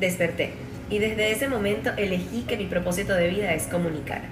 desperté 0.00 0.52
y 0.88 0.98
desde 0.98 1.30
ese 1.30 1.46
momento 1.46 1.90
elegí 1.96 2.42
que 2.42 2.56
mi 2.56 2.66
propósito 2.66 3.14
de 3.14 3.28
vida 3.28 3.54
es 3.54 3.66
comunicar, 3.66 4.22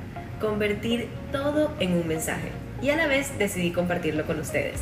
convertir 0.41 1.09
todo 1.31 1.77
en 1.79 1.93
un 1.93 2.09
mensaje 2.09 2.51
y 2.83 2.91
a 2.91 2.97
la 2.97 3.07
vez 3.07 3.39
decidí 3.39 3.71
compartirlo 3.71 4.27
con 4.27 4.41
ustedes. 4.41 4.81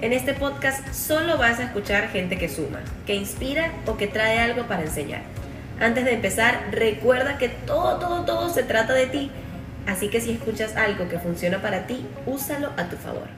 En 0.00 0.14
este 0.14 0.32
podcast 0.32 0.94
solo 0.94 1.36
vas 1.36 1.58
a 1.58 1.64
escuchar 1.64 2.08
gente 2.08 2.38
que 2.38 2.48
suma, 2.48 2.82
que 3.06 3.14
inspira 3.14 3.72
o 3.86 3.98
que 3.98 4.06
trae 4.06 4.38
algo 4.38 4.66
para 4.66 4.82
enseñar. 4.82 5.22
Antes 5.78 6.04
de 6.04 6.12
empezar, 6.12 6.68
recuerda 6.70 7.36
que 7.36 7.48
todo, 7.48 7.98
todo, 7.98 8.24
todo 8.24 8.48
se 8.48 8.62
trata 8.62 8.94
de 8.94 9.06
ti. 9.06 9.30
Así 9.86 10.08
que 10.08 10.20
si 10.20 10.32
escuchas 10.32 10.76
algo 10.76 11.08
que 11.08 11.18
funciona 11.18 11.60
para 11.60 11.86
ti, 11.86 12.06
úsalo 12.26 12.72
a 12.76 12.88
tu 12.88 12.96
favor. 12.96 13.28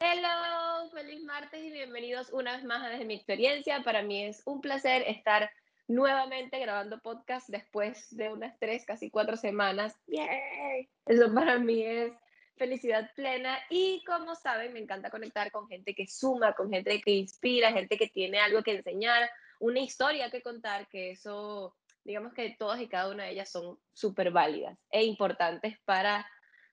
Hello, 0.00 0.90
feliz 0.92 1.22
martes 1.24 1.62
y 1.62 1.70
bienvenidos 1.70 2.30
una 2.32 2.56
vez 2.56 2.64
más 2.64 2.82
a 2.82 2.88
Desde 2.88 3.04
mi 3.04 3.14
experiencia. 3.14 3.82
Para 3.82 4.02
mí 4.02 4.24
es 4.24 4.42
un 4.46 4.60
placer 4.60 5.04
estar 5.06 5.50
nuevamente 5.90 6.60
grabando 6.60 7.00
podcast 7.00 7.48
después 7.48 8.14
de 8.16 8.28
unas 8.28 8.56
tres, 8.60 8.84
casi 8.86 9.10
cuatro 9.10 9.36
semanas. 9.36 9.98
¡Yay! 10.06 10.88
Eso 11.06 11.34
para 11.34 11.58
mí 11.58 11.82
es 11.82 12.12
felicidad 12.56 13.10
plena 13.16 13.58
y 13.70 14.04
como 14.04 14.36
saben, 14.36 14.72
me 14.72 14.78
encanta 14.78 15.10
conectar 15.10 15.50
con 15.50 15.66
gente 15.66 15.94
que 15.94 16.06
suma, 16.06 16.54
con 16.54 16.70
gente 16.70 17.00
que 17.00 17.10
inspira, 17.10 17.72
gente 17.72 17.98
que 17.98 18.06
tiene 18.06 18.38
algo 18.38 18.62
que 18.62 18.76
enseñar, 18.76 19.28
una 19.58 19.80
historia 19.80 20.30
que 20.30 20.42
contar, 20.42 20.86
que 20.88 21.10
eso, 21.10 21.76
digamos 22.04 22.34
que 22.34 22.54
todas 22.56 22.80
y 22.80 22.88
cada 22.88 23.10
una 23.10 23.24
de 23.24 23.32
ellas 23.32 23.50
son 23.50 23.76
súper 23.92 24.30
válidas 24.30 24.78
e 24.90 25.02
importantes 25.02 25.76
para 25.84 26.24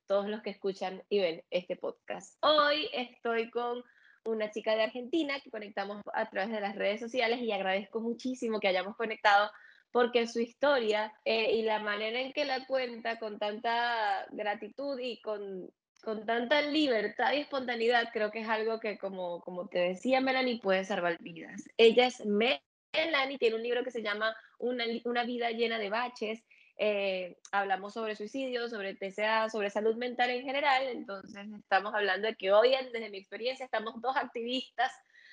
todos 0.06 0.28
los 0.28 0.44
que 0.44 0.52
escuchan 0.52 1.04
y 1.10 1.20
ven 1.20 1.44
este 1.50 1.76
podcast. 1.76 2.38
Hoy 2.42 2.88
estoy 2.94 3.50
con 3.50 3.84
una 4.28 4.52
chica 4.52 4.76
de 4.76 4.84
Argentina 4.84 5.40
que 5.42 5.50
conectamos 5.50 6.02
a 6.14 6.30
través 6.30 6.52
de 6.52 6.62
las 6.62 6.76
redes 6.76 7.00
sociales 7.00 7.40
y 7.42 7.52
agradezco 7.52 8.02
muchísimo 8.02 8.60
que 8.60 8.68
hayamos 8.68 8.96
conectado 8.96 9.50
porque 9.92 10.28
su 10.28 10.40
historia 10.40 11.14
eh, 11.26 11.56
y 11.56 11.64
la 11.64 11.80
manera 11.80 12.20
en 12.20 12.34
que 12.34 12.46
la 12.46 12.66
cuenta 12.66 13.18
con 13.20 13.40
tanta 13.40 14.28
gratitud 14.32 15.00
y 15.00 15.22
con, 15.22 15.70
con 16.04 16.26
tanta 16.26 16.62
libertad 16.62 17.34
y 17.34 17.40
espontaneidad, 17.40 18.10
creo 18.14 18.32
que 18.32 18.42
es 18.42 18.50
algo 18.50 18.80
que, 18.80 18.98
como, 18.98 19.40
como 19.42 19.68
te 19.68 19.80
decía 19.80 20.22
Melanie, 20.22 20.60
puede 20.62 20.84
salvar 20.86 21.18
vidas. 21.20 21.64
Ella 21.78 22.08
es 22.08 22.24
Melanie, 22.26 23.38
tiene 23.40 23.56
un 23.56 23.64
libro 23.64 23.84
que 23.84 23.92
se 23.92 24.04
llama 24.04 24.36
Una, 24.60 24.84
una 25.06 25.24
vida 25.24 25.52
llena 25.52 25.80
de 25.80 25.90
baches 25.90 26.44
eh, 26.78 27.38
hablamos 27.52 27.94
sobre 27.94 28.16
suicidio, 28.16 28.70
sobre 28.70 28.96
TCA, 28.96 29.50
sobre 29.50 29.70
salud 29.70 29.96
mental 29.96 30.30
en 30.30 30.44
general. 30.44 30.88
Entonces, 30.88 31.48
estamos 31.58 31.94
hablando 31.94 32.28
de 32.28 32.36
que 32.36 32.52
hoy, 32.52 32.76
desde 32.94 33.10
mi 33.10 33.18
experiencia, 33.18 33.66
estamos 33.66 34.00
dos 34.02 34.16
activistas 34.16 34.92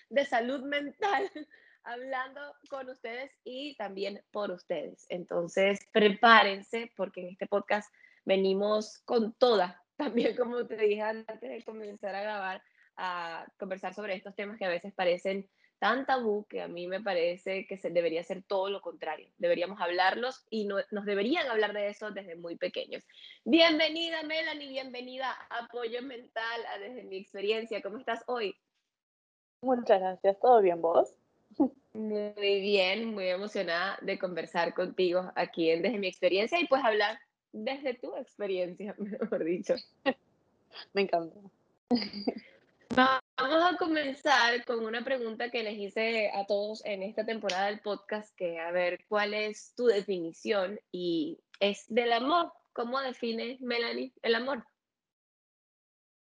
de 0.09 0.25
salud 0.25 0.63
mental 0.63 1.31
hablando 1.85 2.41
con 2.71 2.89
ustedes 2.89 3.31
y 3.45 3.77
también 3.77 4.23
por 4.31 4.51
ustedes. 4.51 5.07
Entonces, 5.11 5.79
prepárense 5.93 6.91
porque 6.97 7.21
en 7.21 7.29
este 7.29 7.47
podcast 7.47 7.93
venimos 8.25 9.03
con 9.05 9.35
toda, 9.35 9.83
también 9.97 10.37
como 10.37 10.67
te 10.67 10.77
dije 10.77 11.03
antes 11.03 11.41
de 11.41 11.63
comenzar 11.63 12.15
a 12.15 12.23
grabar, 12.23 12.63
a 12.97 13.47
conversar 13.59 13.93
sobre 13.93 14.15
estos 14.15 14.35
temas 14.35 14.57
que 14.57 14.65
a 14.65 14.71
veces 14.71 14.95
parecen 14.95 15.49
tan 15.85 16.07
tabú 16.07 16.47
que 16.47 16.63
a 16.63 16.67
mí 16.67 16.87
me 16.87 17.03
parece 17.03 17.67
que 17.67 17.77
se 17.77 17.91
debería 17.91 18.25
ser 18.25 18.43
todo 18.43 18.71
lo 18.71 18.81
contrario. 18.81 19.29
Deberíamos 19.37 19.79
hablarlos 19.83 20.47
y 20.49 20.65
no, 20.65 20.77
nos 20.91 21.05
deberían 21.05 21.47
hablar 21.47 21.75
de 21.75 21.89
eso 21.89 22.11
desde 22.11 22.37
muy 22.37 22.57
pequeños. 22.57 23.05
Bienvenida 23.45 24.23
Melanie, 24.23 24.71
bienvenida 24.71 25.37
a 25.51 25.67
Apoyo 25.67 26.01
Mental, 26.01 26.63
desde 26.81 27.05
mi 27.05 27.19
experiencia. 27.19 27.83
¿Cómo 27.83 27.99
estás 27.99 28.25
hoy? 28.29 28.57
Muchas 29.61 30.01
gracias, 30.01 30.41
¿todo 30.41 30.63
bien 30.63 30.81
vos? 30.81 31.15
Muy 31.93 32.33
bien, 32.63 33.13
muy 33.13 33.29
emocionada 33.29 33.99
de 34.01 34.19
conversar 34.19 34.73
contigo 34.73 35.33
aquí 35.35 35.69
en 35.69 35.83
Desde 35.83 35.99
mi 35.99 36.07
experiencia 36.07 36.59
y 36.59 36.67
pues 36.67 36.83
hablar 36.83 37.19
desde 37.53 37.93
tu 37.93 38.17
experiencia, 38.17 38.95
mejor 39.21 39.45
dicho. 39.45 39.75
Me 40.95 41.03
encanta. 41.03 41.41
Vamos 43.37 43.65
a 43.65 43.77
comenzar 43.77 44.65
con 44.65 44.85
una 44.85 45.03
pregunta 45.03 45.51
que 45.51 45.65
les 45.65 45.77
hice 45.77 46.31
a 46.31 46.47
todos 46.47 46.85
en 46.85 47.03
esta 47.03 47.27
temporada 47.27 47.67
del 47.67 47.81
podcast, 47.81 48.33
que 48.37 48.61
a 48.61 48.71
ver 48.71 49.01
cuál 49.09 49.35
es 49.35 49.75
tu 49.77 49.87
definición 49.87 50.79
y 50.93 51.41
es 51.59 51.85
del 51.89 52.13
amor. 52.13 52.53
¿Cómo 52.73 53.01
define 53.01 53.59
Melanie 53.61 54.13
el 54.23 54.37
amor? 54.37 54.65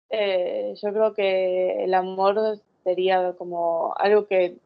Eh, 0.10 0.74
yo 0.82 0.92
creo 0.92 1.14
que 1.14 1.86
el 1.86 1.94
amor 1.94 2.60
sería 2.84 3.34
como 3.38 3.94
algo 3.98 4.28
que 4.28 4.58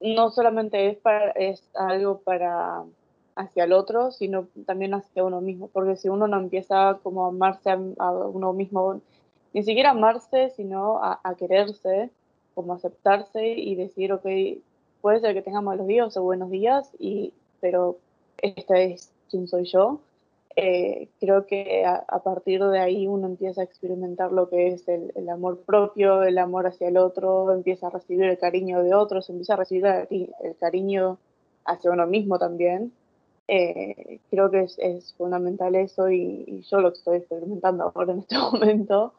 no 0.00 0.30
solamente 0.30 0.88
es, 0.88 0.96
para, 0.96 1.32
es 1.32 1.62
algo 1.74 2.22
para 2.22 2.84
hacia 3.36 3.64
el 3.64 3.72
otro, 3.72 4.12
sino 4.12 4.48
también 4.66 4.94
hacia 4.94 5.24
uno 5.24 5.42
mismo, 5.42 5.68
porque 5.68 5.96
si 5.96 6.08
uno 6.08 6.26
no 6.26 6.38
empieza 6.38 6.98
como 7.02 7.26
a 7.26 7.28
amarse 7.28 7.70
a 7.70 7.76
uno 7.76 8.52
mismo, 8.54 9.02
ni 9.52 9.62
siquiera 9.62 9.90
amarse, 9.90 10.50
sino 10.50 11.02
a, 11.02 11.20
quererse, 11.36 12.10
como 12.54 12.74
aceptarse 12.74 13.46
y 13.46 13.74
decir, 13.74 14.12
ok, 14.12 14.26
puede 15.00 15.20
ser 15.20 15.34
que 15.34 15.42
tenga 15.42 15.60
malos 15.60 15.86
días 15.86 16.16
o 16.16 16.22
buenos 16.22 16.50
días, 16.50 16.90
y, 16.98 17.32
pero 17.60 17.98
esta 18.38 18.78
es 18.78 19.12
quien 19.30 19.46
soy 19.46 19.64
yo. 19.64 20.00
Eh, 20.54 21.08
creo 21.18 21.46
que 21.46 21.84
a, 21.86 22.22
partir 22.22 22.62
de 22.62 22.78
ahí 22.78 23.06
uno 23.06 23.26
empieza 23.26 23.62
a 23.62 23.64
experimentar 23.64 24.32
lo 24.32 24.50
que 24.50 24.68
es 24.68 24.86
el, 24.86 25.28
amor 25.30 25.60
propio, 25.60 26.22
el 26.24 26.36
amor 26.38 26.66
hacia 26.66 26.88
el 26.88 26.98
otro, 26.98 27.52
empieza 27.52 27.86
a 27.86 27.90
recibir 27.90 28.24
el 28.24 28.38
cariño 28.38 28.82
de 28.82 28.94
otros, 28.94 29.30
empieza 29.30 29.54
a 29.54 29.56
recibir 29.56 29.86
el, 29.86 30.56
cariño 30.60 31.18
hacia 31.64 31.90
uno 31.90 32.06
mismo 32.06 32.38
también. 32.38 32.92
Eh, 33.48 34.20
creo 34.30 34.50
que 34.50 34.62
es, 34.62 35.14
fundamental 35.14 35.74
eso 35.74 36.10
y, 36.10 36.44
y, 36.46 36.62
yo 36.62 36.80
lo 36.80 36.88
estoy 36.88 37.18
experimentando 37.18 37.92
ahora 37.94 38.12
en 38.12 38.20
este 38.20 38.38
momento 38.52 39.14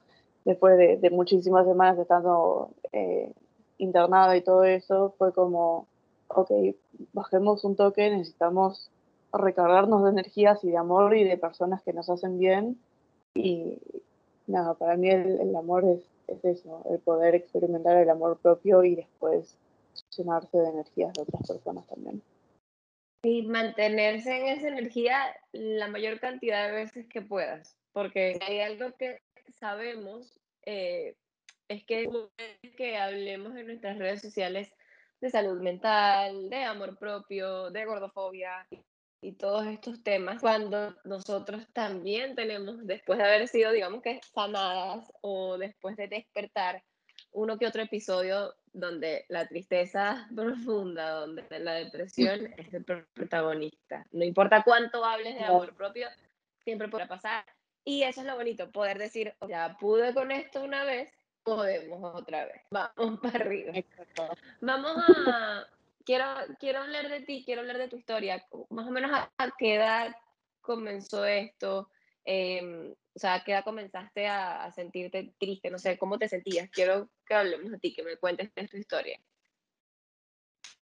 después 0.45 0.77
de, 0.77 1.09
muchísimas 1.09 1.65
semanas 1.65 1.97
estando 1.97 2.71
eh, 2.91 3.31
internada 3.77 4.35
y 4.35 4.41
todo 4.41 4.63
eso, 4.63 5.13
fue 5.17 5.33
como, 5.33 5.87
ok, 6.27 6.51
bajemos 7.13 7.63
un 7.63 7.75
toque, 7.75 8.09
necesitamos 8.09 8.89
recargarnos 9.31 10.03
de 10.03 10.11
energías 10.11 10.63
y 10.63 10.69
de 10.69 10.77
amor 10.77 11.15
y 11.15 11.23
de 11.23 11.37
personas 11.37 11.81
que 11.81 11.93
nos 11.93 12.09
hacen 12.09 12.37
bien. 12.37 12.77
Y 13.33 13.79
nada, 14.47 14.75
para 14.75 14.95
mí 14.95 15.09
el, 15.09 15.55
amor 15.55 15.85
es, 15.85 16.01
es, 16.27 16.45
eso, 16.45 16.83
el 16.89 16.99
poder 16.99 17.35
experimentar 17.35 17.97
el 17.97 18.09
amor 18.09 18.37
propio 18.37 18.83
y 18.83 18.95
después 18.95 19.57
llenarse 20.15 20.57
de 20.57 20.69
energías 20.69 21.13
de 21.13 21.21
otras 21.21 21.47
personas 21.47 21.87
también. 21.87 22.21
Y 23.23 23.43
mantenerse 23.43 24.37
en 24.37 24.47
esa 24.47 24.67
energía 24.67 25.17
la 25.53 25.87
mayor 25.87 26.19
cantidad 26.19 26.67
de 26.67 26.75
veces 26.75 27.07
que 27.07 27.21
puedas, 27.21 27.77
porque 27.93 28.37
hay 28.45 28.59
algo 28.59 28.91
que 28.97 29.19
sabemos 29.63 30.37
eh, 30.65 31.15
es 31.69 31.85
que, 31.85 32.09
que 32.75 32.97
hablemos 32.97 33.55
en 33.55 33.67
nuestras 33.67 33.97
redes 33.97 34.21
sociales 34.21 34.69
de 35.21 35.29
salud 35.29 35.61
mental, 35.61 36.49
de 36.49 36.65
amor 36.65 36.97
propio, 36.99 37.71
de 37.71 37.85
gordofobia 37.85 38.67
y 39.21 39.31
todos 39.31 39.65
estos 39.67 40.03
temas, 40.03 40.41
cuando 40.41 40.93
nosotros 41.05 41.65
también 41.71 42.35
tenemos, 42.35 42.85
después 42.85 43.17
de 43.17 43.23
haber 43.23 43.47
sido, 43.47 43.71
digamos 43.71 44.01
que 44.01 44.19
sanadas 44.35 45.09
o 45.21 45.57
después 45.57 45.95
de 45.95 46.09
despertar, 46.09 46.83
uno 47.31 47.57
que 47.57 47.65
otro 47.65 47.83
episodio 47.83 48.53
donde 48.73 49.23
la 49.29 49.47
tristeza 49.47 50.27
profunda, 50.35 51.09
donde 51.11 51.45
la 51.59 51.75
depresión 51.75 52.53
es 52.57 52.73
el 52.73 52.83
protagonista. 52.83 54.05
No 54.11 54.25
importa 54.25 54.61
cuánto 54.61 55.05
hables 55.05 55.35
de 55.35 55.45
amor 55.45 55.73
propio, 55.73 56.09
siempre 56.65 56.89
podrá 56.89 57.07
pasar. 57.07 57.45
Y 57.85 58.03
eso 58.03 58.21
es 58.21 58.27
lo 58.27 58.35
bonito, 58.35 58.71
poder 58.71 58.97
decir, 58.97 59.35
ya 59.47 59.77
pude 59.79 60.13
con 60.13 60.31
esto 60.31 60.63
una 60.63 60.85
vez, 60.85 61.11
podemos 61.43 62.15
otra 62.15 62.45
vez. 62.45 62.61
Vamos 62.69 63.19
para 63.21 63.43
arriba. 63.43 63.73
Vamos 64.61 65.03
a, 65.07 65.67
quiero, 66.05 66.25
quiero 66.59 66.79
hablar 66.79 67.09
de 67.09 67.21
ti, 67.21 67.43
quiero 67.45 67.61
hablar 67.61 67.77
de 67.77 67.89
tu 67.89 67.97
historia. 67.97 68.45
Más 68.69 68.87
o 68.87 68.91
menos 68.91 69.11
a, 69.11 69.51
qué 69.57 69.75
edad 69.75 70.15
comenzó 70.61 71.25
esto, 71.25 71.89
em, 72.23 72.91
o 72.91 73.19
sea, 73.19 73.35
a 73.35 73.43
qué 73.43 73.51
edad 73.51 73.65
comenzaste 73.65 74.27
a, 74.27 74.63
a, 74.63 74.71
sentirte 74.71 75.33
triste, 75.37 75.69
no 75.69 75.77
sé, 75.77 75.97
cómo 75.97 76.17
te 76.17 76.29
sentías. 76.29 76.69
Quiero 76.69 77.09
que 77.25 77.33
hablemos 77.33 77.69
de 77.69 77.79
ti, 77.79 77.93
que 77.93 78.03
me 78.03 78.17
cuentes 78.17 78.53
de 78.55 78.67
tu 78.67 78.77
historia. 78.77 79.19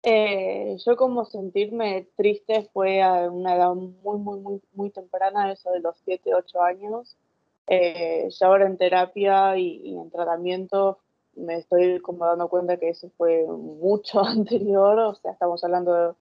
Eh, 0.07 0.77
yo 0.85 0.95
como 0.95 1.25
sentirme 1.25 2.07
triste 2.15 2.69
fue 2.71 3.01
a 3.01 3.27
una 3.31 3.55
edad 3.55 3.73
muy, 3.73 4.19
muy, 4.19 4.39
muy, 4.39 4.61
muy 4.75 4.91
temprana, 4.91 5.51
eso 5.51 5.71
de 5.71 5.79
los 5.79 5.97
7, 6.05 6.35
8 6.35 6.61
años. 6.61 7.17
Eh, 7.65 8.29
ya 8.29 8.45
ahora 8.45 8.67
en 8.67 8.77
terapia 8.77 9.57
y, 9.57 9.97
en 9.97 10.11
tratamiento 10.11 10.99
me 11.35 11.55
estoy 11.55 11.99
como 12.01 12.23
dando 12.23 12.47
cuenta 12.49 12.77
que 12.77 12.89
eso 12.89 13.09
fue 13.17 13.47
mucho 13.47 14.19
anterior, 14.23 14.99
o 14.99 15.15
sea, 15.15 15.31
estamos 15.31 15.63
hablando 15.63 16.15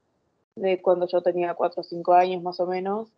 de, 0.56 0.80
cuando 0.80 1.06
yo 1.06 1.20
tenía 1.20 1.54
4 1.54 1.82
o 1.82 1.84
5 1.84 2.14
años 2.14 2.42
más 2.42 2.58
o 2.60 2.66
menos. 2.66 3.10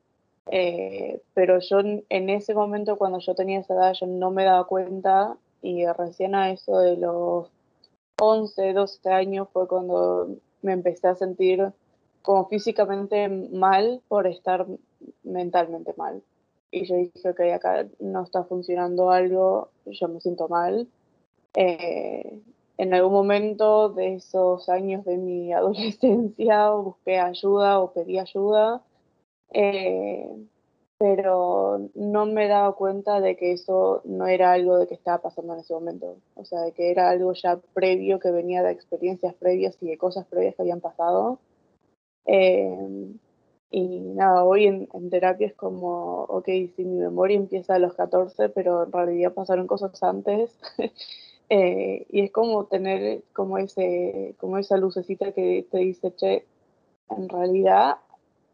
Eh, 0.50 1.22
pero 1.34 1.60
yo 1.60 1.78
en 1.80 2.30
ese 2.30 2.54
momento, 2.54 2.96
cuando 2.98 3.20
yo 3.20 3.36
tenía 3.36 3.60
esa 3.60 3.74
edad, 3.74 3.92
yo 3.94 4.06
no 4.06 4.32
me 4.32 4.44
daba 4.44 4.66
cuenta 4.66 5.36
y 5.62 5.86
recién 5.86 6.34
a 6.34 6.50
eso 6.50 6.80
de 6.80 6.96
los 6.96 7.48
11, 8.18 8.72
12 8.72 9.10
años 9.10 9.48
fue 9.52 9.68
cuando 9.68 10.36
me 10.66 10.72
empecé 10.72 11.06
a 11.06 11.14
sentir 11.14 11.72
como 12.22 12.48
físicamente 12.48 13.28
mal 13.28 14.02
por 14.08 14.26
estar 14.26 14.66
mentalmente 15.22 15.94
mal. 15.96 16.22
Y 16.72 16.84
yo 16.84 16.96
dije, 16.96 17.30
ok, 17.30 17.40
acá 17.54 17.86
no 18.00 18.24
está 18.24 18.42
funcionando 18.44 19.10
algo, 19.10 19.70
yo 19.86 20.08
me 20.08 20.20
siento 20.20 20.48
mal. 20.48 20.88
Eh, 21.54 22.40
en 22.78 22.92
algún 22.92 23.12
momento 23.12 23.90
de 23.90 24.16
esos 24.16 24.68
años 24.68 25.04
de 25.04 25.16
mi 25.16 25.52
adolescencia 25.60 26.70
busqué 26.70 27.18
ayuda 27.18 27.78
o 27.78 27.92
pedí 27.92 28.18
ayuda, 28.18 28.82
eh, 29.52 30.28
pero 30.98 31.90
no 31.94 32.26
me 32.26 32.48
daba 32.48 32.74
cuenta 32.74 33.20
de 33.20 33.36
que 33.36 33.52
eso 33.52 34.00
no 34.04 34.26
era 34.26 34.52
algo 34.52 34.78
de 34.78 34.86
que 34.86 34.94
estaba 34.94 35.18
pasando 35.18 35.54
en 35.54 35.60
ese 35.60 35.74
momento, 35.74 36.16
o 36.34 36.44
sea, 36.44 36.62
de 36.62 36.72
que 36.72 36.90
era 36.90 37.10
algo 37.10 37.32
ya 37.34 37.58
previo, 37.74 38.18
que 38.18 38.30
venía 38.30 38.62
de 38.62 38.72
experiencias 38.72 39.34
previas 39.34 39.76
y 39.82 39.88
de 39.88 39.98
cosas 39.98 40.26
previas 40.26 40.54
que 40.54 40.62
habían 40.62 40.80
pasado. 40.80 41.38
Eh, 42.26 43.14
y 43.70 44.00
nada, 44.00 44.44
hoy 44.44 44.66
en, 44.66 44.88
en, 44.94 45.10
terapia 45.10 45.46
es 45.48 45.54
como, 45.54 46.22
ok, 46.24 46.46
si 46.76 46.84
mi 46.84 46.98
memoria 46.98 47.36
empieza 47.36 47.74
a 47.74 47.78
los 47.78 47.94
14, 47.94 48.48
pero 48.50 48.84
en 48.84 48.92
realidad 48.92 49.34
pasaron 49.34 49.66
cosas 49.66 50.02
antes. 50.02 50.56
Eh, 51.48 52.06
y 52.10 52.22
es 52.22 52.32
como 52.32 52.64
tener 52.66 53.22
como, 53.32 53.58
ese, 53.58 54.34
como 54.38 54.58
esa 54.58 54.76
lucecita 54.76 55.30
que 55.30 55.64
te 55.70 55.78
dice, 55.78 56.12
che, 56.16 56.44
en 57.10 57.28
realidad 57.28 57.98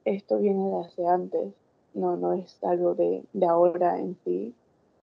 esto 0.04 0.38
viene 0.38 0.68
de 0.68 0.80
hace 0.80 1.06
antes, 1.06 1.54
no, 1.94 2.16
no 2.16 2.32
es 2.32 2.62
algo 2.62 2.94
de, 2.94 3.22
de 3.32 3.46
ahora 3.46 3.98
en 3.98 4.16
sí. 4.24 4.54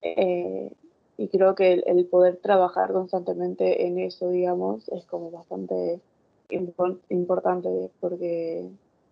Eh, 0.02 0.72
y 1.18 1.28
creo 1.28 1.56
que 1.56 1.74
el, 1.74 1.84
el, 1.86 2.06
poder 2.08 2.38
trabajar 2.38 2.92
constantemente 2.92 3.86
en 3.86 4.00
eso, 4.00 4.30
digamos, 4.30 4.90
es 4.90 5.06
como 5.06 5.32
bastante 5.32 6.02
importante 7.10 7.90
porque 8.00 8.70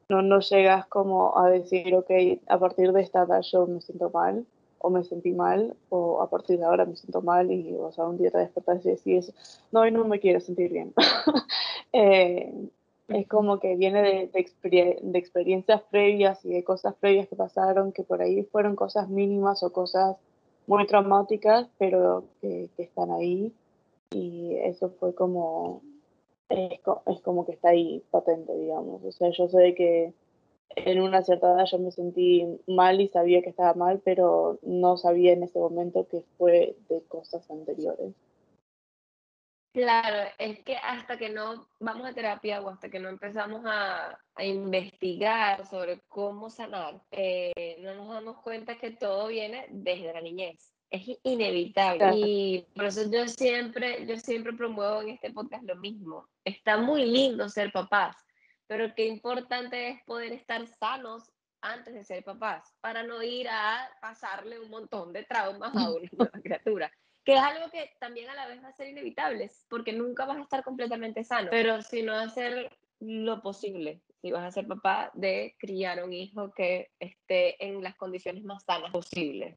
no, 0.09 0.21
no 0.21 0.39
llegas 0.41 0.85
como 0.87 1.37
a 1.37 1.49
decir, 1.49 1.95
ok, 1.95 2.11
a 2.47 2.59
partir 2.59 2.91
de 2.91 3.01
esta 3.01 3.23
edad 3.23 3.41
yo 3.41 3.65
me 3.67 3.81
siento 3.81 4.09
mal 4.09 4.45
o 4.79 4.89
me 4.89 5.03
sentí 5.03 5.31
mal 5.31 5.75
o 5.89 6.21
a 6.21 6.29
partir 6.29 6.59
de 6.59 6.65
ahora 6.65 6.85
me 6.85 6.95
siento 6.95 7.21
mal 7.21 7.51
y 7.51 7.73
o 7.75 7.91
sea, 7.91 8.05
un 8.05 8.17
día 8.17 8.31
te 8.31 8.39
despertas 8.39 8.85
y 8.85 8.89
decís, 8.89 9.33
no, 9.71 9.81
hoy 9.81 9.91
no 9.91 10.03
me 10.05 10.19
quiero 10.19 10.39
sentir 10.39 10.71
bien. 10.71 10.93
eh, 11.93 12.53
es 13.13 13.27
como 13.27 13.59
que 13.59 13.75
viene 13.75 14.01
de, 14.01 14.27
de, 14.27 14.99
de, 15.01 15.19
experiencias 15.19 15.81
previas 15.89 16.43
y 16.45 16.49
de 16.49 16.63
cosas 16.63 16.95
previas 16.95 17.27
que 17.27 17.35
pasaron, 17.35 17.91
que 17.91 18.03
por 18.03 18.21
ahí 18.21 18.43
fueron 18.43 18.75
cosas 18.75 19.09
mínimas 19.09 19.63
o 19.63 19.71
cosas 19.71 20.17
muy 20.67 20.85
traumáticas, 20.87 21.67
pero 21.77 22.25
que, 22.41 22.69
que 22.75 22.83
están 22.83 23.11
ahí. 23.11 23.53
Y 24.11 24.55
eso 24.55 24.89
fue 24.99 25.15
como, 25.15 25.81
es, 26.49 26.79
es, 27.05 27.21
como 27.21 27.45
que 27.45 27.53
está 27.53 27.69
ahí 27.69 28.03
patente, 28.11 28.53
digamos. 28.55 29.03
O 29.03 29.11
sea, 29.11 29.29
yo 29.29 29.47
sé 29.47 29.73
que 29.75 30.13
en 30.75 31.01
una 31.01 31.21
cierta 31.21 31.53
edad 31.53 31.65
yo 31.65 31.79
me 31.79 31.91
sentí 31.91 32.45
mal 32.67 33.01
y 33.01 33.07
sabía 33.07 33.41
que 33.41 33.49
estaba 33.49 33.73
mal, 33.73 34.01
pero 34.03 34.59
no 34.63 34.97
sabía 34.97 35.33
en 35.33 35.43
ese 35.43 35.59
momento 35.59 36.07
que 36.07 36.23
fue 36.37 36.75
de 36.89 37.01
cosas 37.03 37.49
anteriores. 37.49 38.13
Claro, 39.73 40.29
es 40.37 40.59
que 40.63 40.75
hasta 40.75 41.17
que 41.17 41.29
no 41.29 41.65
vamos 41.79 42.05
a 42.05 42.13
terapia 42.13 42.59
o 42.61 42.69
hasta 42.69 42.89
que 42.89 42.99
no 42.99 43.07
empezamos 43.07 43.61
a, 43.65 44.19
a 44.35 44.43
investigar 44.43 45.65
sobre 45.65 46.01
cómo 46.09 46.49
sanar, 46.49 47.01
eh, 47.11 47.77
no 47.79 47.95
nos 47.95 48.09
damos 48.09 48.41
cuenta 48.41 48.77
que 48.77 48.91
todo 48.91 49.27
viene 49.27 49.67
desde 49.69 50.11
la 50.11 50.19
niñez. 50.21 50.73
Es 50.89 51.03
inevitable. 51.23 51.99
Claro. 51.99 52.17
Y 52.17 52.67
por 52.75 52.85
eso 52.85 53.09
yo 53.09 53.25
siempre, 53.29 54.05
yo 54.05 54.17
siempre 54.17 54.51
promuevo 54.51 55.01
en 55.03 55.09
este 55.09 55.31
podcast 55.31 55.63
lo 55.63 55.77
mismo. 55.77 56.27
Está 56.43 56.75
muy 56.75 57.05
lindo 57.05 57.47
ser 57.47 57.71
papás, 57.71 58.17
pero 58.67 58.93
qué 58.93 59.05
importante 59.07 59.87
es 59.87 60.03
poder 60.03 60.33
estar 60.33 60.67
sanos 60.67 61.31
antes 61.61 61.93
de 61.93 62.03
ser 62.03 62.23
papás, 62.23 62.73
para 62.81 63.03
no 63.03 63.21
ir 63.21 63.47
a 63.47 63.87
pasarle 64.01 64.59
un 64.59 64.69
montón 64.69 65.13
de 65.13 65.23
traumas 65.23 65.75
a 65.75 65.91
una 65.91 66.09
nueva 66.11 66.31
criatura, 66.41 66.91
que 67.23 67.33
es 67.33 67.39
algo 67.39 67.69
que 67.69 67.91
también 67.99 68.29
a 68.29 68.35
la 68.35 68.47
vez 68.47 68.63
va 68.63 68.69
a 68.69 68.73
ser 68.73 68.87
inevitable, 68.87 69.51
porque 69.69 69.93
nunca 69.93 70.25
vas 70.25 70.37
a 70.37 70.41
estar 70.41 70.63
completamente 70.63 71.23
sano, 71.23 71.49
pero 71.51 71.81
si 71.81 72.01
no 72.01 72.13
hacer 72.13 72.71
lo 72.99 73.41
posible, 73.41 74.01
si 74.21 74.31
vas 74.31 74.43
a 74.43 74.51
ser 74.51 74.67
papá, 74.67 75.11
de 75.13 75.55
criar 75.59 75.99
a 75.99 76.05
un 76.05 76.13
hijo 76.13 76.53
que 76.53 76.91
esté 76.99 77.63
en 77.65 77.83
las 77.83 77.95
condiciones 77.95 78.43
más 78.43 78.63
sanas 78.63 78.91
posibles. 78.91 79.55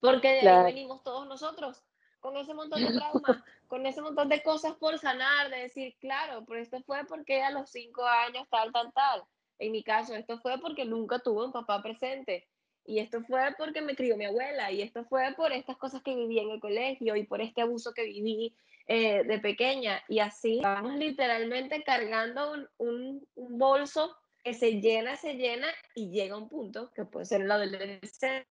Porque 0.00 0.28
de 0.28 0.40
claro. 0.40 0.66
ahí 0.66 0.74
venimos 0.74 1.02
todos 1.02 1.26
nosotros, 1.26 1.82
con 2.20 2.36
ese 2.36 2.54
montón 2.54 2.82
de 2.82 2.92
traumas, 2.92 3.22
con 3.68 3.86
ese 3.86 4.00
montón 4.00 4.28
de 4.28 4.42
cosas 4.42 4.74
por 4.76 4.98
sanar, 4.98 5.50
de 5.50 5.58
decir, 5.58 5.96
claro, 6.00 6.44
pero 6.46 6.60
esto 6.60 6.80
fue 6.82 7.04
porque 7.04 7.42
a 7.42 7.50
los 7.50 7.70
cinco 7.70 8.04
años 8.04 8.46
tal, 8.50 8.72
tal, 8.72 8.92
tal. 8.92 9.24
En 9.58 9.72
mi 9.72 9.82
caso, 9.82 10.14
esto 10.14 10.38
fue 10.38 10.58
porque 10.58 10.86
nunca 10.86 11.18
tuve 11.18 11.44
un 11.44 11.52
papá 11.52 11.82
presente. 11.82 12.48
Y 12.84 12.98
esto 12.98 13.22
fue 13.22 13.40
porque 13.58 13.82
me 13.82 13.94
crió 13.94 14.16
mi 14.16 14.24
abuela. 14.24 14.70
Y 14.72 14.82
esto 14.82 15.04
fue 15.04 15.34
por 15.36 15.52
estas 15.52 15.76
cosas 15.76 16.02
que 16.02 16.14
viví 16.14 16.38
en 16.38 16.50
el 16.50 16.60
colegio 16.60 17.16
y 17.16 17.24
por 17.24 17.40
este 17.40 17.62
abuso 17.62 17.92
que 17.92 18.04
viví 18.04 18.54
eh, 18.86 19.24
de 19.24 19.38
pequeña. 19.38 20.02
Y 20.08 20.18
así 20.18 20.60
vamos 20.62 20.96
literalmente 20.96 21.82
cargando 21.82 22.52
un, 22.52 22.68
un, 22.78 23.28
un 23.34 23.58
bolso 23.58 24.16
que 24.42 24.54
se 24.54 24.80
llena, 24.80 25.16
se 25.16 25.34
llena 25.34 25.68
y 25.94 26.10
llega 26.10 26.36
un 26.36 26.48
punto 26.48 26.90
que 26.92 27.04
puede 27.04 27.26
ser 27.26 27.42
en 27.42 27.48
la 27.48 27.54
adolescencia, 27.56 28.46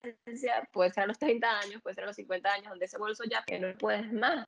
puede 0.72 0.90
ser 0.92 1.04
a 1.04 1.06
los 1.06 1.18
30 1.18 1.60
años, 1.60 1.82
puede 1.82 1.94
ser 1.94 2.04
a 2.04 2.08
los 2.08 2.16
50 2.16 2.52
años, 2.52 2.70
donde 2.70 2.86
ese 2.86 2.98
bolso 2.98 3.24
ya 3.24 3.44
que 3.46 3.58
no 3.58 3.76
puedes 3.78 4.12
más. 4.12 4.46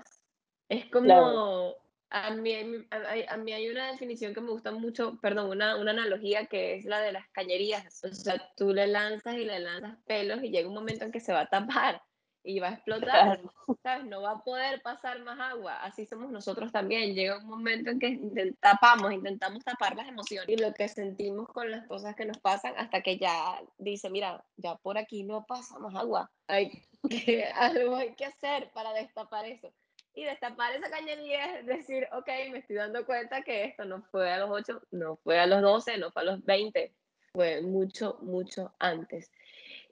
Es 0.68 0.86
como, 0.90 1.06
claro. 1.06 1.76
A, 2.10 2.30
mí, 2.30 2.54
a, 2.90 3.34
a, 3.34 3.36
mí 3.36 3.52
hay 3.52 3.68
una 3.68 3.92
definición 3.92 4.34
que 4.34 4.40
me 4.40 4.50
gusta 4.50 4.70
mucho, 4.72 5.18
perdón, 5.20 5.50
una, 5.50 5.76
una 5.76 5.90
analogía 5.90 6.46
que 6.46 6.76
es 6.76 6.84
la 6.84 7.00
de 7.00 7.12
las 7.12 7.28
cañerías. 7.30 8.02
O 8.04 8.08
sea, 8.12 8.42
tú 8.56 8.72
le 8.72 8.86
lanzas 8.86 9.34
y 9.34 9.44
le 9.44 9.60
lanzas 9.60 9.98
pelos 10.06 10.42
y 10.42 10.50
llega 10.50 10.68
un 10.68 10.74
momento 10.74 11.04
en 11.04 11.12
que 11.12 11.20
se 11.20 11.32
va 11.32 11.40
a 11.40 11.48
tapar 11.48 12.00
y 12.48 12.60
va 12.60 12.68
a 12.68 12.72
explotar, 12.72 13.40
¿sabes? 13.82 14.06
No 14.06 14.22
va 14.22 14.32
a 14.32 14.42
poder 14.42 14.80
pasar 14.80 15.22
más 15.22 15.38
agua. 15.38 15.82
Así 15.82 16.06
somos 16.06 16.30
nosotros 16.30 16.72
también. 16.72 17.14
Llega 17.14 17.38
un 17.38 17.46
momento 17.46 17.90
en 17.90 17.98
que 17.98 18.54
tapamos, 18.60 19.12
intentamos 19.12 19.62
tapar 19.64 19.94
las 19.96 20.08
emociones 20.08 20.48
y 20.48 20.56
lo 20.56 20.72
que 20.72 20.88
sentimos 20.88 21.48
con 21.48 21.70
las 21.70 21.86
cosas 21.86 22.16
que 22.16 22.24
nos 22.24 22.38
pasan 22.38 22.72
hasta 22.78 23.02
que 23.02 23.18
ya 23.18 23.60
dice, 23.76 24.08
mira, 24.08 24.42
ya 24.56 24.76
por 24.76 24.96
aquí 24.96 25.24
no 25.24 25.44
pasa 25.44 25.78
más 25.78 25.94
agua. 25.94 26.30
Hay 26.46 26.70
que, 27.10 27.44
algo 27.54 27.96
hay 27.96 28.14
que 28.14 28.24
hacer 28.24 28.70
para 28.72 28.92
destapar 28.94 29.44
eso. 29.44 29.70
Y 30.18 30.24
destapar 30.24 30.74
esa 30.74 30.90
cañería 30.90 31.60
es 31.60 31.66
decir, 31.66 32.08
ok, 32.10 32.26
me 32.50 32.58
estoy 32.58 32.74
dando 32.74 33.06
cuenta 33.06 33.42
que 33.42 33.66
esto 33.66 33.84
no 33.84 34.02
fue 34.10 34.28
a 34.32 34.38
los 34.38 34.50
8, 34.50 34.82
no 34.90 35.14
fue 35.22 35.38
a 35.38 35.46
los 35.46 35.62
12, 35.62 35.96
no 35.98 36.10
fue 36.10 36.22
a 36.22 36.24
los 36.24 36.44
20, 36.44 36.92
fue 37.32 37.62
mucho, 37.62 38.18
mucho 38.22 38.74
antes. 38.80 39.30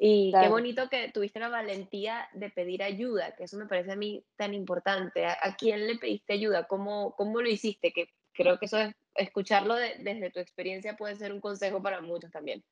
Y 0.01 0.33
claro. 0.33 0.47
qué 0.47 0.51
bonito 0.51 0.89
que 0.89 1.13
tuviste 1.13 1.39
la 1.39 1.49
valentía 1.49 2.29
de 2.33 2.51
pedir 2.51 2.83
ayuda, 2.83 3.37
que 3.37 3.45
eso 3.45 3.57
me 3.57 3.67
parece 3.67 3.93
a 3.93 3.97
mí 3.97 4.25
tan 4.35 4.53
importante. 4.53 5.25
¿A, 5.25 5.39
a 5.41 5.55
quién 5.55 5.87
le 5.87 5.97
pediste 5.97 6.33
ayuda? 6.33 6.67
¿Cómo, 6.67 7.15
¿Cómo 7.15 7.41
lo 7.41 7.49
hiciste? 7.49 7.93
Que 7.93 8.09
creo 8.33 8.59
que 8.59 8.67
eso 8.67 8.79
es, 8.79 8.97
escucharlo 9.15 9.77
de, 9.77 9.95
desde 10.01 10.33
tu 10.33 10.41
experiencia 10.41 10.97
puede 10.97 11.15
ser 11.15 11.33
un 11.33 11.41
consejo 11.41 11.81
para 11.81 12.01
muchos 12.01 12.33
también. 12.33 12.65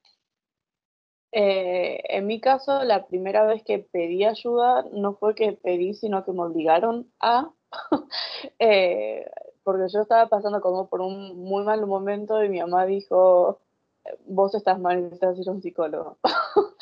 Eh, 1.36 2.00
en 2.10 2.26
mi 2.28 2.40
caso, 2.40 2.84
la 2.84 3.06
primera 3.06 3.44
vez 3.44 3.64
que 3.64 3.80
pedí 3.80 4.24
ayuda 4.24 4.84
no 4.92 5.14
fue 5.14 5.34
que 5.34 5.52
pedí, 5.52 5.92
sino 5.94 6.24
que 6.24 6.30
me 6.30 6.42
obligaron 6.42 7.10
a, 7.18 7.50
eh, 8.60 9.28
porque 9.64 9.92
yo 9.92 10.02
estaba 10.02 10.28
pasando 10.28 10.60
como 10.60 10.88
por 10.88 11.00
un 11.00 11.36
muy 11.42 11.64
mal 11.64 11.84
momento 11.88 12.44
y 12.44 12.48
mi 12.48 12.60
mamá 12.60 12.86
dijo, 12.86 13.58
vos 14.26 14.54
estás 14.54 14.78
mal, 14.78 15.02
necesitas 15.02 15.36
ir 15.36 15.48
a 15.48 15.52
un 15.52 15.60
psicólogo. 15.60 16.18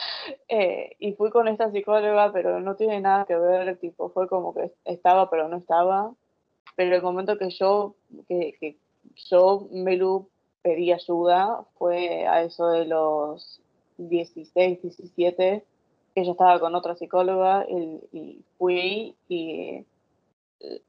eh, 0.48 0.96
y 0.98 1.14
fui 1.14 1.30
con 1.30 1.48
esta 1.48 1.70
psicóloga, 1.70 2.30
pero 2.30 2.60
no 2.60 2.76
tiene 2.76 3.00
nada 3.00 3.24
que 3.24 3.36
ver, 3.36 3.78
tipo, 3.78 4.10
fue 4.10 4.28
como 4.28 4.52
que 4.52 4.70
estaba, 4.84 5.30
pero 5.30 5.48
no 5.48 5.56
estaba. 5.56 6.12
Pero 6.76 6.94
el 6.94 7.02
momento 7.02 7.38
que 7.38 7.48
yo, 7.48 7.94
que, 8.28 8.54
que 8.60 8.76
yo, 9.30 9.66
Melu, 9.70 10.28
pedí 10.60 10.92
ayuda 10.92 11.64
fue 11.78 12.26
a 12.26 12.42
eso 12.42 12.68
de 12.68 12.84
los 12.84 13.62
16, 13.98 14.82
17, 14.82 15.64
que 16.14 16.20
estaba 16.20 16.60
con 16.60 16.74
otra 16.74 16.94
psicóloga 16.96 17.66
y, 17.68 18.00
y 18.12 18.44
fui 18.58 19.16
y 19.28 19.86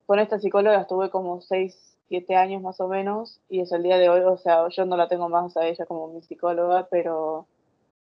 con 0.06 0.20
esta 0.20 0.40
psicóloga 0.40 0.82
estuve 0.82 1.10
como 1.10 1.42
6, 1.42 1.98
siete 2.08 2.36
años 2.36 2.62
más 2.62 2.80
o 2.80 2.88
menos, 2.88 3.40
y 3.50 3.62
es 3.62 3.72
el 3.72 3.84
día 3.84 3.98
de 3.98 4.10
hoy, 4.10 4.22
o 4.22 4.38
sea, 4.38 4.68
yo 4.70 4.86
no 4.86 4.98
la 4.98 5.08
tengo 5.08 5.30
más 5.30 5.56
a 5.58 5.66
ella 5.66 5.86
como 5.86 6.10
mi 6.10 6.22
psicóloga, 6.22 6.88
pero 6.92 7.48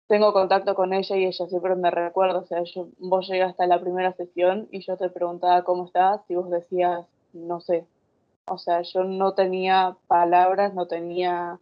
tengo 0.07 0.33
contacto 0.33 0.75
con 0.75 0.93
ella 0.93 1.15
y 1.17 1.25
ella 1.25 1.47
siempre 1.47 1.75
me 1.75 1.91
recuerda, 1.91 2.39
o 2.39 2.45
sea, 2.45 2.63
yo, 2.63 2.87
vos 2.99 3.27
llegaste 3.27 3.63
a 3.63 3.67
la 3.67 3.79
primera 3.79 4.13
sesión 4.13 4.67
y 4.71 4.81
yo 4.81 4.97
te 4.97 5.09
preguntaba 5.09 5.63
cómo 5.63 5.85
estás 5.85 6.21
y 6.29 6.35
vos 6.35 6.49
decías, 6.49 7.05
no 7.33 7.61
sé, 7.61 7.85
o 8.47 8.57
sea, 8.57 8.81
yo 8.81 9.03
no 9.03 9.33
tenía 9.33 9.95
palabras, 10.07 10.73
no 10.73 10.87
tenía, 10.87 11.59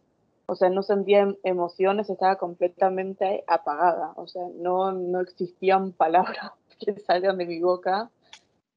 o 0.50 0.56
sea, 0.56 0.68
no 0.68 0.82
sentía 0.82 1.32
emociones, 1.44 2.10
estaba 2.10 2.34
completamente 2.36 3.44
apagada, 3.46 4.14
o 4.16 4.26
sea, 4.26 4.42
no, 4.56 4.90
no 4.90 5.20
existían 5.20 5.92
palabras 6.04 6.50
que 6.80 6.98
salgan 6.98 7.38
de 7.38 7.46
mi 7.46 7.60
boca 7.60 8.10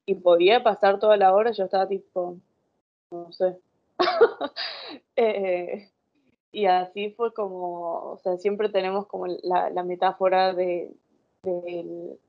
y 0.06 0.13
podía 0.15 0.62
pasar 0.62 1.00
toda 1.00 1.18
la 1.18 1.34
hora, 1.34 1.51
yo 1.51 1.63
estaba 1.63 1.88
tipo, 1.88 2.38
no 3.10 3.32
sé. 3.32 3.58
eh, 5.15 5.89
y 6.51 6.68
así 6.68 7.10
fue 7.10 7.34
como, 7.34 8.12
o 8.12 8.20
sea, 8.22 8.38
siempre 8.38 8.70
tenemos 8.70 9.08
como 9.08 9.25
la, 9.25 9.84
metáfora 9.84 10.53
de, 10.53 10.92
de, 11.42 12.20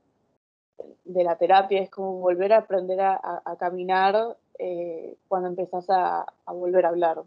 la 1.23 1.37
terapia, 1.37 1.83
es 1.83 1.91
como 1.91 2.13
volver 2.13 2.51
a 2.51 2.57
aprender 2.57 2.99
a, 2.99 3.55
caminar 3.59 4.37
eh, 4.57 5.17
cuando 5.27 5.49
empezás 5.49 5.85
a, 5.89 6.25
volver 6.47 6.87
a 6.87 6.89
hablar. 6.89 7.21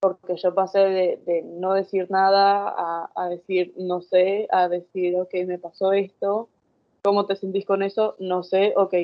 Porque 0.00 0.36
yo 0.36 0.54
pasé 0.54 0.78
de, 0.78 1.42
no 1.44 1.72
decir 1.72 2.10
nada 2.10 3.08
a, 3.14 3.28
decir 3.28 3.72
no 3.76 4.02
sé, 4.02 4.46
a 4.50 4.68
decir, 4.68 5.16
ok, 5.16 5.34
me 5.46 5.58
pasó 5.58 5.92
esto, 5.92 6.48
¿cómo 7.02 7.26
te 7.26 7.36
sentís 7.36 7.64
con 7.64 7.82
eso? 7.82 8.16
No 8.18 8.42
sé, 8.42 8.74
ok, 8.76 8.94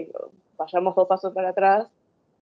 vayamos 0.56 0.94
dos 0.94 1.08
pasos 1.08 1.32
para 1.32 1.50
atrás. 1.50 1.88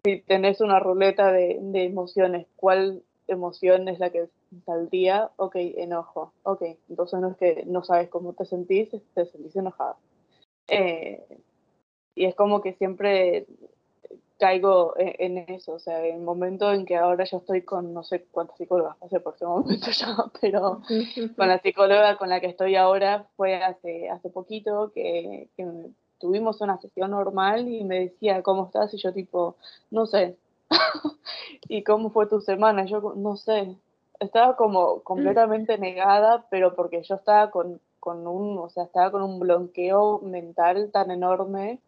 Si 0.04 0.20
tenés 0.20 0.60
una 0.60 0.80
ruleta 0.80 1.32
de, 1.32 1.58
emociones, 1.84 2.46
¿cuál 2.56 3.02
emoción 3.28 3.88
es 3.88 3.98
la 3.98 4.10
que 4.10 4.28
tal 4.66 4.90
día, 4.90 5.30
ok, 5.36 5.56
enojo, 5.56 6.34
ok, 6.42 6.62
entonces 6.90 7.20
no 7.20 7.28
es 7.28 7.36
que 7.36 7.64
no 7.66 7.82
sabes 7.82 8.10
cómo 8.10 8.34
te 8.34 8.44
sentís, 8.44 8.90
te 9.14 9.26
sentís 9.26 9.56
enojado. 9.56 9.96
Eh, 10.68 11.22
y 12.14 12.26
es 12.26 12.34
como 12.34 12.60
que 12.62 12.74
siempre 12.74 13.46
caigo 14.44 14.92
en, 14.98 15.38
eso, 15.48 15.72
o 15.72 15.78
sea, 15.78 16.04
en 16.04 16.16
el 16.16 16.20
momento 16.20 16.70
en 16.70 16.84
que 16.84 16.96
ahora 16.96 17.24
yo 17.24 17.38
estoy 17.38 17.62
con 17.62 17.94
no 17.94 18.02
sé 18.04 18.26
cuántas 18.30 18.58
psicólogas 18.58 18.98
pasé 18.98 19.18
por 19.20 19.34
ese 19.34 19.46
momento 19.46 19.90
ya, 19.90 20.16
pero 20.38 20.82
con 21.36 21.48
la 21.48 21.58
psicóloga 21.60 22.18
con 22.18 22.28
la 22.28 22.40
que 22.40 22.48
estoy 22.48 22.76
ahora 22.76 23.26
fue 23.36 23.62
hace, 23.62 24.10
hace 24.10 24.28
poquito 24.28 24.92
que, 24.94 25.48
que 25.56 25.66
tuvimos 26.18 26.60
una 26.60 26.78
sesión 26.78 27.12
normal 27.12 27.68
y 27.68 27.84
me 27.84 28.00
decía, 28.00 28.42
¿cómo 28.42 28.66
estás? 28.66 28.92
Y 28.92 28.98
yo 28.98 29.14
tipo, 29.14 29.56
no 29.90 30.04
sé. 30.04 30.36
¿Y 31.68 31.82
cómo 31.82 32.10
fue 32.10 32.26
tu 32.26 32.42
semana? 32.42 32.84
Yo 32.84 33.14
no 33.16 33.36
sé, 33.36 33.74
estaba 34.20 34.56
como 34.56 35.00
completamente 35.00 35.78
negada, 35.78 36.44
pero 36.50 36.74
porque 36.74 37.02
yo 37.02 37.14
estaba 37.14 37.50
con, 37.50 37.80
con 37.98 38.26
un, 38.26 38.58
o 38.58 38.68
sea, 38.68 38.84
estaba 38.84 39.10
con 39.10 39.22
un 39.22 39.38
bloqueo 39.38 40.20
mental 40.20 40.90
tan 40.92 41.10
enorme 41.10 41.80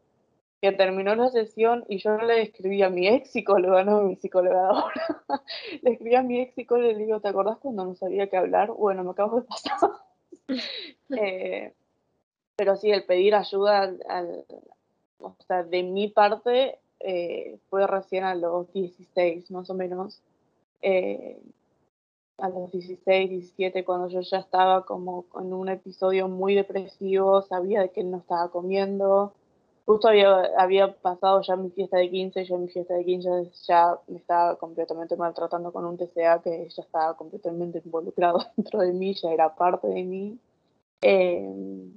que 0.60 0.72
terminó 0.72 1.14
la 1.14 1.30
sesión 1.30 1.84
y 1.88 1.98
yo 1.98 2.16
le 2.18 2.42
escribí 2.42 2.82
a 2.82 2.90
mi 2.90 3.06
ex 3.06 3.30
psicóloga, 3.30 3.84
no 3.84 3.98
a 3.98 4.02
mi 4.02 4.16
psicóloga 4.16 4.68
ahora, 4.68 5.42
le 5.82 5.92
escribí 5.92 6.14
a 6.14 6.22
mi 6.22 6.40
ex 6.40 6.54
psicóloga 6.54 6.90
y 6.90 6.94
le 6.94 7.04
digo, 7.04 7.20
¿te 7.20 7.28
acordás 7.28 7.58
cuando 7.58 7.84
no 7.84 7.94
sabía 7.94 8.28
qué 8.28 8.36
hablar? 8.36 8.72
Bueno, 8.72 9.04
me 9.04 9.10
acabo 9.10 9.40
de 9.40 9.46
pasar. 9.46 9.90
eh, 11.20 11.72
pero 12.56 12.76
sí, 12.76 12.90
el 12.90 13.04
pedir 13.04 13.34
ayuda 13.34 13.80
al, 13.80 14.00
al, 14.08 14.44
o 15.18 15.36
sea, 15.46 15.62
de 15.62 15.82
mi 15.82 16.08
parte 16.08 16.78
eh, 17.00 17.58
fue 17.68 17.86
recién 17.86 18.24
a 18.24 18.34
los 18.34 18.72
16 18.72 19.50
más 19.50 19.68
o 19.70 19.74
menos. 19.74 20.22
Eh, 20.82 21.38
a 22.38 22.48
los 22.50 22.70
16, 22.70 23.30
17, 23.30 23.84
cuando 23.84 24.08
yo 24.08 24.20
ya 24.20 24.38
estaba 24.38 24.84
como 24.84 25.24
en 25.40 25.52
un 25.54 25.68
episodio 25.68 26.28
muy 26.28 26.54
depresivo, 26.54 27.42
sabía 27.42 27.80
de 27.80 27.90
que 27.90 28.00
él 28.00 28.10
no 28.10 28.18
estaba 28.18 28.50
comiendo. 28.50 29.32
Justo 29.86 30.08
había, 30.08 30.50
había 30.58 30.92
pasado 30.94 31.40
ya 31.42 31.54
mi 31.54 31.70
fiesta 31.70 31.98
de 31.98 32.10
15, 32.10 32.44
yo 32.44 32.56
en 32.56 32.62
mi 32.62 32.68
fiesta 32.68 32.94
de 32.94 33.04
15 33.04 33.52
ya 33.68 33.96
me 34.08 34.18
estaba 34.18 34.56
completamente 34.56 35.16
maltratando 35.16 35.72
con 35.72 35.84
un 35.84 35.96
TCA 35.96 36.42
que 36.42 36.68
ya 36.68 36.82
estaba 36.82 37.16
completamente 37.16 37.80
involucrado 37.84 38.44
dentro 38.56 38.80
de 38.80 38.92
mí, 38.92 39.14
ya 39.14 39.30
era 39.30 39.54
parte 39.54 39.86
de 39.86 40.02
mí. 40.02 40.38
Eh, 41.02 41.88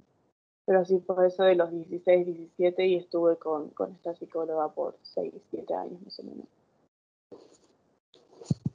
pero 0.66 0.86
sí 0.86 1.00
fue 1.00 1.28
eso 1.28 1.44
de 1.44 1.56
los 1.56 1.72
16, 1.72 2.28
17 2.28 2.86
y 2.86 2.96
estuve 2.98 3.38
con, 3.38 3.70
con 3.72 3.92
esta 3.94 4.14
psicóloga 4.14 4.70
por 4.70 4.96
6, 5.02 5.34
7 5.50 5.74
años 5.74 6.00
más 6.04 6.20
o 6.20 6.24
menos. 6.24 6.48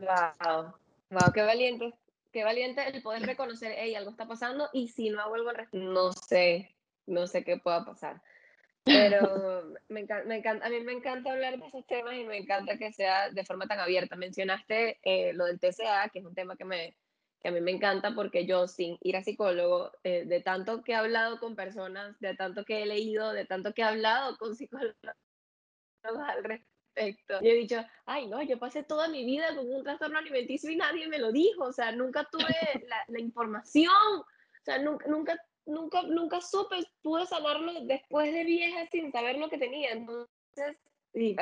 Wow. 0.00 0.72
Wow, 1.10 1.32
qué 1.32 1.42
valiente, 1.42 1.94
qué 2.32 2.42
valiente 2.42 2.82
el 2.88 3.00
poder 3.00 3.22
reconocer, 3.22 3.76
hey, 3.76 3.94
algo 3.94 4.10
está 4.10 4.26
pasando 4.26 4.68
y 4.72 4.88
si 4.88 5.10
no 5.10 5.20
hago 5.20 5.36
algo 5.36 5.52
no 5.70 6.12
sé, 6.12 6.74
no 7.06 7.28
sé 7.28 7.44
qué 7.44 7.58
pueda 7.58 7.84
pasar. 7.84 8.20
Pero 8.84 9.72
me 9.88 10.00
encanta, 10.00 10.26
me 10.26 10.42
a 10.46 10.68
mí 10.68 10.80
me 10.84 10.92
encanta 10.92 11.32
hablar 11.32 11.58
de 11.58 11.66
esos 11.66 11.86
temas 11.86 12.14
y 12.14 12.24
me 12.24 12.36
encanta 12.36 12.76
que 12.76 12.92
sea 12.92 13.30
de 13.30 13.44
forma 13.44 13.66
tan 13.66 13.80
abierta. 13.80 14.16
Mencionaste 14.16 14.98
eh, 15.02 15.32
lo 15.32 15.46
del 15.46 15.58
TCA, 15.58 16.10
que 16.12 16.18
es 16.18 16.24
un 16.24 16.34
tema 16.34 16.56
que, 16.56 16.66
me, 16.66 16.94
que 17.40 17.48
a 17.48 17.52
mí 17.52 17.60
me 17.62 17.70
encanta 17.70 18.14
porque 18.14 18.46
yo 18.46 18.68
sin 18.68 18.98
ir 19.00 19.16
a 19.16 19.22
psicólogo, 19.22 19.90
eh, 20.02 20.24
de 20.26 20.40
tanto 20.40 20.82
que 20.82 20.92
he 20.92 20.96
hablado 20.96 21.40
con 21.40 21.56
personas, 21.56 22.18
de 22.20 22.34
tanto 22.34 22.64
que 22.64 22.82
he 22.82 22.86
leído, 22.86 23.32
de 23.32 23.46
tanto 23.46 23.72
que 23.72 23.80
he 23.80 23.84
hablado 23.84 24.36
con 24.36 24.54
psicólogos 24.54 24.96
al 26.02 26.44
respecto. 26.44 27.40
Yo 27.40 27.50
he 27.50 27.54
dicho, 27.54 27.82
ay, 28.04 28.28
no, 28.28 28.42
yo 28.42 28.58
pasé 28.58 28.82
toda 28.82 29.08
mi 29.08 29.24
vida 29.24 29.54
con 29.56 29.66
un 29.72 29.82
trastorno 29.82 30.18
alimenticio 30.18 30.70
y 30.70 30.76
nadie 30.76 31.08
me 31.08 31.18
lo 31.18 31.32
dijo, 31.32 31.64
o 31.64 31.72
sea, 31.72 31.90
nunca 31.92 32.28
tuve 32.30 32.54
la, 32.86 33.02
la 33.08 33.20
información, 33.20 33.92
o 34.20 34.64
sea, 34.64 34.78
nunca, 34.78 35.06
nunca, 35.08 35.36
nunca, 35.66 36.02
nunca 36.02 36.40
supe, 36.40 36.76
pude 37.02 37.26
sanarlo 37.26 37.72
después 37.82 38.32
de 38.32 38.44
vieja 38.44 38.86
sin 38.90 39.12
saber 39.12 39.38
lo 39.38 39.48
que 39.48 39.58
tenía, 39.58 39.90
entonces, 39.92 40.76
y 41.12 41.36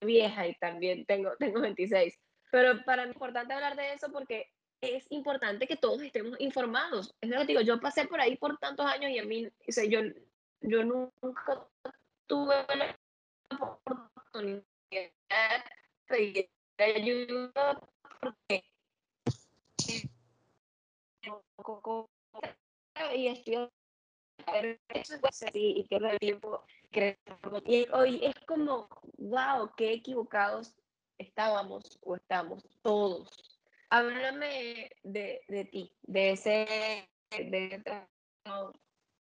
vieja 0.00 0.46
y 0.46 0.54
también 0.54 1.04
tengo, 1.06 1.36
tengo 1.38 1.60
26, 1.60 2.18
pero 2.50 2.82
para 2.84 3.04
mí 3.04 3.10
es 3.10 3.16
importante 3.16 3.52
hablar 3.52 3.76
de 3.76 3.92
eso 3.92 4.10
porque 4.10 4.50
es 4.80 5.06
importante 5.10 5.66
que 5.66 5.76
todos 5.76 6.00
estemos 6.02 6.40
informados, 6.40 7.14
es 7.20 7.30
lo 7.30 7.40
que 7.40 7.46
digo, 7.46 7.60
yo 7.60 7.80
pasé 7.80 8.06
por 8.06 8.20
ahí 8.20 8.36
por 8.36 8.58
tantos 8.58 8.86
años 8.86 9.10
y 9.10 9.18
a 9.18 9.24
mí, 9.24 9.46
o 9.46 9.72
sea, 9.72 9.84
yo, 9.84 10.00
yo 10.60 10.84
nunca 10.84 11.66
tuve 12.26 12.54
la 12.76 12.98
oportunidad 13.60 14.62
de 16.08 16.48
ayuda 16.78 17.80
porque 18.20 18.64
y 23.14 23.28
estudiar 23.28 23.70
y 25.54 25.82
pierdo 25.84 26.08
el 26.08 26.18
tiempo 26.18 26.64
y 27.66 27.86
hoy 27.92 28.24
es 28.24 28.34
como 28.46 28.88
wow 29.18 29.70
qué 29.76 29.92
equivocados 29.92 30.74
estábamos 31.18 31.98
o 32.02 32.16
estamos 32.16 32.64
todos 32.82 33.60
háblame 33.90 34.90
de, 35.02 35.40
de 35.48 35.64
ti 35.64 35.92
de 36.02 36.30
ese 36.32 37.08
de 37.30 37.82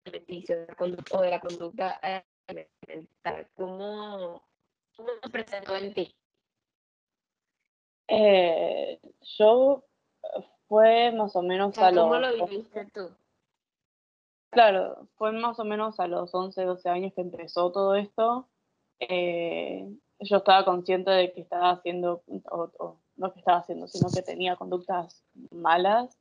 beneficio 0.04 0.66
o 1.12 1.20
de 1.22 1.30
la 1.30 1.40
conducta 1.40 2.00
alimentar 2.48 3.48
cómo 3.54 4.42
¿Cómo 4.96 5.08
se 5.22 5.30
presentó 5.30 5.76
en 5.76 5.92
ti? 5.92 6.14
Eh, 8.06 9.00
yo 9.38 9.84
fue 10.68 11.10
más 11.12 11.34
o 11.34 11.42
menos 11.42 11.76
a 11.78 11.92
¿Cómo 11.92 12.16
lo 12.16 12.46
viviste 12.46 12.84
tú? 12.92 13.10
Claro, 14.54 15.08
fue 15.16 15.32
más 15.32 15.58
o 15.58 15.64
menos 15.64 15.98
a 15.98 16.06
los 16.06 16.32
11, 16.32 16.64
12 16.64 16.88
años 16.88 17.12
que 17.12 17.20
empezó 17.20 17.72
todo 17.72 17.96
esto. 17.96 18.46
Eh, 19.00 19.92
yo 20.20 20.36
estaba 20.36 20.64
consciente 20.64 21.10
de 21.10 21.32
que 21.32 21.40
estaba 21.40 21.70
haciendo, 21.70 22.22
o, 22.50 22.96
no 23.16 23.32
que 23.32 23.40
estaba 23.40 23.58
haciendo, 23.58 23.88
sino 23.88 24.08
que 24.14 24.22
tenía 24.22 24.54
conductas 24.54 25.24
malas. 25.50 26.16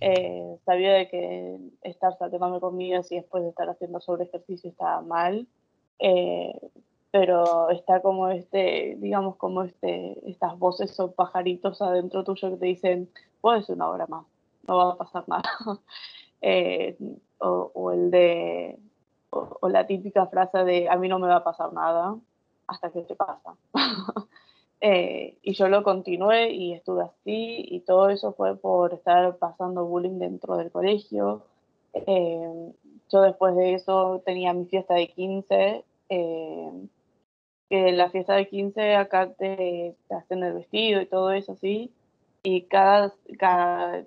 Eh, 0.00 0.58
sabía 0.66 0.92
de 0.92 1.08
que 1.08 1.58
estar 1.82 2.16
saltando 2.18 2.60
comidas 2.60 3.10
y 3.10 3.16
después 3.16 3.42
de 3.42 3.48
estar 3.48 3.70
haciendo 3.70 3.98
sobre 4.00 4.24
ejercicio 4.24 4.68
estaba 4.68 5.00
mal. 5.00 5.48
Eh, 6.00 6.52
pero 7.10 7.70
está 7.70 8.02
como 8.02 8.28
este, 8.28 8.96
digamos, 8.98 9.36
como 9.36 9.62
este, 9.62 10.18
estas 10.28 10.58
voces 10.58 10.98
o 11.00 11.12
pajaritos 11.12 11.80
adentro 11.80 12.24
tuyo 12.24 12.50
que 12.50 12.56
te 12.56 12.66
dicen, 12.66 13.10
puedes 13.40 13.68
una 13.70 13.88
hora 13.88 14.06
más, 14.08 14.26
no 14.66 14.76
va 14.76 14.92
a 14.92 14.96
pasar 14.98 15.24
nada. 15.28 15.44
eh, 16.40 16.96
o, 17.38 17.70
o, 17.74 17.92
el 17.92 18.10
de, 18.10 18.78
o, 19.30 19.58
o, 19.60 19.68
la 19.68 19.86
típica 19.86 20.26
frase 20.26 20.64
de, 20.64 20.88
a 20.88 20.96
mí 20.96 21.08
no 21.08 21.18
me 21.18 21.28
va 21.28 21.36
a 21.36 21.44
pasar 21.44 21.72
nada 21.72 22.16
hasta 22.66 22.90
que 22.90 23.02
te 23.02 23.14
pasa. 23.14 23.54
eh, 24.80 25.38
y 25.42 25.54
yo 25.54 25.68
lo 25.68 25.82
continué 25.82 26.50
y 26.50 26.72
estuve 26.72 27.04
así 27.04 27.64
y 27.68 27.80
todo 27.80 28.08
eso 28.10 28.32
fue 28.32 28.56
por 28.56 28.94
estar 28.94 29.36
pasando 29.36 29.84
bullying 29.84 30.18
dentro 30.18 30.56
del 30.56 30.70
colegio. 30.70 31.42
Eh, 31.94 32.72
yo 33.10 33.20
después 33.20 33.54
de 33.56 33.74
eso 33.74 34.22
tenía 34.24 34.52
mi 34.52 34.66
fiesta 34.66 34.94
de 34.94 35.08
15 35.08 35.84
eh, 36.08 36.70
que 37.68 37.92
la 37.92 38.10
fiesta 38.10 38.34
de 38.34 38.48
15 38.48 38.94
acá 38.94 39.32
te, 39.32 39.96
te, 40.08 40.14
hacen 40.14 40.42
el 40.42 40.54
vestido 40.54 41.00
y 41.00 41.06
todo 41.06 41.32
eso 41.32 41.52
así, 41.52 41.90
y 42.42 42.62
cada, 42.62 43.12
cada, 43.38 44.04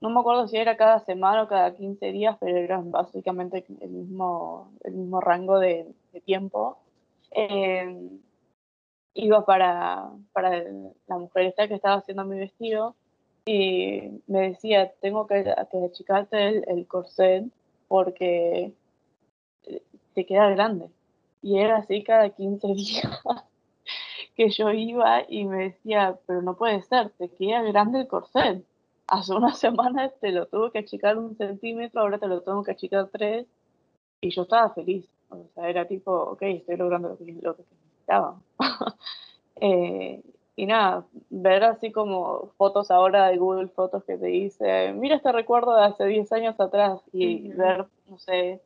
no 0.00 0.10
me 0.10 0.20
acuerdo 0.20 0.46
si 0.48 0.56
era 0.56 0.76
cada 0.76 1.00
semana 1.00 1.42
o 1.42 1.48
cada 1.48 1.74
15 1.74 2.12
días, 2.12 2.36
pero 2.40 2.56
era 2.56 2.80
básicamente 2.82 3.64
el 3.80 3.90
mismo, 3.90 4.72
el 4.84 4.94
mismo 4.94 5.20
rango 5.20 5.58
de, 5.58 5.86
tiempo. 6.24 6.78
Eh, 7.32 8.10
iba 9.14 9.44
para, 9.44 10.10
para 10.32 10.62
la 11.06 11.18
mujer 11.18 11.46
esta 11.46 11.68
que 11.68 11.74
estaba 11.74 11.96
haciendo 11.96 12.24
mi 12.24 12.38
vestido 12.38 12.94
y 13.44 14.20
me 14.26 14.50
decía, 14.50 14.92
tengo 15.00 15.26
que, 15.26 15.42
que 15.44 15.84
achicarte 15.84 16.48
el, 16.48 16.64
el 16.68 16.86
corset 16.86 17.46
porque 17.88 18.72
te 20.14 20.26
queda 20.26 20.50
grande. 20.50 20.88
Y 21.42 21.58
era 21.58 21.78
así 21.78 22.02
cada 22.04 22.30
15 22.30 22.66
días. 22.74 23.20
que 24.36 24.48
yo 24.50 24.70
iba 24.70 25.22
y 25.28 25.44
me 25.44 25.64
decía, 25.64 26.18
pero 26.26 26.42
no 26.42 26.56
puede 26.56 26.82
ser, 26.82 27.10
te 27.10 27.28
queda 27.28 27.62
grande 27.62 28.00
el 28.00 28.08
corset. 28.08 28.64
Hace 29.06 29.34
una 29.34 29.54
semana 29.54 30.08
te 30.08 30.30
lo 30.30 30.46
tuve 30.46 30.70
que 30.70 30.78
achicar 30.80 31.18
un 31.18 31.36
centímetro, 31.36 32.00
ahora 32.00 32.18
te 32.18 32.28
lo 32.28 32.40
tengo 32.42 32.62
que 32.62 32.72
achicar 32.72 33.08
tres. 33.08 33.46
Y 34.20 34.30
yo 34.30 34.42
estaba 34.42 34.70
feliz. 34.70 35.08
O 35.30 35.48
sea, 35.54 35.68
era 35.68 35.86
tipo, 35.86 36.12
ok, 36.12 36.42
estoy 36.42 36.76
logrando 36.76 37.08
lo 37.08 37.18
que, 37.18 37.32
lo 37.40 37.56
que 37.56 37.62
necesitaba. 37.62 38.40
eh, 39.56 40.22
y 40.54 40.66
nada, 40.66 41.06
ver 41.30 41.64
así 41.64 41.90
como 41.90 42.50
fotos 42.58 42.90
ahora 42.90 43.28
de 43.28 43.38
Google 43.38 43.68
Fotos 43.68 44.04
que 44.04 44.18
te 44.18 44.26
dice, 44.26 44.92
mira 44.92 45.16
este 45.16 45.32
recuerdo 45.32 45.74
de 45.74 45.84
hace 45.84 46.04
10 46.04 46.30
años 46.32 46.60
atrás 46.60 47.00
y 47.12 47.48
ver, 47.48 47.86
no 48.08 48.18
sé, 48.18 48.60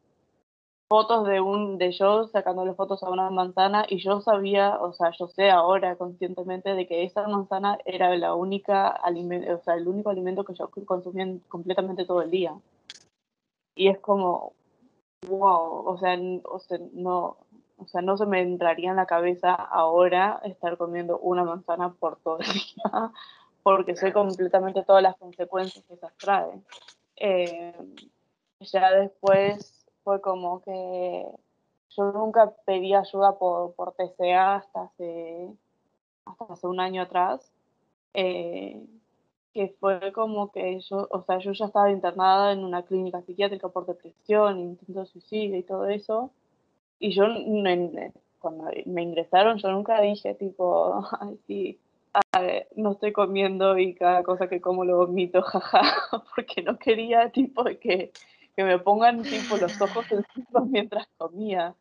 fotos 0.89 1.27
de 1.27 1.41
un 1.41 1.79
de 1.79 1.93
yo 1.93 2.29
sacándole 2.29 2.75
fotos 2.75 3.03
a 3.03 3.11
una 3.11 3.31
manzana 3.31 3.87
y 3.89 3.99
yo 3.99 4.21
sabía, 4.21 4.79
o 4.81 4.93
sea, 4.93 5.11
yo 5.19 5.29
sé 5.29 5.51
ahora 5.51 5.97
conscientemente 5.97 6.75
de 6.75 6.87
que 6.87 7.05
esa 7.05 7.27
manzana 7.27 7.79
era 7.85 8.15
la 8.17 8.35
única 8.35 8.89
alimento, 8.89 9.55
o 9.55 9.63
sea, 9.65 9.75
el 9.75 9.89
único 9.89 10.11
alimento 10.11 10.45
que 10.45 10.55
yo 10.55 10.71
consumía 10.87 11.27
completamente 11.49 12.05
todo 12.05 12.23
el 12.23 12.31
día. 12.31 12.55
Y 13.75 13.89
es 13.89 13.99
como 13.99 14.53
wow, 15.29 15.87
o 15.87 15.99
sea, 15.99 16.19
o 16.45 16.59
sea, 16.61 16.79
no 16.93 17.37
o 17.79 17.87
sea, 17.89 18.01
no 18.01 18.17
se 18.17 18.27
me 18.27 18.41
entraría 18.41 18.91
en 18.91 18.97
la 18.97 19.07
cabeza 19.07 19.55
ahora 19.55 20.41
estar 20.45 20.79
comiendo 20.79 21.19
una 21.19 21.45
manzana 21.45 21.93
por 21.93 22.19
todo 22.21 22.39
el 22.39 22.47
día, 22.53 23.13
porque 23.63 23.97
sé 23.97 24.13
completamente 24.13 24.83
todas 24.83 25.03
las 25.03 25.17
consecuencias 25.17 25.85
que 25.85 25.95
esas 25.95 26.17
trae. 26.17 26.63
Eh, 27.17 27.75
ya 28.61 28.91
después 28.93 29.76
fue 30.07 30.21
como 30.21 30.61
que 30.63 31.27
yo 31.97 32.13
nunca 32.13 32.53
pedí 32.65 32.95
ayuda 32.95 33.37
por, 33.37 33.75
por 33.75 33.93
TCA 33.93 34.55
hasta 34.55 34.83
hace, 34.83 35.49
hasta 36.25 36.45
hace 36.45 36.67
un 36.69 36.79
año 36.79 37.03
atrás, 37.03 37.51
eh, 38.15 38.81
que 39.53 39.75
fue 39.81 40.13
como 40.13 40.53
que 40.53 40.79
yo, 40.79 41.09
o 41.11 41.23
sea, 41.23 41.39
yo 41.39 41.51
ya 41.51 41.67
estaba 41.67 41.91
internada 41.91 42.53
en 42.53 42.63
una 42.63 42.85
clínica 42.85 43.21
psiquiátrica 43.23 43.69
por 43.69 43.85
depresión, 43.85 44.61
intento 44.61 45.01
de 45.01 45.07
suicidio 45.07 45.59
y 45.59 45.65
todo 45.65 45.89
eso, 45.89 46.31
y 47.01 47.11
yo 47.11 47.25
cuando 48.39 48.71
me 48.85 49.03
ingresaron 49.03 49.59
yo 49.59 49.73
nunca 49.73 50.01
dije 50.01 50.35
tipo, 50.35 51.05
ay, 51.21 51.37
sí, 51.49 51.81
no 52.77 52.93
estoy 52.93 53.11
comiendo 53.11 53.77
y 53.77 53.93
cada 53.95 54.23
cosa 54.23 54.47
que 54.47 54.61
como 54.61 54.85
lo 54.85 54.99
vomito, 54.99 55.43
jaja, 55.43 56.23
porque 56.37 56.63
no 56.63 56.79
quería 56.79 57.31
tipo 57.31 57.65
que 57.81 58.13
que 58.57 58.65
me 58.65 58.79
pongan 58.79 59.23
tipo 59.23 59.57
los 59.59 59.81
ojos 59.81 60.11
encima 60.11 60.61
mientras 60.67 61.07
comía. 61.19 61.75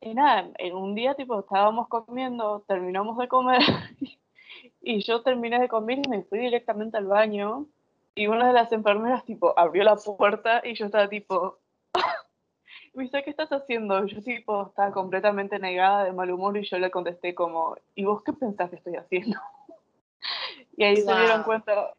Y 0.00 0.14
nada, 0.14 0.50
en 0.58 0.74
un 0.74 0.94
día 0.94 1.14
tipo 1.14 1.38
estábamos 1.38 1.88
comiendo, 1.88 2.64
terminamos 2.66 3.16
de 3.16 3.28
comer 3.28 3.60
y 4.82 5.02
yo 5.02 5.22
terminé 5.22 5.58
de 5.60 5.68
comer 5.68 6.00
y 6.04 6.08
me 6.08 6.24
fui 6.24 6.40
directamente 6.40 6.98
al 6.98 7.06
baño 7.06 7.66
y 8.14 8.26
una 8.26 8.48
de 8.48 8.52
las 8.52 8.70
enfermeras 8.72 9.24
tipo 9.24 9.58
abrió 9.58 9.82
la 9.84 9.96
puerta 9.96 10.60
y 10.62 10.74
yo 10.74 10.86
estaba 10.86 11.08
tipo 11.08 11.58
me 12.94 13.04
dice, 13.04 13.22
¿qué 13.22 13.30
estás 13.30 13.50
haciendo? 13.50 14.04
Yo 14.06 14.20
tipo 14.20 14.66
estaba 14.68 14.92
completamente 14.92 15.58
negada 15.58 16.04
de 16.04 16.12
mal 16.12 16.30
humor 16.30 16.56
y 16.56 16.64
yo 16.64 16.78
le 16.78 16.90
contesté 16.90 17.34
como, 17.34 17.76
¿y 17.94 18.04
vos 18.04 18.22
qué 18.24 18.32
pensás 18.32 18.68
que 18.68 18.76
estoy 18.76 18.96
haciendo? 18.96 19.38
y 20.76 20.84
ahí 20.84 20.96
se 20.96 21.14
dieron 21.14 21.44
cuenta, 21.44 21.94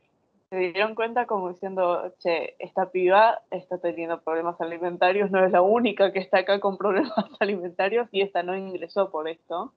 se 0.55 0.71
dieron 0.71 0.95
cuenta 0.95 1.25
como 1.25 1.49
diciendo, 1.49 2.13
che, 2.19 2.55
esta 2.59 2.89
piba 2.89 3.41
está 3.51 3.77
teniendo 3.77 4.21
problemas 4.21 4.59
alimentarios, 4.61 5.29
no 5.29 5.43
es 5.43 5.51
la 5.51 5.61
única 5.61 6.13
que 6.13 6.19
está 6.19 6.39
acá 6.39 6.59
con 6.59 6.77
problemas 6.77 7.11
alimentarios 7.39 8.07
y 8.11 8.21
esta 8.21 8.41
no 8.41 8.55
ingresó 8.55 9.09
por 9.11 9.27
esto. 9.27 9.73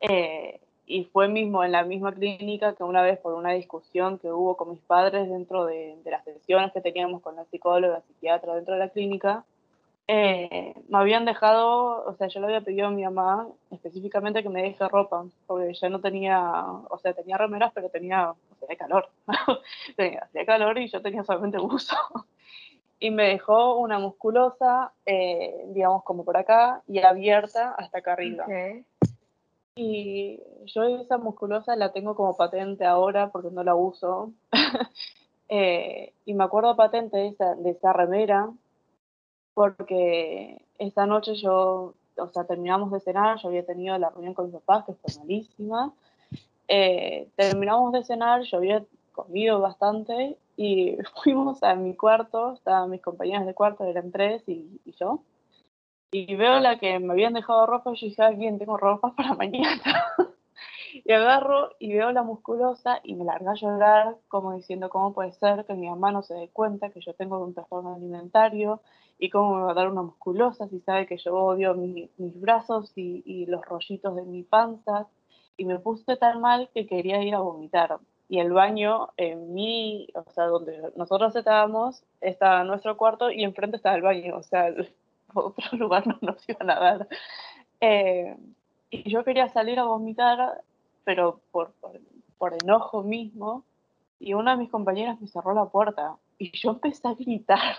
Eh, 0.00 0.60
y 0.86 1.04
fue 1.04 1.28
mismo 1.28 1.62
en 1.62 1.70
la 1.70 1.84
misma 1.84 2.12
clínica 2.12 2.74
que 2.74 2.82
una 2.82 3.02
vez 3.02 3.18
por 3.20 3.34
una 3.34 3.52
discusión 3.52 4.18
que 4.18 4.32
hubo 4.32 4.56
con 4.56 4.70
mis 4.70 4.80
padres 4.80 5.30
dentro 5.30 5.64
de, 5.64 5.96
de 6.02 6.10
las 6.10 6.24
sesiones 6.24 6.72
que 6.72 6.80
teníamos 6.80 7.22
con 7.22 7.36
la 7.36 7.44
psicóloga, 7.44 8.00
psiquiatra 8.00 8.56
dentro 8.56 8.74
de 8.74 8.80
la 8.80 8.88
clínica, 8.88 9.44
eh, 10.12 10.74
me 10.88 10.98
habían 10.98 11.24
dejado, 11.24 12.04
o 12.04 12.14
sea, 12.16 12.26
yo 12.26 12.40
le 12.40 12.46
había 12.46 12.62
pedido 12.62 12.88
a 12.88 12.90
mi 12.90 13.04
mamá 13.04 13.46
específicamente 13.70 14.42
que 14.42 14.48
me 14.48 14.62
deje 14.62 14.88
ropa, 14.88 15.24
porque 15.46 15.72
ya 15.72 15.88
no 15.88 16.00
tenía, 16.00 16.64
o 16.64 16.98
sea, 16.98 17.12
tenía 17.12 17.38
remeras, 17.38 17.70
pero 17.72 17.90
tenía, 17.90 18.32
o 18.32 18.56
sea, 18.58 18.66
de 18.66 18.76
calor. 18.76 19.08
tenía, 19.96 20.24
hacía 20.24 20.44
calor 20.44 20.78
y 20.78 20.88
yo 20.88 21.00
tenía 21.00 21.22
solamente 21.22 21.58
buzo. 21.58 21.94
y 22.98 23.12
me 23.12 23.28
dejó 23.28 23.76
una 23.76 24.00
musculosa, 24.00 24.92
eh, 25.06 25.66
digamos, 25.68 26.02
como 26.02 26.24
por 26.24 26.36
acá, 26.36 26.82
y 26.88 26.98
abierta 26.98 27.76
hasta 27.78 27.98
acá 27.98 28.14
arriba. 28.14 28.46
Y 29.76 30.40
yo 30.64 30.82
esa 30.82 31.18
musculosa 31.18 31.76
la 31.76 31.92
tengo 31.92 32.16
como 32.16 32.36
patente 32.36 32.84
ahora 32.84 33.30
porque 33.30 33.52
no 33.52 33.62
la 33.62 33.76
uso. 33.76 34.32
Eh, 35.52 36.12
y 36.26 36.34
me 36.34 36.44
acuerdo 36.44 36.76
patente 36.76 37.16
de 37.16 37.26
esa, 37.26 37.56
de 37.56 37.70
esa 37.70 37.92
remera 37.92 38.50
porque 39.60 40.62
esa 40.78 41.04
noche 41.04 41.34
yo, 41.34 41.92
o 42.16 42.28
sea, 42.32 42.44
terminamos 42.44 42.90
de 42.92 43.00
cenar, 43.00 43.38
yo 43.38 43.48
había 43.48 43.66
tenido 43.66 43.98
la 43.98 44.08
reunión 44.08 44.32
con 44.32 44.46
mis 44.46 44.54
papás, 44.54 44.86
que 44.86 44.94
fue 44.94 45.20
malísima. 45.20 45.92
Eh, 46.66 47.28
terminamos 47.36 47.92
de 47.92 48.02
cenar, 48.02 48.40
yo 48.42 48.56
había 48.56 48.82
comido 49.12 49.60
bastante 49.60 50.38
y 50.56 50.96
fuimos 51.22 51.62
a 51.62 51.74
mi 51.74 51.94
cuarto, 51.94 52.54
estaban 52.54 52.88
mis 52.88 53.02
compañeras 53.02 53.44
de 53.44 53.52
cuarto, 53.52 53.84
eran 53.84 54.10
tres 54.10 54.42
y, 54.48 54.80
y 54.86 54.92
yo. 54.98 55.20
Y 56.10 56.34
veo 56.36 56.58
la 56.58 56.78
que 56.78 56.98
me 56.98 57.12
habían 57.12 57.34
dejado 57.34 57.66
ropa 57.66 57.92
y 57.92 57.96
yo 57.96 58.06
dije, 58.06 58.36
bien, 58.36 58.58
tengo 58.58 58.78
ropa 58.78 59.12
para 59.16 59.34
mañana. 59.34 60.06
Y 60.92 61.12
agarro 61.12 61.70
y 61.78 61.92
veo 61.92 62.12
la 62.12 62.22
musculosa 62.22 63.00
y 63.02 63.14
me 63.14 63.24
larga 63.24 63.52
a 63.52 63.54
llorar, 63.54 64.16
como 64.28 64.54
diciendo, 64.54 64.88
¿cómo 64.90 65.12
puede 65.12 65.32
ser 65.32 65.64
que 65.64 65.74
mi 65.74 65.88
mamá 65.88 66.12
no 66.12 66.22
se 66.22 66.34
dé 66.34 66.48
cuenta 66.48 66.90
que 66.90 67.00
yo 67.00 67.14
tengo 67.14 67.38
un 67.38 67.54
trastorno 67.54 67.94
alimentario 67.94 68.80
y 69.18 69.30
cómo 69.30 69.56
me 69.56 69.62
va 69.62 69.72
a 69.72 69.74
dar 69.74 69.90
una 69.90 70.02
musculosa 70.02 70.68
si 70.68 70.80
sabe 70.80 71.06
que 71.06 71.18
yo 71.18 71.34
odio 71.34 71.74
mis 71.74 72.40
brazos 72.40 72.92
y, 72.96 73.22
y, 73.24 73.46
los 73.46 73.64
rollitos 73.64 74.16
de 74.16 74.22
mi 74.22 74.42
panza? 74.42 75.08
Y 75.56 75.64
me 75.66 75.78
puse 75.78 76.16
tan 76.16 76.40
mal 76.40 76.70
que 76.72 76.86
quería 76.86 77.22
ir 77.22 77.34
a 77.34 77.40
vomitar. 77.40 77.98
Y 78.28 78.38
el 78.38 78.52
baño 78.52 79.10
en 79.16 79.52
mi, 79.52 80.08
o 80.14 80.30
sea, 80.30 80.44
donde 80.46 80.92
nosotros 80.96 81.34
estábamos, 81.36 82.04
estaba 82.20 82.64
nuestro 82.64 82.96
cuarto 82.96 83.30
y 83.30 83.44
enfrente 83.44 83.76
estaba 83.76 83.96
el 83.96 84.02
baño, 84.02 84.36
o 84.36 84.42
sea, 84.42 84.72
otro 85.34 85.76
lugar 85.76 86.06
no 86.06 86.16
nos 86.22 86.48
iban 86.48 86.70
a 86.70 86.78
dar. 86.80 87.08
Eh, 87.80 88.36
y 88.90 89.08
yo 89.10 89.24
quería 89.24 89.48
salir 89.48 89.78
a 89.78 89.84
vomitar 89.84 90.62
pero 91.04 91.40
por, 91.50 91.72
por, 92.38 92.54
enojo 92.62 93.02
mismo, 93.02 93.64
y 94.18 94.34
una 94.34 94.52
de 94.52 94.58
mis 94.58 94.70
compañeras 94.70 95.20
me 95.20 95.28
cerró 95.28 95.54
la 95.54 95.66
puerta 95.66 96.16
y 96.38 96.50
yo 96.56 96.70
empecé 96.70 97.08
a 97.08 97.14
gritar. 97.14 97.76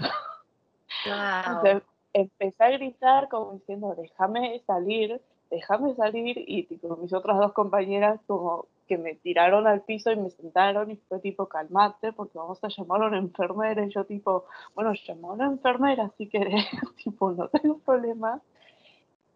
empecé 2.13 2.63
a 2.63 2.69
gritar 2.69 3.29
como 3.29 3.53
diciendo, 3.53 3.95
déjame 3.95 4.59
salir, 4.65 5.21
déjame 5.49 5.95
salir, 5.95 6.43
y 6.47 6.63
tipo, 6.63 6.95
mis 6.97 7.13
otras 7.13 7.37
dos 7.37 7.53
compañeras 7.53 8.19
como 8.27 8.67
que 8.87 8.97
me 8.97 9.15
tiraron 9.15 9.67
al 9.67 9.81
piso 9.81 10.11
y 10.11 10.17
me 10.17 10.29
sentaron 10.29 10.91
y 10.91 10.97
fue 10.97 11.19
tipo, 11.19 11.45
calmate, 11.47 12.11
porque 12.11 12.37
vamos 12.37 12.61
a 12.63 12.67
llamar 12.67 13.03
a 13.03 13.07
una 13.07 13.17
enfermera, 13.19 13.85
y 13.85 13.89
yo 13.89 14.03
tipo, 14.05 14.45
bueno, 14.75 14.93
llamó 14.93 15.31
a 15.31 15.33
una 15.33 15.45
enfermera 15.45 16.11
si 16.17 16.27
querés, 16.27 16.65
tipo, 17.03 17.31
no 17.31 17.47
tengo 17.47 17.77
problema 17.79 18.41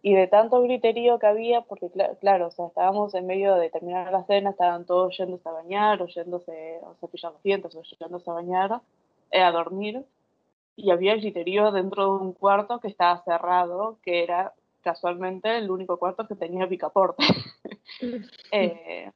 y 0.06 0.14
de 0.14 0.28
tanto 0.28 0.62
griterío 0.62 1.18
que 1.18 1.26
había, 1.26 1.62
porque 1.62 1.90
claro, 2.20 2.50
o 2.50 2.52
sea, 2.52 2.68
estábamos 2.68 3.16
en 3.16 3.26
medio 3.26 3.56
de 3.56 3.72
terminar 3.72 4.12
la 4.12 4.24
cena, 4.26 4.52
estaban 4.52 4.86
todos 4.86 5.18
yéndose 5.18 5.50
a 5.50 5.54
bañar, 5.54 6.00
o 6.00 6.06
yéndose, 6.06 6.80
o 6.84 6.94
cepillando 7.02 7.38
los 7.38 7.44
dientes, 7.44 7.76
o 7.76 7.82
yéndose 7.82 8.30
a 8.30 8.34
bañar, 8.34 8.82
eh, 9.32 9.42
a 9.42 9.52
dormir, 9.52 10.06
y 10.76 10.92
había 10.92 11.16
griterío 11.16 11.72
dentro 11.72 12.04
de 12.04 12.24
un 12.24 12.34
cuarto 12.34 12.80
que 12.80 12.88
estaba 12.88 13.24
cerrado, 13.24 13.98
que 14.04 14.22
era 14.22 14.54
casualmente 14.82 15.58
el 15.58 15.72
único 15.72 15.98
cuarto 15.98 16.28
que 16.28 16.36
tenía 16.36 16.70
picaporte. 16.70 17.24
eh, 18.52 19.12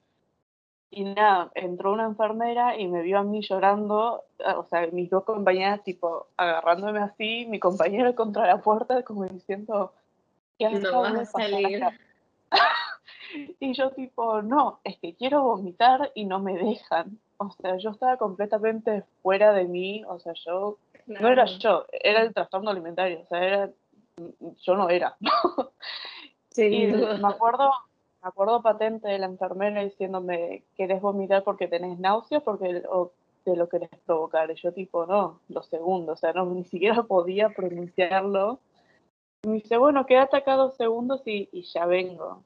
y 0.89 1.04
nada, 1.04 1.52
entró 1.54 1.93
una 1.93 2.06
enfermera 2.06 2.80
y 2.80 2.88
me 2.88 3.04
vio 3.04 3.19
a 3.19 3.23
mí 3.23 3.41
llorando, 3.43 4.23
o 4.58 4.63
sea, 4.63 4.88
mis 4.88 5.12
dos 5.12 5.23
compañeras 5.23 5.84
tipo 5.84 6.30
agarrándome 6.36 6.97
así, 6.97 7.45
mi 7.47 7.60
compañera 7.60 8.15
contra 8.15 8.47
la 8.47 8.60
puerta 8.63 9.04
como 9.04 9.25
diciendo, 9.25 9.93
no 10.60 11.02
vas 11.02 11.15
a 11.15 11.26
salir. 11.26 11.84
y 13.60 13.74
yo 13.74 13.91
tipo, 13.91 14.41
no, 14.41 14.80
es 14.84 14.98
que 14.98 15.15
quiero 15.15 15.43
vomitar 15.43 16.12
y 16.15 16.26
no 16.26 16.39
me 16.39 16.58
dejan. 16.58 17.19
O 17.38 17.52
sea, 17.52 17.78
yo 17.78 17.91
estaba 17.91 18.17
completamente 18.17 19.04
fuera 19.22 19.54
de 19.54 19.65
mí, 19.65 20.04
o 20.06 20.19
sea, 20.19 20.34
yo 20.45 20.78
no 21.08 21.28
era 21.30 21.45
yo, 21.45 21.86
era 21.91 22.22
el 22.22 22.34
trastorno 22.34 22.69
alimentario, 22.69 23.22
o 23.22 23.26
sea, 23.28 23.43
era, 23.43 23.69
yo 24.62 24.76
no 24.76 24.89
era. 24.89 25.15
sí, 26.50 26.65
y 26.65 26.88
me 26.88 27.28
acuerdo, 27.28 27.72
me 28.22 28.28
acuerdo 28.28 28.62
patente 28.62 29.08
de 29.08 29.19
la 29.19 29.28
enfermera 29.28 29.82
diciéndome, 29.84 30.63
¿querés 30.76 31.02
vomitar 31.02 31.43
porque 31.43 31.67
tenés 31.67 31.98
náuseas 31.98 32.43
porque, 32.43 32.84
o 32.89 33.13
te 33.45 33.56
lo 33.56 33.69
querés 33.69 33.89
provocar? 34.06 34.52
Y 34.52 34.56
yo 34.56 34.74
tipo, 34.74 35.06
no, 35.06 35.39
lo 35.48 35.63
segundo, 35.63 36.13
o 36.13 36.17
sea, 36.17 36.34
no, 36.34 36.45
ni 36.45 36.65
siquiera 36.65 37.04
podía 37.04 37.50
pronunciarlo 37.50 38.60
me 39.43 39.54
dice, 39.56 39.78
bueno, 39.78 40.06
quédate 40.06 40.38
acá 40.38 40.56
dos 40.56 40.75
segundos 40.75 41.21
y, 41.25 41.49
ya 41.73 41.86
vengo. 41.86 42.43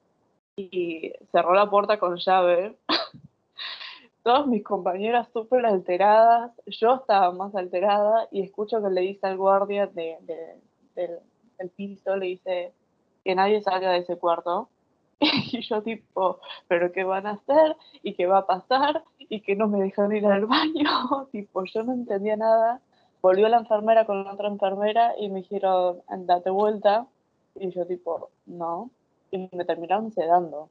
y 0.55 1.13
cerró 1.31 1.53
la 1.53 1.69
puerta 1.69 1.99
con 1.99 2.17
llave. 2.17 2.77
Todas 4.23 4.47
mis 4.47 4.63
compañeras 4.63 5.27
súper 5.33 5.65
alteradas, 5.65 6.51
yo 6.67 6.95
estaba 6.95 7.31
más 7.31 7.53
alterada 7.55 8.27
y 8.31 8.41
escucho 8.41 8.81
que 8.81 8.89
le 8.89 9.01
dice 9.01 9.27
al 9.27 9.37
guardia 9.37 9.87
de, 9.87 10.17
del 10.95 11.69
piso, 11.71 12.15
le 12.15 12.27
dice 12.27 12.73
que 13.25 13.35
nadie 13.35 13.61
salga 13.61 13.91
de 13.91 13.99
ese 13.99 14.17
cuarto. 14.17 14.69
Y 15.51 15.61
yo 15.61 15.81
tipo, 15.81 16.39
pero 16.67 16.91
¿qué 16.91 17.03
van 17.03 17.27
a 17.27 17.31
hacer? 17.31 17.77
¿Y 18.01 18.13
qué 18.13 18.25
va 18.27 18.39
a 18.39 18.47
pasar? 18.47 19.03
¿Y 19.17 19.41
que 19.41 19.55
no 19.55 19.67
me 19.67 19.81
dejan 19.81 20.15
ir 20.15 20.25
al 20.25 20.45
baño? 20.45 21.27
tipo, 21.31 21.63
yo 21.65 21.83
no 21.83 21.93
entendía 21.93 22.35
nada. 22.37 22.81
Volvió 23.23 23.47
la 23.49 23.57
enfermera 23.57 24.05
con 24.05 24.27
otra 24.27 24.49
enfermera 24.49 25.13
y 25.17 25.29
me 25.29 25.39
dijeron, 25.39 26.03
date 26.27 26.51
vuelta. 26.51 27.07
Y 27.55 27.71
yo 27.71 27.87
tipo, 27.87 28.29
no. 28.45 28.91
Y 29.31 29.49
me 29.53 29.65
terminaron 29.65 30.11
sedando. 30.11 30.69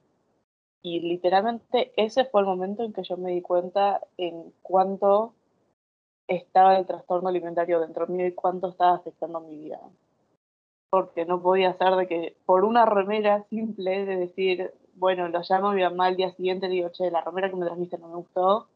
Y 0.83 1.01
literalmente 1.01 1.93
ese 1.97 2.25
fue 2.27 2.43
el 2.43 2.47
momento 2.47 2.85
en 2.85 2.93
que 2.93 3.03
yo 3.03 3.17
me 3.17 3.33
di 3.33 3.43
cuenta 3.43 4.01
en 4.19 4.53
cuánto 4.62 5.35
estaba 6.29 6.77
el 6.79 6.87
trastorno 6.87 7.29
alimentario 7.29 7.81
dentro 7.81 8.07
mío 8.07 8.27
y 8.27 8.33
cuánto 8.35 8.69
estaba 8.69 8.95
afectando 8.95 9.41
mi 9.41 9.57
vida 9.57 9.81
porque 10.93 11.25
no 11.25 11.41
podía 11.41 11.73
ser 11.79 11.97
de 11.97 12.07
que 12.07 12.37
por 12.45 12.67
una 12.67 12.85
remera 12.85 13.45
simple 13.49 14.05
de 14.05 14.17
decir, 14.17 14.75
bueno, 14.95 15.27
lo 15.29 15.41
llamo 15.49 15.71
a 15.71 15.73
mi 15.73 15.81
mamá 15.81 16.09
al 16.09 16.17
día 16.17 16.33
siguiente 16.33 16.69
digo, 16.69 16.91
che, 16.91 17.11
la 17.11 17.23
remera 17.23 17.49
que 17.49 17.57
me 17.57 17.65
trajiste 17.65 17.97
no 17.97 18.09
me 18.09 18.17
gustó, 18.17 18.69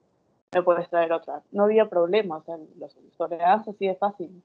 me 0.52 0.62
puedes 0.62 0.88
traer 0.88 1.12
otra. 1.12 1.42
No 1.52 1.64
había 1.64 1.88
problema, 1.88 2.38
o 2.38 2.42
sea, 2.42 2.56
tolerancia 3.16 3.72
así 3.72 3.87
de 3.87 3.96
fácil. 3.96 4.42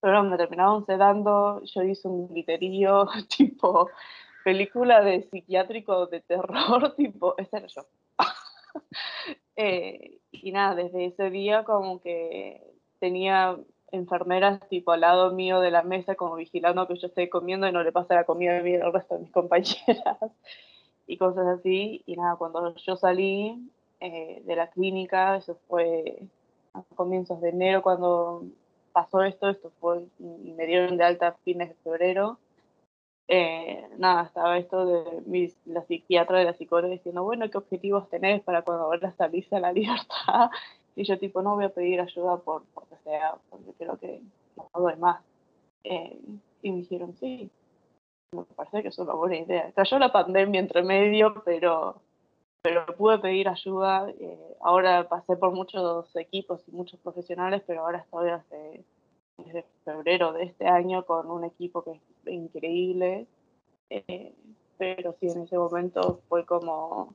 Pero 0.00 0.22
me 0.22 0.36
terminaron 0.36 0.86
sedando, 0.86 1.62
yo 1.64 1.82
hice 1.82 2.08
un 2.08 2.28
griterío, 2.28 3.08
tipo, 3.36 3.90
película 4.44 5.02
de 5.02 5.22
psiquiátrico 5.22 6.06
de 6.06 6.20
terror, 6.20 6.94
tipo, 6.96 7.34
ese 7.38 7.56
era 7.56 7.66
yo. 7.66 7.82
Eh, 9.60 10.20
y 10.30 10.52
nada, 10.52 10.76
desde 10.76 11.06
ese 11.06 11.30
día 11.30 11.64
como 11.64 12.00
que 12.00 12.62
tenía 13.00 13.58
enfermeras 13.90 14.60
tipo 14.68 14.92
al 14.92 15.00
lado 15.00 15.32
mío 15.32 15.58
de 15.58 15.72
la 15.72 15.82
mesa 15.82 16.14
como 16.14 16.36
vigilando 16.36 16.86
que 16.86 16.96
yo 16.96 17.08
esté 17.08 17.28
comiendo 17.28 17.66
y 17.66 17.72
no 17.72 17.82
le 17.82 17.90
pase 17.90 18.14
la 18.14 18.22
comida 18.22 18.58
a 18.58 18.62
mí 18.62 18.76
al 18.76 18.92
resto 18.92 19.14
de 19.14 19.22
mis 19.22 19.32
compañeras 19.32 20.18
y 21.08 21.16
cosas 21.16 21.46
así. 21.58 22.02
Y 22.06 22.14
nada, 22.14 22.36
cuando 22.36 22.72
yo 22.76 22.96
salí 22.96 23.68
eh, 24.00 24.42
de 24.44 24.56
la 24.56 24.70
clínica, 24.70 25.36
eso 25.36 25.58
fue 25.68 26.22
a 26.74 26.82
comienzos 26.94 27.40
de 27.40 27.50
enero 27.50 27.82
cuando 27.82 28.44
pasó 28.92 29.22
esto, 29.22 29.48
esto 29.48 29.70
fue, 29.80 30.04
y 30.18 30.52
me 30.52 30.66
dieron 30.66 30.96
de 30.96 31.04
alta 31.04 31.36
fines 31.44 31.68
de 31.68 31.74
febrero. 31.76 32.38
Eh, 33.28 33.86
nada, 33.98 34.24
estaba 34.24 34.56
esto 34.56 34.86
de 34.86 35.52
la 35.66 35.84
psiquiatra 35.84 36.38
de 36.38 36.46
la 36.46 36.54
psicóloga 36.54 36.94
diciendo, 36.94 37.22
bueno, 37.24 37.50
¿qué 37.50 37.58
objetivos 37.58 38.08
tenés 38.08 38.42
para 38.42 38.62
cuando 38.62 38.84
ahora 38.84 39.12
salís 39.12 39.52
a 39.52 39.60
la 39.60 39.72
libertad? 39.72 40.50
Y 40.96 41.04
yo 41.04 41.18
tipo, 41.18 41.42
no 41.42 41.54
voy 41.54 41.66
a 41.66 41.68
pedir 41.68 42.00
ayuda 42.00 42.38
por, 42.38 42.64
porque 42.74 42.96
sea, 43.04 43.36
porque 43.50 43.72
creo 43.78 43.98
que 43.98 44.20
no 44.56 44.80
doy 44.80 44.96
más. 44.96 45.22
Eh, 45.84 46.18
y 46.62 46.70
me 46.72 46.78
dijeron, 46.78 47.14
sí, 47.20 47.50
me 48.32 48.42
parece 48.56 48.82
que 48.82 48.88
es 48.88 48.98
una 48.98 49.14
buena 49.14 49.36
idea. 49.36 49.72
Cayó 49.72 49.98
la 49.98 50.10
pandemia 50.10 50.60
entre 50.60 50.82
medio, 50.82 51.42
pero, 51.44 52.00
pero 52.62 52.86
pude 52.96 53.18
pedir 53.18 53.48
ayuda. 53.48 54.10
Eh, 54.10 54.56
ahora 54.60 55.08
pasé 55.08 55.36
por 55.36 55.52
muchos 55.52 56.14
equipos 56.16 56.62
y 56.66 56.72
muchos 56.72 57.00
profesionales, 57.00 57.62
pero 57.66 57.80
ahora 57.80 57.98
estoy 57.98 58.30
desde, 58.30 59.64
febrero 59.84 60.32
de 60.32 60.44
este 60.44 60.66
año 60.66 61.06
con 61.06 61.30
un 61.30 61.44
equipo 61.44 61.82
que 61.82 61.92
es 61.92 62.32
increíble. 62.32 63.26
Eh, 63.90 64.34
pero 64.76 65.14
sí, 65.18 65.28
en 65.28 65.42
ese 65.42 65.56
momento 65.56 66.20
fue 66.28 66.44
como 66.44 67.14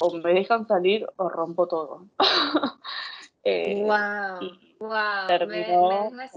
o 0.00 0.10
me 0.14 0.32
dejan 0.32 0.66
salir 0.66 1.06
o 1.16 1.28
rompo 1.28 1.66
todo. 1.68 2.06
eh, 3.44 3.82
wow, 3.82 4.38
wow. 4.78 5.26
Terminó 5.26 6.10
me. 6.12 6.30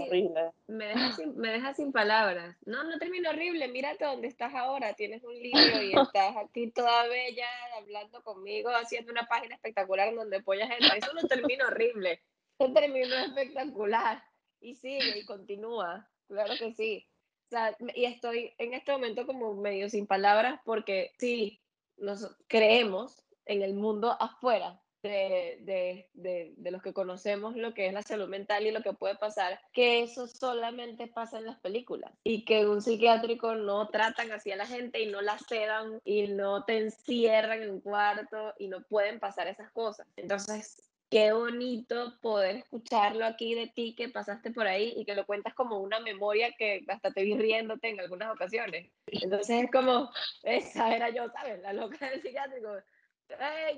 Me 0.67 0.85
deja, 0.87 1.11
sin, 1.11 1.37
me 1.37 1.49
deja 1.49 1.73
sin 1.73 1.91
palabras. 1.91 2.57
No, 2.65 2.83
no 2.83 2.97
terminó 2.97 3.29
horrible. 3.29 3.67
Mírate 3.67 4.05
dónde 4.05 4.27
estás 4.27 4.53
ahora. 4.55 4.93
Tienes 4.93 5.23
un 5.23 5.35
libro 5.35 5.81
y 5.83 5.93
estás 5.93 6.35
aquí 6.37 6.71
toda 6.71 7.07
bella 7.07 7.47
hablando 7.77 8.23
conmigo, 8.23 8.69
haciendo 8.69 9.11
una 9.11 9.27
página 9.27 9.55
espectacular 9.55 10.13
donde 10.15 10.37
apoyas 10.37 10.69
gente. 10.69 10.97
Eso 10.97 11.13
no 11.13 11.27
termina 11.27 11.67
horrible. 11.67 12.21
Eso 12.57 12.73
terminó 12.73 13.15
espectacular. 13.15 14.23
Y 14.59 14.75
sigue 14.75 15.19
y 15.19 15.25
continúa. 15.25 16.09
Claro 16.27 16.53
que 16.57 16.73
sí. 16.73 17.07
O 17.47 17.49
sea, 17.49 17.77
y 17.93 18.05
estoy 18.05 18.53
en 18.57 18.73
este 18.73 18.91
momento 18.91 19.27
como 19.27 19.53
medio 19.53 19.89
sin 19.91 20.07
palabras 20.07 20.59
porque 20.65 21.11
sí, 21.19 21.61
nos 21.97 22.35
creemos 22.47 23.23
en 23.45 23.61
el 23.61 23.75
mundo 23.75 24.17
afuera 24.19 24.81
de, 25.07 25.57
de, 25.61 26.09
de, 26.13 26.53
de, 26.57 26.71
los 26.71 26.81
que 26.81 26.93
conocemos 26.93 27.55
lo 27.55 27.73
que 27.73 27.87
es 27.87 27.93
la 27.93 28.01
salud 28.01 28.27
mental 28.27 28.65
y 28.65 28.71
lo 28.71 28.81
que 28.81 28.93
puede 28.93 29.15
pasar, 29.15 29.59
que 29.73 30.03
eso 30.03 30.27
solamente 30.27 31.07
pasa 31.07 31.37
en 31.37 31.45
las 31.45 31.59
películas 31.59 32.11
y 32.23 32.45
que 32.45 32.65
un 32.65 32.81
psiquiátrico 32.81 33.55
no 33.55 33.89
tratan 33.89 34.31
así 34.31 34.51
a 34.51 34.55
la 34.55 34.67
gente 34.67 35.01
y 35.01 35.07
no 35.07 35.21
la 35.21 35.37
sedan 35.39 35.99
y 36.03 36.27
no 36.27 36.65
te 36.65 36.79
encierran 36.79 37.63
en 37.63 37.71
un 37.71 37.81
cuarto 37.81 38.53
y 38.57 38.67
no 38.67 38.83
pueden 38.83 39.19
pasar 39.19 39.47
esas 39.47 39.71
cosas. 39.71 40.07
Entonces, 40.15 40.81
qué 41.09 41.31
bonito 41.31 42.17
poder 42.21 42.57
escucharlo 42.57 43.25
aquí 43.25 43.55
de 43.55 43.67
ti 43.67 43.95
que 43.95 44.09
pasaste 44.09 44.51
por 44.51 44.67
ahí 44.67 44.93
y 44.97 45.05
que 45.05 45.15
lo 45.15 45.25
cuentas 45.25 45.53
como 45.53 45.79
una 45.79 45.99
memoria 45.99 46.51
que 46.57 46.83
hasta 46.87 47.11
te 47.11 47.23
vi 47.23 47.37
riéndote 47.37 47.89
en 47.89 47.99
algunas 47.99 48.33
ocasiones. 48.33 48.91
Entonces 49.07 49.63
es 49.63 49.71
como, 49.71 50.11
esa 50.43 50.95
era 50.95 51.09
yo, 51.09 51.29
¿sabes? 51.31 51.61
La 51.61 51.73
loca 51.73 52.09
del 52.09 52.21
psiquiátrico 52.21 52.69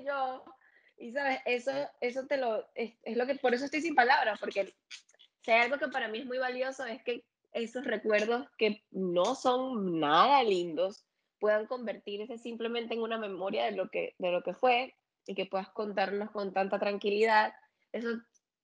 yo. 0.04 0.44
Y 0.98 1.12
sabes, 1.12 1.40
eso, 1.44 1.70
eso 2.00 2.26
te 2.26 2.36
lo, 2.36 2.66
es, 2.74 2.94
lo 3.16 3.26
que, 3.26 3.36
por 3.36 3.54
eso 3.54 3.64
estoy 3.64 3.80
sin 3.80 3.94
palabras, 3.94 4.38
porque 4.40 4.74
si 5.42 5.50
hay 5.50 5.62
algo 5.62 5.78
que 5.78 5.88
para 5.88 6.08
mí 6.08 6.18
es 6.18 6.26
muy 6.26 6.38
valioso 6.38 6.84
es 6.84 7.02
que 7.02 7.24
esos 7.52 7.84
recuerdos 7.84 8.46
que 8.58 8.82
no 8.90 9.34
son 9.34 10.00
nada 10.00 10.42
lindos 10.42 11.04
puedan 11.38 11.66
convertirse 11.66 12.36
simplemente 12.38 12.94
en 12.94 13.02
una 13.02 13.18
memoria 13.18 13.64
de 13.64 13.72
lo 13.72 13.88
que, 13.90 14.14
de 14.18 14.32
lo 14.32 14.42
que 14.42 14.54
fue 14.54 14.94
y 15.26 15.34
que 15.34 15.46
puedas 15.46 15.68
contarlos 15.70 16.30
con 16.30 16.52
tanta 16.52 16.78
tranquilidad. 16.78 17.54
Eso 17.92 18.08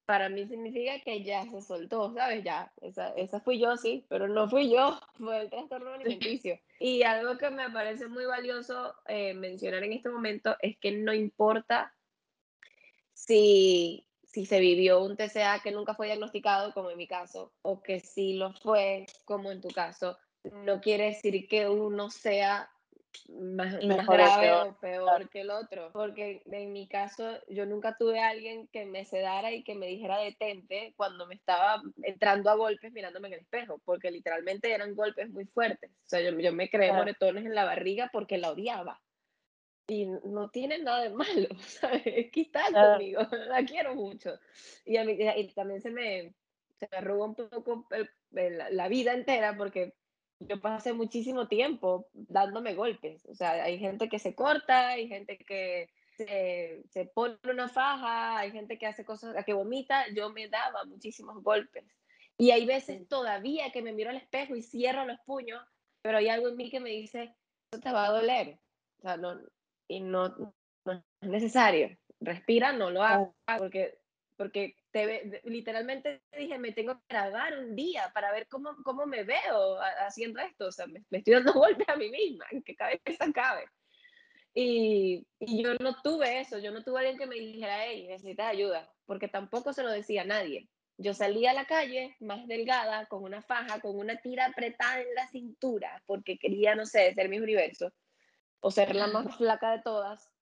para 0.06 0.28
mí 0.28 0.46
significa 0.46 1.00
que 1.00 1.22
ya 1.22 1.44
se 1.44 1.62
soltó, 1.62 2.12
¿sabes? 2.14 2.44
Ya, 2.44 2.72
esa, 2.82 3.10
esa 3.10 3.40
fui 3.40 3.58
yo, 3.58 3.76
sí, 3.76 4.04
pero 4.08 4.28
no 4.28 4.48
fui 4.48 4.70
yo, 4.70 5.00
fue 5.14 5.42
el 5.42 5.50
trastorno 5.50 5.92
alimenticio. 5.92 6.58
Y 6.78 7.02
algo 7.02 7.38
que 7.38 7.50
me 7.50 7.70
parece 7.70 8.08
muy 8.08 8.26
valioso 8.26 8.94
eh, 9.06 9.34
mencionar 9.34 9.82
en 9.84 9.92
este 9.92 10.10
momento 10.10 10.56
es 10.60 10.76
que 10.78 10.92
no 10.92 11.14
importa 11.14 11.93
si, 13.14 14.06
si 14.24 14.44
se 14.44 14.60
vivió 14.60 15.02
un 15.02 15.16
TCA 15.16 15.60
que 15.62 15.72
nunca 15.72 15.94
fue 15.94 16.06
diagnosticado, 16.06 16.74
como 16.74 16.90
en 16.90 16.98
mi 16.98 17.06
caso, 17.06 17.52
o 17.62 17.82
que 17.82 18.00
sí 18.00 18.34
lo 18.34 18.52
fue, 18.52 19.06
como 19.24 19.50
en 19.50 19.60
tu 19.60 19.68
caso, 19.68 20.18
no 20.52 20.80
quiere 20.80 21.06
decir 21.06 21.48
que 21.48 21.68
uno 21.68 22.10
sea 22.10 22.70
más, 23.28 23.78
grave 24.06 24.52
o 24.52 24.76
peor 24.78 25.28
que 25.30 25.42
el 25.42 25.50
otro. 25.50 25.90
Porque 25.92 26.42
en 26.46 26.72
mi 26.72 26.88
caso, 26.88 27.38
yo 27.48 27.66
nunca 27.66 27.96
tuve 27.96 28.20
a 28.20 28.28
alguien 28.28 28.68
que 28.68 28.84
me 28.84 29.04
sedara 29.04 29.52
y 29.52 29.62
que 29.62 29.74
me 29.74 29.86
dijera 29.86 30.18
detente 30.18 30.92
cuando 30.96 31.26
me 31.26 31.34
estaba 31.34 31.82
entrando 32.02 32.50
a 32.50 32.56
golpes 32.56 32.92
mirándome 32.92 33.28
en 33.28 33.34
el 33.34 33.40
espejo, 33.40 33.80
porque 33.84 34.10
literalmente 34.10 34.72
eran 34.72 34.94
golpes 34.94 35.30
muy 35.30 35.46
fuertes. 35.46 35.90
O 35.90 36.08
sea, 36.08 36.20
yo, 36.20 36.38
yo 36.38 36.52
me 36.52 36.68
creé 36.68 36.92
moretones 36.92 37.44
en 37.44 37.54
la 37.54 37.64
barriga 37.64 38.10
porque 38.12 38.38
la 38.38 38.50
odiaba. 38.50 39.00
Y 39.86 40.06
no 40.06 40.48
tiene 40.50 40.78
nada 40.78 41.02
de 41.02 41.10
malo, 41.10 41.48
¿sabes? 41.60 42.02
Es 42.06 42.30
que 42.30 42.42
está 42.42 42.64
conmigo, 42.72 43.20
la 43.48 43.64
quiero 43.64 43.94
mucho. 43.94 44.38
Y, 44.84 44.96
a 44.96 45.04
mí, 45.04 45.16
y 45.18 45.52
también 45.52 45.80
se 45.80 45.90
me, 45.90 46.34
se 46.78 46.88
me 46.90 46.96
arruga 46.96 47.24
un 47.26 47.34
poco 47.34 47.86
la, 48.30 48.70
la 48.70 48.88
vida 48.88 49.12
entera 49.12 49.56
porque 49.56 49.94
yo 50.40 50.60
pasé 50.60 50.92
muchísimo 50.92 51.48
tiempo 51.48 52.08
dándome 52.12 52.74
golpes. 52.74 53.24
O 53.26 53.34
sea, 53.34 53.52
hay 53.64 53.78
gente 53.78 54.08
que 54.08 54.18
se 54.18 54.34
corta, 54.34 54.88
hay 54.88 55.08
gente 55.08 55.38
que 55.38 55.90
se, 56.16 56.82
se, 56.90 57.06
pone 57.06 57.38
una 57.44 57.68
faja, 57.68 58.38
hay 58.38 58.52
gente 58.52 58.78
que 58.78 58.86
hace 58.86 59.04
cosas, 59.04 59.44
que 59.44 59.52
vomita. 59.52 60.06
Yo 60.14 60.30
me 60.30 60.48
daba 60.48 60.84
muchísimos 60.84 61.42
golpes. 61.42 61.84
Y 62.36 62.50
hay 62.50 62.66
veces 62.66 63.06
todavía 63.08 63.70
que 63.70 63.82
me 63.82 63.92
miro 63.92 64.10
al 64.10 64.16
espejo 64.16 64.56
y 64.56 64.62
cierro 64.62 65.06
los 65.06 65.20
puños, 65.20 65.62
pero 66.02 66.18
hay 66.18 66.28
algo 66.28 66.48
en 66.48 66.56
mí 66.56 66.70
que 66.70 66.80
me 66.80 66.90
dice, 66.90 67.34
eso 67.70 67.80
te 67.80 67.92
va 67.92 68.06
a 68.06 68.12
doler. 68.12 68.58
O 68.98 69.02
sea, 69.02 69.16
no, 69.16 69.40
y 69.88 70.00
no, 70.00 70.28
no 70.84 71.04
es 71.20 71.28
necesario. 71.28 71.96
Respira, 72.20 72.72
no 72.72 72.90
lo 72.90 73.02
hagas, 73.02 73.28
porque, 73.58 73.98
porque 74.36 74.76
te, 74.90 75.40
literalmente 75.44 76.22
dije, 76.36 76.58
me 76.58 76.72
tengo 76.72 76.94
que 76.94 77.02
grabar 77.08 77.58
un 77.58 77.74
día 77.74 78.10
para 78.14 78.32
ver 78.32 78.46
cómo, 78.48 78.74
cómo 78.82 79.06
me 79.06 79.24
veo 79.24 79.78
haciendo 80.06 80.40
esto. 80.40 80.66
O 80.66 80.72
sea, 80.72 80.86
me, 80.86 81.02
estoy 81.10 81.34
dando 81.34 81.52
golpes 81.54 81.88
a 81.88 81.96
mí 81.96 82.10
misma, 82.10 82.46
en 82.50 82.62
qué 82.62 82.74
cabeza 82.74 83.26
cabe. 83.34 83.66
Y, 84.54 85.26
y, 85.40 85.62
yo 85.62 85.74
no 85.80 85.96
tuve 86.00 86.40
eso, 86.40 86.58
yo 86.58 86.70
no 86.70 86.84
tuve 86.84 87.00
alguien 87.00 87.18
que 87.18 87.26
me 87.26 87.34
dijera, 87.34 87.86
hey, 87.86 88.06
necesitas 88.06 88.46
ayuda, 88.46 88.88
porque 89.04 89.26
tampoco 89.26 89.72
se 89.72 89.82
lo 89.82 89.90
decía 89.90 90.22
a 90.22 90.26
nadie. 90.26 90.68
Yo 90.96 91.12
salía 91.12 91.50
a 91.50 91.54
la 91.54 91.64
calle 91.64 92.14
más 92.20 92.46
delgada, 92.46 93.06
con 93.06 93.24
una 93.24 93.42
faja, 93.42 93.80
con 93.80 93.98
una 93.98 94.16
tira 94.18 94.46
apretada 94.46 95.00
en 95.00 95.12
la 95.16 95.26
cintura, 95.26 96.00
porque 96.06 96.38
quería, 96.38 96.76
no 96.76 96.86
sé, 96.86 97.12
ser 97.14 97.28
mi 97.28 97.40
universo. 97.40 97.92
O 98.64 98.70
ser 98.70 98.96
la 98.96 99.08
más 99.08 99.36
flaca 99.36 99.72
de 99.72 99.82
todas. 99.82 100.32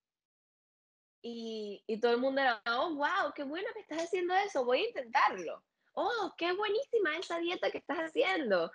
Y, 1.22 1.82
y 1.88 1.98
todo 1.98 2.12
el 2.12 2.18
mundo 2.18 2.40
era, 2.40 2.62
oh, 2.66 2.94
wow, 2.94 3.32
qué 3.34 3.42
bueno 3.42 3.66
que 3.74 3.80
estás 3.80 4.04
haciendo 4.04 4.32
eso, 4.36 4.64
voy 4.64 4.78
a 4.78 4.88
intentarlo. 4.88 5.64
Oh, 5.94 6.32
qué 6.38 6.52
buenísima 6.52 7.16
esa 7.16 7.38
dieta 7.38 7.72
que 7.72 7.78
estás 7.78 7.98
haciendo. 7.98 8.70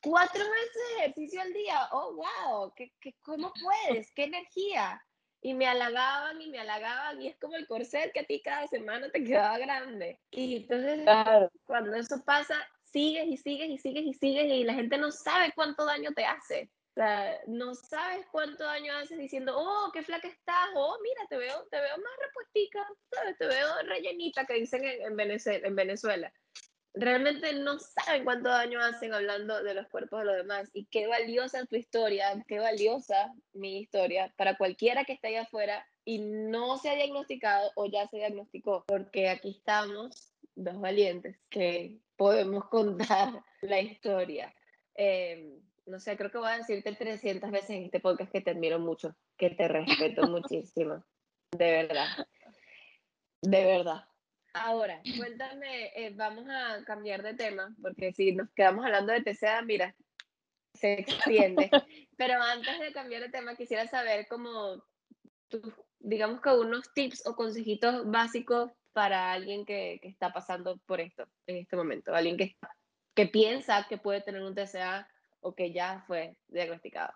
Cuatro 0.00 0.44
veces 0.48 0.82
de 0.88 1.00
ejercicio 1.00 1.40
al 1.42 1.52
día. 1.52 1.88
Oh, 1.90 2.14
wow, 2.14 2.72
¿Qué, 2.76 2.92
qué, 3.00 3.16
cómo 3.22 3.52
puedes? 3.60 4.12
¿Qué 4.14 4.24
energía? 4.24 5.04
Y 5.40 5.54
me 5.54 5.66
halagaban 5.66 6.40
y 6.40 6.48
me 6.48 6.60
halagaban 6.60 7.20
y 7.20 7.26
es 7.26 7.38
como 7.40 7.56
el 7.56 7.66
corset 7.66 8.12
que 8.12 8.20
a 8.20 8.26
ti 8.26 8.40
cada 8.42 8.68
semana 8.68 9.10
te 9.10 9.24
quedaba 9.24 9.58
grande. 9.58 10.20
Y 10.30 10.58
entonces 10.58 11.04
cuando 11.64 11.96
eso 11.96 12.22
pasa, 12.24 12.56
sigues 12.84 13.26
y 13.26 13.36
sigues 13.38 13.70
y 13.70 13.78
sigues 13.78 14.04
y 14.04 14.14
sigues 14.14 14.44
y 14.52 14.62
la 14.62 14.74
gente 14.74 14.98
no 14.98 15.10
sabe 15.10 15.52
cuánto 15.52 15.84
daño 15.84 16.12
te 16.12 16.24
hace. 16.24 16.70
O 16.92 17.00
sea, 17.00 17.40
no 17.46 17.74
sabes 17.74 18.26
cuánto 18.30 18.64
daño 18.64 18.94
haces 18.94 19.16
diciendo, 19.16 19.54
oh, 19.56 19.90
qué 19.94 20.02
flaca 20.02 20.28
estás, 20.28 20.68
oh, 20.74 20.98
mira, 21.02 21.22
te 21.30 21.38
veo, 21.38 21.66
te 21.70 21.80
veo 21.80 21.96
más 21.96 22.12
repuestica, 22.20 22.86
¿sabes? 23.10 23.38
Te 23.38 23.46
veo 23.46 23.66
rellenita, 23.86 24.44
que 24.44 24.54
dicen 24.54 24.84
en, 24.84 25.16
Venezuela, 25.16 25.66
en 25.66 25.74
Venezuela. 25.74 26.32
Realmente 26.92 27.54
no 27.54 27.78
saben 27.78 28.24
cuánto 28.24 28.50
daño 28.50 28.78
hacen 28.78 29.14
hablando 29.14 29.62
de 29.62 29.72
los 29.72 29.88
cuerpos 29.88 30.18
de 30.18 30.26
los 30.26 30.36
demás. 30.36 30.68
Y 30.74 30.84
qué 30.84 31.06
valiosa 31.06 31.64
tu 31.64 31.76
historia, 31.76 32.44
qué 32.46 32.58
valiosa 32.58 33.32
mi 33.54 33.78
historia 33.80 34.30
para 34.36 34.58
cualquiera 34.58 35.06
que 35.06 35.14
esté 35.14 35.28
allá 35.28 35.42
afuera 35.42 35.86
y 36.04 36.18
no 36.18 36.76
se 36.76 36.90
ha 36.90 36.94
diagnosticado 36.94 37.70
o 37.74 37.86
ya 37.86 38.06
se 38.08 38.18
diagnosticó, 38.18 38.84
porque 38.86 39.30
aquí 39.30 39.56
estamos, 39.56 40.34
dos 40.54 40.78
valientes, 40.78 41.38
que 41.48 42.02
podemos 42.16 42.64
contar 42.68 43.42
la 43.62 43.80
historia. 43.80 44.54
Eh, 44.94 45.58
no 45.86 45.98
sé, 45.98 46.16
creo 46.16 46.30
que 46.30 46.38
voy 46.38 46.48
a 46.48 46.58
decirte 46.58 46.94
300 46.94 47.50
veces 47.50 47.70
en 47.70 47.84
este 47.84 48.00
podcast 48.00 48.30
que 48.30 48.40
te 48.40 48.50
admiro 48.50 48.78
mucho, 48.78 49.16
que 49.36 49.50
te 49.50 49.68
respeto 49.68 50.22
muchísimo, 50.28 51.04
de 51.50 51.70
verdad, 51.70 52.26
de 53.42 53.64
verdad. 53.64 54.04
Ahora, 54.54 55.00
cuéntame, 55.16 55.92
eh, 55.96 56.12
vamos 56.14 56.46
a 56.48 56.84
cambiar 56.84 57.22
de 57.22 57.34
tema, 57.34 57.74
porque 57.80 58.12
si 58.12 58.32
nos 58.32 58.50
quedamos 58.50 58.84
hablando 58.84 59.12
de 59.12 59.22
TCA, 59.22 59.62
mira, 59.62 59.94
se 60.74 60.92
extiende. 60.94 61.70
Pero 62.16 62.40
antes 62.40 62.78
de 62.78 62.92
cambiar 62.92 63.22
de 63.22 63.30
tema, 63.30 63.56
quisiera 63.56 63.86
saber 63.88 64.26
como, 64.28 64.84
digamos 66.00 66.40
que 66.42 66.50
unos 66.50 66.92
tips 66.92 67.26
o 67.26 67.34
consejitos 67.34 68.10
básicos 68.10 68.70
para 68.92 69.32
alguien 69.32 69.64
que, 69.64 69.98
que, 70.02 70.08
está 70.08 70.32
pasando 70.34 70.76
por 70.84 71.00
esto 71.00 71.26
en 71.46 71.56
este 71.56 71.76
momento, 71.76 72.14
alguien 72.14 72.36
que, 72.36 72.56
que 73.14 73.26
piensa 73.26 73.86
que 73.88 73.96
puede 73.96 74.20
tener 74.20 74.42
un 74.42 74.54
TCA 74.54 75.08
o 75.42 75.54
que 75.54 75.72
ya 75.72 76.04
fue 76.06 76.36
diagnosticado? 76.48 77.12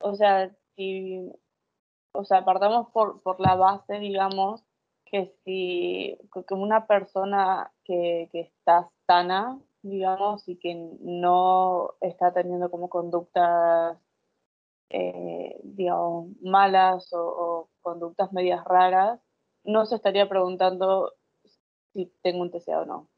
O 0.00 0.14
sea, 0.14 0.50
si, 0.74 1.30
o 2.12 2.24
sea, 2.24 2.44
partamos 2.44 2.88
por, 2.92 3.22
por 3.22 3.38
la 3.40 3.54
base, 3.54 3.98
digamos, 4.00 4.64
que 5.04 5.34
si 5.44 6.18
que 6.32 6.54
una 6.54 6.86
persona 6.86 7.72
que, 7.84 8.28
que 8.32 8.40
está 8.40 8.90
sana, 9.06 9.60
digamos, 9.82 10.48
y 10.48 10.56
que 10.56 10.74
no 11.00 11.94
está 12.00 12.32
teniendo 12.32 12.70
como 12.70 12.88
conductas, 12.88 13.98
eh, 14.90 15.60
digamos, 15.64 16.28
malas 16.42 17.12
o, 17.12 17.18
o, 17.20 17.68
conductas 17.82 18.32
medias 18.32 18.64
raras, 18.64 19.20
no 19.64 19.86
se 19.86 19.96
estaría 19.96 20.28
preguntando 20.28 21.14
si 21.92 22.06
tengo 22.22 22.42
un 22.42 22.50
TCA 22.50 22.80
o 22.80 22.84
no. 22.86 23.08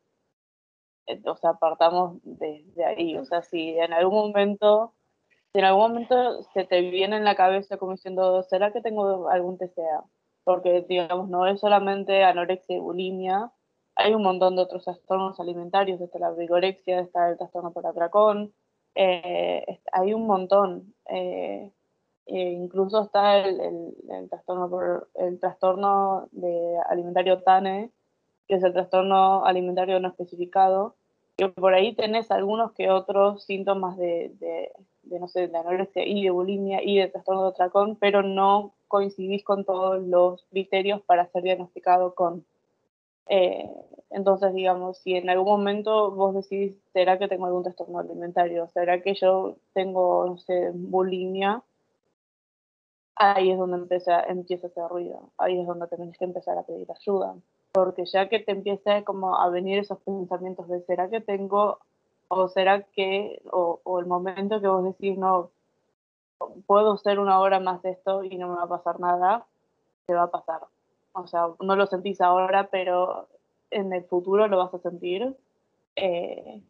Eh, 1.07 1.21
o 1.27 1.37
sea, 1.37 1.55
partamos 1.55 2.19
desde 2.23 2.85
ahí, 2.85 3.17
o 3.17 3.25
sea, 3.25 3.43
si 3.43 3.71
en 3.79 3.93
algún 3.93 4.15
momento, 4.15 4.95
si 5.53 5.59
en 5.61 5.65
algún 5.67 5.83
momento 5.91 6.43
se 6.55 6.65
te 6.65 6.81
viene 6.83 7.17
en 7.17 7.25
la 7.25 7.37
cabeza 7.37 7.77
como 7.79 7.93
diciendo, 7.93 8.43
¿será 8.45 8.73
que 8.73 8.81
tengo 8.81 9.29
algún 9.29 9.59
TCA? 9.59 10.05
Porque, 10.45 10.83
digamos, 10.89 11.29
no 11.29 11.47
es 11.47 11.61
solamente 11.61 12.25
anorexia 12.25 12.77
y 12.77 12.81
bulimia, 12.81 13.53
hay 13.97 14.15
un 14.15 14.23
montón 14.23 14.57
de 14.57 14.63
otros 14.63 14.85
trastornos 14.85 15.39
alimentarios, 15.41 16.01
está 16.01 16.19
la 16.19 16.31
vigorexia, 16.33 17.01
está 17.01 17.29
el 17.31 17.39
trastorno 17.39 17.73
por 17.73 17.87
atracón, 17.87 18.55
eh, 18.95 19.81
hay 19.93 20.15
un 20.15 20.27
montón. 20.27 20.95
Eh, 21.09 21.73
eh, 22.27 22.53
incluso 22.53 23.03
está 23.03 23.39
el, 23.39 23.61
el, 23.61 23.95
el, 24.11 24.31
trastorno 24.31 24.71
por, 24.71 25.11
el 25.15 25.41
trastorno 25.41 26.29
de 26.33 26.79
alimentario 26.89 27.43
TANE, 27.43 27.93
que 28.49 28.55
es 28.57 28.63
el 28.63 28.73
trastorno 28.73 29.45
alimentario 29.45 30.01
no 30.01 30.09
especificado, 30.09 30.95
que 31.37 31.49
por 31.49 31.75
ahí 31.75 31.95
tenés 31.95 32.31
algunos 32.31 32.73
que 32.73 32.91
otros 32.91 33.45
síntomas 33.45 33.97
de, 33.97 34.33
de, 34.39 34.73
de, 35.05 35.21
no 35.21 35.29
sé, 35.29 35.49
de 35.49 35.57
anorexia 35.57 36.05
y 36.07 36.23
de 36.25 36.31
bulimia 36.31 36.83
y 36.83 36.99
de 36.99 37.09
trastorno 37.09 37.45
de 37.45 37.51
atracón, 37.51 37.97
pero 37.97 38.23
no 38.23 38.75
coincidís 38.89 39.45
con 39.45 39.65
todos 39.65 40.03
los 40.03 40.45
criterios 40.51 41.01
para 41.03 41.27
ser 41.29 41.43
diagnosticado 41.43 42.15
con. 42.15 42.45
Eh, 43.29 43.71
entonces, 44.11 44.53
digamos, 44.53 44.99
si 44.99 45.15
en 45.15 45.31
algún 45.31 45.49
momento 45.49 46.11
vos 46.11 46.35
decís, 46.35 46.77
¿será 46.93 47.19
que 47.19 47.29
tengo 47.29 47.47
algún 47.47 47.63
trastorno 47.63 47.99
alimentario? 47.99 48.69
¿Será 48.69 49.03
que 49.03 49.15
yo 49.15 49.57
tengo, 49.73 50.27
no 50.27 50.39
sé, 50.39 50.71
bulimia? 50.75 51.63
Ahí 53.15 53.51
es 53.51 53.59
donde 53.59 53.77
empieza, 53.79 54.23
empieza 54.25 54.67
hacer 54.67 54.85
ruido. 54.89 55.31
Ahí 55.39 55.59
es 55.59 55.67
donde 55.67 55.87
tenés 55.87 56.19
que 56.19 56.25
empezar 56.25 56.59
a 56.59 56.65
pedir 56.65 56.89
ayuda 56.91 57.37
porque 57.73 58.05
ya 58.05 58.29
que 58.29 58.39
te 58.39 58.53
empieza 58.53 59.03
como 59.03 59.37
a 59.37 59.49
venir 59.49 59.79
esos 59.79 59.99
pensamientos 60.01 60.69
de 60.69 60.83
¿será 60.83 61.09
que 61.09 61.21
tengo 61.21 61.79
o 62.29 62.49
será 62.49 62.83
que, 62.83 63.43
o, 63.51 63.81
o, 63.85 64.01
el 64.01 64.07
momento 64.07 64.61
que 64.61 64.67
vos 64.67 64.85
decís, 64.85 65.19
no, 65.19 65.51
puedo 66.67 66.93
hacer 66.93 67.19
una 67.19 67.39
hora 67.41 67.61
más 67.61 67.83
de 67.83 67.91
esto 67.91 68.25
y 68.25 68.37
no 68.39 68.49
me 68.49 68.57
va 68.57 68.63
a 68.63 68.69
pasar 68.69 69.01
nada, 69.01 69.47
te 70.07 70.15
va 70.15 70.25
a 70.25 70.31
pasar. 70.31 70.63
O 71.13 71.27
sea, 71.27 71.49
no 71.61 71.77
lo 71.77 71.87
sentís 71.87 72.23
ahora, 72.23 72.69
pero 72.71 73.29
en 73.71 73.93
el 73.93 74.05
futuro 74.05 74.49
lo 74.49 74.59
vas 74.59 74.73
a 74.73 74.79
sentir 74.79 75.37
eh, 75.97 76.63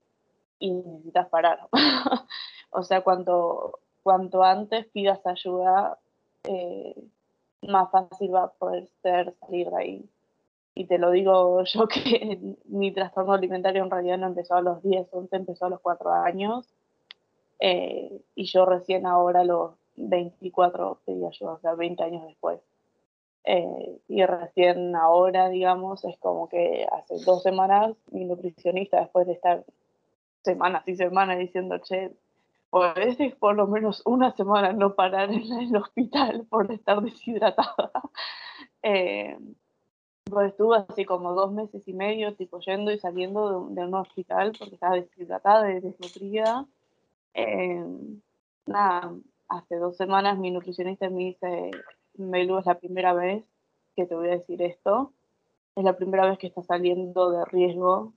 y 0.59 0.73
necesitas 0.73 1.29
parar. 1.29 1.69
o 2.71 2.83
sea, 2.83 3.03
cuanto, 3.03 3.79
cuanto 4.03 4.43
antes 4.43 4.87
pidas 4.87 5.25
ayuda, 5.25 5.99
eh, 6.43 6.95
más 7.63 7.89
fácil 7.93 8.35
va 8.35 8.45
a 8.45 8.53
poder 8.53 8.89
ser 9.01 9.33
salir 9.41 9.71
de 9.71 9.77
ahí 9.77 10.11
y 10.75 10.87
te 10.87 10.99
lo 10.99 11.11
digo 11.11 11.63
yo 11.65 11.89
que 11.89 12.57
mi 12.67 12.93
trastorno 12.93 13.33
alimentario 13.33 13.83
en 13.83 13.91
realidad 13.91 14.19
no 14.19 14.27
empezó 14.27 14.55
a 14.55 14.63
los 14.63 14.83
10, 14.83 15.09
11, 15.11 15.37
empezó 15.37 15.67
a 15.67 15.71
los 15.71 15.81
4 15.81 16.13
años. 16.13 16.69
Eh, 17.61 18.21
y 18.35 18.45
yo 18.47 18.67
recién 18.67 19.07
ahora 19.07 19.41
a 19.41 19.45
los 19.45 19.75
24 19.97 20.99
pedí 21.05 21.25
ayuda, 21.25 21.53
o 21.53 21.59
sea, 21.61 21.75
20 21.75 22.03
años 22.03 22.27
después. 22.27 22.61
Eh, 23.45 23.99
y 24.09 24.25
recién 24.25 24.95
ahora, 24.97 25.49
digamos, 25.49 26.05
es 26.05 26.17
como 26.19 26.49
que 26.49 26.87
hace 26.93 27.17
dos 27.25 27.43
semanas 27.43 27.95
mi 28.11 28.25
nutricionista, 28.25 29.01
después 29.01 29.27
de 29.27 29.35
estar 29.35 29.65
semanas 30.43 30.83
y 30.87 30.97
semanas 30.97 31.39
diciendo, 31.39 31.79
che, 31.79 32.13
podés 32.71 33.17
por 33.37 33.55
lo 33.55 33.67
menos 33.67 34.03
una 34.07 34.33
semana 34.33 34.73
no 34.73 34.95
parar 34.95 35.31
en 35.31 35.53
el 35.53 35.77
hospital 35.77 36.47
por 36.49 36.71
estar 36.73 37.01
deshidratada. 37.03 37.93
eh, 38.83 39.37
pues 40.33 40.51
estuve 40.51 40.79
así 40.89 41.05
como 41.05 41.35
dos 41.35 41.53
meses 41.53 41.87
y 41.87 41.93
medio, 41.93 42.35
tipo 42.35 42.59
yendo 42.61 42.91
y 42.91 42.99
saliendo 42.99 43.69
de 43.69 43.85
un, 43.85 43.95
hospital 43.95 44.53
porque 44.59 44.75
estaba 44.75 44.95
deshidratada, 44.95 45.65
desnutrida. 45.65 46.67
Eh, 47.35 47.85
nada, 48.67 49.15
hace 49.49 49.77
dos 49.77 49.97
semanas 49.97 50.39
mi 50.39 50.51
nutricionista 50.51 51.11
me 51.11 51.25
dice, 51.25 51.71
Melu, 52.15 52.59
es 52.59 52.67
la 52.67 52.79
primera 52.79 53.13
vez 53.13 53.45
que 53.95 54.07
te 54.07 54.15
voy 54.15 54.29
a 54.29 54.33
decir 54.33 54.63
esto, 54.63 55.13
es 55.77 55.85
la 55.85 55.97
primera 55.97 56.25
vez 56.25 56.39
que 56.39 56.47
estás 56.47 56.65
saliendo 56.67 57.31
de 57.31 57.45
riesgo 57.45 58.15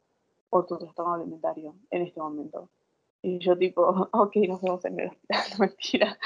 por 0.49 0.65
tu 0.67 0.77
trastorno 0.77 1.15
alimentario 1.15 1.75
en 1.91 2.01
este 2.01 2.21
momento. 2.21 2.69
Y 3.25 3.39
yo 3.39 3.57
tipo, 3.57 3.81
ok, 4.11 4.35
nos 4.47 4.61
vemos 4.61 4.85
en 4.85 4.99
el 4.99 5.07
hospital, 5.07 5.41
mentira. 5.59 6.17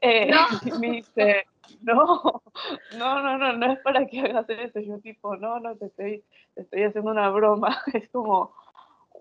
Eh, 0.00 0.28
no. 0.32 0.78
me 0.80 0.90
dice, 0.90 1.44
no, 1.80 2.42
no, 2.98 3.22
no, 3.22 3.38
no, 3.38 3.52
no 3.52 3.72
es 3.72 3.78
para 3.82 4.04
que 4.06 4.18
hagas 4.20 4.48
eso. 4.48 4.80
Yo 4.80 4.98
tipo, 4.98 5.36
no, 5.36 5.60
no, 5.60 5.76
te 5.76 5.86
estoy, 5.86 6.24
te 6.54 6.62
estoy 6.62 6.82
haciendo 6.82 7.12
una 7.12 7.30
broma. 7.30 7.80
Es 7.94 8.08
como, 8.08 8.52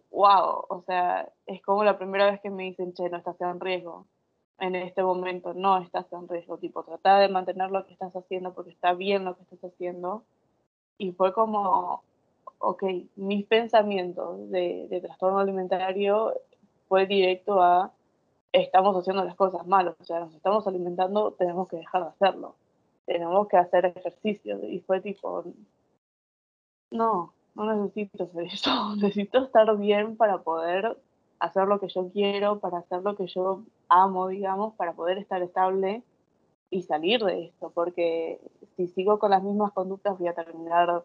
wow, 0.10 0.66
o 0.70 0.84
sea, 0.88 1.32
es 1.46 1.62
como 1.62 1.84
la 1.84 2.00
primera 2.00 2.32
vez 2.32 2.42
que 2.42 2.50
me 2.50 2.64
dicen, 2.64 2.94
che, 2.94 3.08
no 3.10 3.18
estás 3.18 3.40
en 3.42 3.60
riesgo. 3.60 4.08
En 4.58 4.76
este 4.76 5.04
momento 5.04 5.54
no 5.54 5.78
estás 5.78 6.12
en 6.12 6.28
riesgo. 6.28 6.58
Tipo, 6.58 6.84
trata 6.84 7.20
de 7.20 7.30
mantener 7.30 7.70
lo 7.70 7.86
que 7.86 7.94
estás 7.94 8.16
haciendo 8.16 8.56
porque 8.56 8.72
está 8.72 8.94
bien 8.96 9.24
lo 9.24 9.36
que 9.36 9.44
estás 9.44 9.72
haciendo. 9.72 10.24
Y 10.98 11.12
fue 11.12 11.32
como, 11.32 12.02
ok, 12.58 12.84
mis 13.18 13.46
pensamientos 13.46 14.50
de, 14.50 14.88
de 14.90 15.00
trastorno 15.00 15.38
alimentario 15.38 16.34
fue 16.90 17.06
directo 17.06 17.62
a 17.62 17.94
estamos 18.52 18.98
haciendo 18.98 19.24
las 19.24 19.36
cosas 19.36 19.66
mal, 19.68 19.96
o 19.98 20.04
sea, 20.04 20.20
nos 20.20 20.34
estamos 20.34 20.68
alimentando, 20.68 21.32
tenemos 21.34 21.68
que 21.68 21.78
dejar 21.78 22.04
de 22.04 22.10
hacerlo, 22.10 22.56
tenemos 23.06 23.48
que 23.48 23.58
hacer 23.58 23.86
ejercicio. 23.86 24.60
Y 24.68 24.80
fue 24.82 25.00
tipo, 25.00 25.46
no, 26.92 27.34
no 27.56 27.74
necesito 27.76 28.24
hacer 28.24 28.44
eso, 28.44 28.96
necesito 28.98 29.46
estar 29.46 29.78
bien 29.78 30.18
para 30.18 30.40
poder 30.40 30.98
hacer 31.40 31.68
lo 31.68 31.80
que 31.80 31.88
yo 31.88 32.10
quiero, 32.12 32.60
para 32.60 32.80
hacer 32.80 33.02
lo 33.04 33.16
que 33.16 33.28
yo 33.28 33.64
amo, 33.88 34.28
digamos, 34.28 34.74
para 34.74 34.94
poder 34.94 35.20
estar 35.20 35.42
estable 35.42 36.04
y 36.72 36.82
salir 36.84 37.24
de 37.24 37.46
esto, 37.46 37.72
porque 37.72 38.40
si 38.76 38.88
sigo 38.88 39.20
con 39.20 39.32
las 39.32 39.44
mismas 39.44 39.72
conductas 39.72 40.18
voy 40.18 40.28
a 40.28 40.34
terminar 40.34 41.04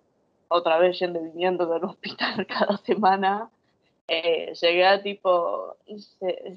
otra 0.49 0.79
vez 0.79 0.99
yendo 0.99 1.21
y 1.21 1.25
viniendo 1.25 1.67
del 1.67 1.85
hospital 1.85 2.47
cada 2.49 2.77
semana. 2.79 3.51
Eh, 4.07 4.53
llegué 4.61 4.87
a 4.87 5.03
tipo, 5.03 5.77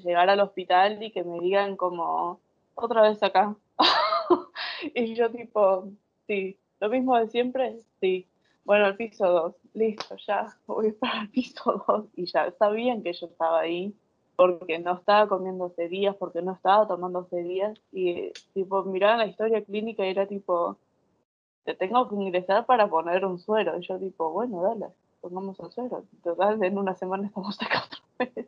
llegar 0.04 0.28
al 0.28 0.40
hospital 0.40 1.02
y 1.02 1.10
que 1.10 1.24
me 1.24 1.40
digan 1.40 1.76
como, 1.76 2.40
otra 2.74 3.02
vez 3.02 3.22
acá. 3.22 3.56
y 4.94 5.14
yo 5.14 5.30
tipo, 5.30 5.88
sí, 6.26 6.58
lo 6.80 6.88
mismo 6.88 7.16
de 7.16 7.28
siempre, 7.28 7.78
sí. 8.00 8.26
Bueno, 8.64 8.86
el 8.86 8.96
piso 8.96 9.26
2, 9.26 9.54
listo, 9.74 10.16
ya 10.26 10.46
voy 10.66 10.92
para 10.92 11.22
el 11.22 11.30
piso 11.30 11.84
2 11.88 12.06
y 12.16 12.26
ya 12.26 12.50
sabían 12.58 13.02
que 13.02 13.14
yo 13.14 13.26
estaba 13.26 13.60
ahí 13.60 13.94
porque 14.36 14.78
no 14.78 14.92
estaba 14.92 15.28
comiendo 15.28 15.68
días, 15.90 16.14
porque 16.14 16.42
no 16.42 16.52
estaba 16.52 16.86
tomando 16.86 17.26
días 17.32 17.76
y 17.90 18.30
tipo 18.54 18.84
miraban 18.84 19.18
la 19.18 19.26
historia 19.26 19.64
clínica 19.64 20.06
y 20.06 20.10
era 20.10 20.26
tipo, 20.26 20.76
te 21.64 21.74
tengo 21.74 22.08
que 22.08 22.14
ingresar 22.14 22.64
para 22.64 22.88
poner 22.88 23.24
un 23.24 23.40
suero. 23.40 23.76
Y 23.76 23.84
yo 23.84 23.98
tipo, 23.98 24.30
bueno, 24.30 24.62
dale, 24.62 24.92
pongamos 25.20 25.58
un 25.60 25.70
suero. 25.70 26.04
Total, 26.22 26.62
en 26.62 26.78
una 26.78 26.94
semana 26.94 27.26
estamos 27.26 27.60
acá 27.62 27.84
otra 27.86 28.32
vez. 28.34 28.46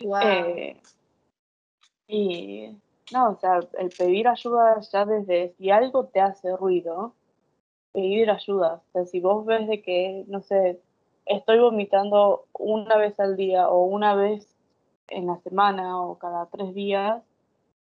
Eh, 0.00 0.80
y 2.08 2.76
no, 3.12 3.30
o 3.30 3.36
sea, 3.36 3.60
el 3.78 3.90
pedir 3.90 4.28
ayuda 4.28 4.80
ya 4.80 5.04
desde 5.04 5.54
si 5.56 5.70
algo 5.70 6.06
te 6.06 6.20
hace 6.20 6.56
ruido, 6.56 7.14
pedir 7.92 8.30
ayuda. 8.30 8.82
O 8.88 8.92
sea, 8.92 9.06
si 9.06 9.20
vos 9.20 9.46
ves 9.46 9.68
de 9.68 9.82
que, 9.82 10.24
no 10.28 10.42
sé, 10.42 10.80
estoy 11.26 11.58
vomitando 11.58 12.46
una 12.52 12.96
vez 12.96 13.18
al 13.20 13.36
día 13.36 13.68
o 13.68 13.84
una 13.84 14.14
vez 14.14 14.54
en 15.08 15.26
la 15.26 15.38
semana 15.38 16.02
o 16.02 16.18
cada 16.18 16.46
tres 16.46 16.74
días, 16.74 17.22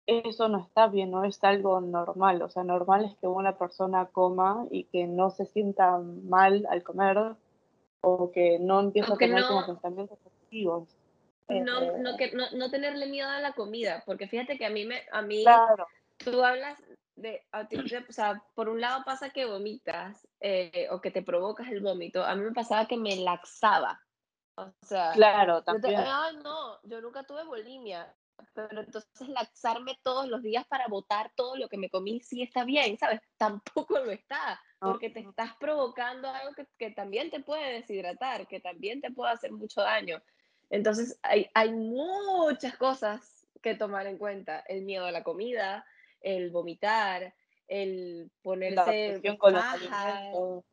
eso 0.08 0.48
no 0.50 0.60
está 0.60 0.88
bien, 0.88 1.12
no 1.12 1.24
es 1.24 1.44
algo 1.44 1.82
normal. 1.82 2.42
O 2.42 2.50
sea, 2.50 2.64
normal 2.64 3.06
es 3.06 3.16
que 3.16 3.28
una 3.28 3.58
persona 3.58 4.06
coma 4.08 4.68
y 4.70 4.84
que 4.86 5.08
no 5.08 5.32
se 5.32 5.46
sienta 5.46 5.98
mal 5.98 6.68
al 6.70 6.84
comer 6.84 7.36
o 8.06 8.32
que 8.32 8.60
no 8.60 8.80
empiece 8.82 9.12
a 9.12 9.18
tener 9.18 9.44
como 9.46 9.66
pensamientos 9.66 10.20
positivos. 10.20 10.96
No, 11.50 11.98
no, 11.98 12.12
eh, 12.12 12.16
que, 12.18 12.32
no, 12.34 12.46
no, 12.54 12.70
tenerle 12.70 13.08
miedo 13.08 13.30
a 13.30 13.40
la 13.40 13.54
comida, 13.54 14.04
porque 14.06 14.28
fíjate 14.28 14.58
que 14.58 14.66
a 14.66 14.70
mí, 14.70 14.86
me, 14.86 15.02
a 15.12 15.22
mí 15.22 15.44
claro. 15.44 15.88
tú 16.18 16.44
hablas 16.44 16.82
de, 17.16 17.44
o 17.52 18.14
sea, 18.14 18.44
por 18.54 18.70
un 18.70 18.82
lado 18.82 19.04
pasa 19.06 19.30
que 19.30 19.46
vomitas 19.46 20.28
eh, 20.40 20.88
o 20.92 21.02
que 21.02 21.12
te 21.12 21.24
provocas 21.24 21.68
el 21.70 21.82
vómito, 21.82 22.24
a 22.24 22.36
mí 22.36 22.44
me 22.44 22.52
pasaba 22.52 22.88
que 22.88 22.98
me 22.98 23.16
laxaba. 23.16 24.00
O 24.56 24.72
sea, 24.82 25.12
claro, 25.12 25.64
también. 25.64 26.04
Ay, 26.06 26.38
no, 26.44 26.80
yo 26.84 27.02
nunca 27.02 27.24
tuve 27.24 27.44
bulimia, 27.44 28.14
pero 28.54 28.82
entonces 28.82 29.28
laxarme 29.28 29.98
todos 30.04 30.28
los 30.28 30.42
días 30.42 30.66
para 30.68 30.88
botar 30.88 31.32
todo 31.36 31.56
lo 31.56 31.70
que 31.70 31.78
me 31.78 31.90
comí 31.90 32.20
sí 32.22 32.42
está 32.42 32.64
bien, 32.64 32.98
¿sabes? 32.98 33.22
Tampoco 33.38 34.00
lo 34.00 34.12
está, 34.12 34.62
porque 34.80 35.10
te 35.10 35.22
estás 35.22 35.56
provocando 35.60 36.30
algo 36.30 36.54
que, 36.54 36.68
que, 36.78 36.92
también 36.92 37.30
te 37.30 37.42
puede 37.42 37.74
deshidratar, 37.74 38.48
que 38.48 38.60
también 38.60 39.02
te 39.02 39.12
puede 39.12 39.34
hacer 39.34 39.52
mucho 39.52 39.82
daño. 39.82 40.22
Entonces 40.70 41.20
hay, 41.22 41.48
hay 41.54 41.72
muchas 41.72 42.76
cosas 42.78 43.48
que 43.62 43.76
tomar 43.76 44.08
en 44.08 44.18
cuenta, 44.18 44.60
el 44.68 44.84
miedo 44.84 45.06
a 45.06 45.12
la 45.12 45.24
comida, 45.24 45.86
el 46.22 46.52
vomitar, 46.52 47.34
el 47.68 48.32
ponerse 48.42 49.22
con 49.38 49.56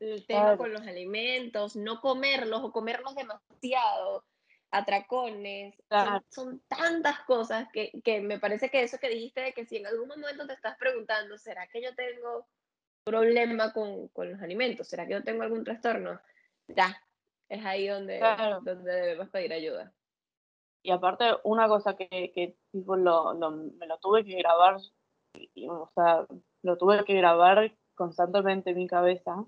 el 0.00 0.26
tema 0.26 0.56
con 0.56 0.72
los 0.72 0.82
alimentos, 0.82 1.76
no 1.76 2.00
comerlos 2.00 2.62
o 2.62 2.72
comerlos 2.72 3.14
demasiado, 3.14 4.24
atracones, 4.72 5.74
son, 6.30 6.60
tantas 6.66 7.20
cosas 7.20 7.68
que, 7.72 7.92
que, 8.02 8.20
me 8.20 8.40
parece 8.40 8.70
que 8.70 8.82
eso 8.82 8.98
que 8.98 9.10
dijiste 9.10 9.42
de 9.42 9.52
que 9.52 9.66
si 9.66 9.76
en 9.76 9.86
algún 9.86 10.08
momento 10.08 10.46
te 10.46 10.54
estás 10.54 10.76
preguntando, 10.78 11.36
¿será 11.36 11.66
que 11.68 11.82
yo 11.82 11.94
tengo 11.94 12.46
problema 13.04 13.72
con, 13.72 14.08
con 14.08 14.32
los 14.32 14.40
alimentos? 14.40 14.88
¿Será 14.88 15.06
que 15.06 15.12
yo 15.12 15.22
tengo 15.22 15.42
algún 15.42 15.62
trastorno? 15.62 16.18
Ya, 16.68 16.98
es 17.50 17.64
ahí 17.66 17.86
donde, 17.86 18.18
donde 18.62 18.92
debemos 18.92 19.28
pedir 19.28 19.52
ayuda. 19.52 19.92
Y 20.82 20.90
aparte, 20.90 21.26
una 21.44 21.68
cosa 21.68 21.94
que, 21.94 22.32
que 22.34 22.56
tipo, 22.72 22.96
lo, 22.96 23.34
lo, 23.34 23.50
me 23.50 23.86
lo 23.86 23.98
tuve 23.98 24.24
que 24.24 24.36
grabar, 24.36 24.78
y, 25.34 25.68
o 25.68 25.90
sea, 25.94 26.26
lo 26.62 26.78
tuve 26.78 27.04
que 27.04 27.14
grabar 27.14 27.76
constantemente 27.94 28.70
en 28.70 28.78
mi 28.78 28.86
cabeza. 28.86 29.44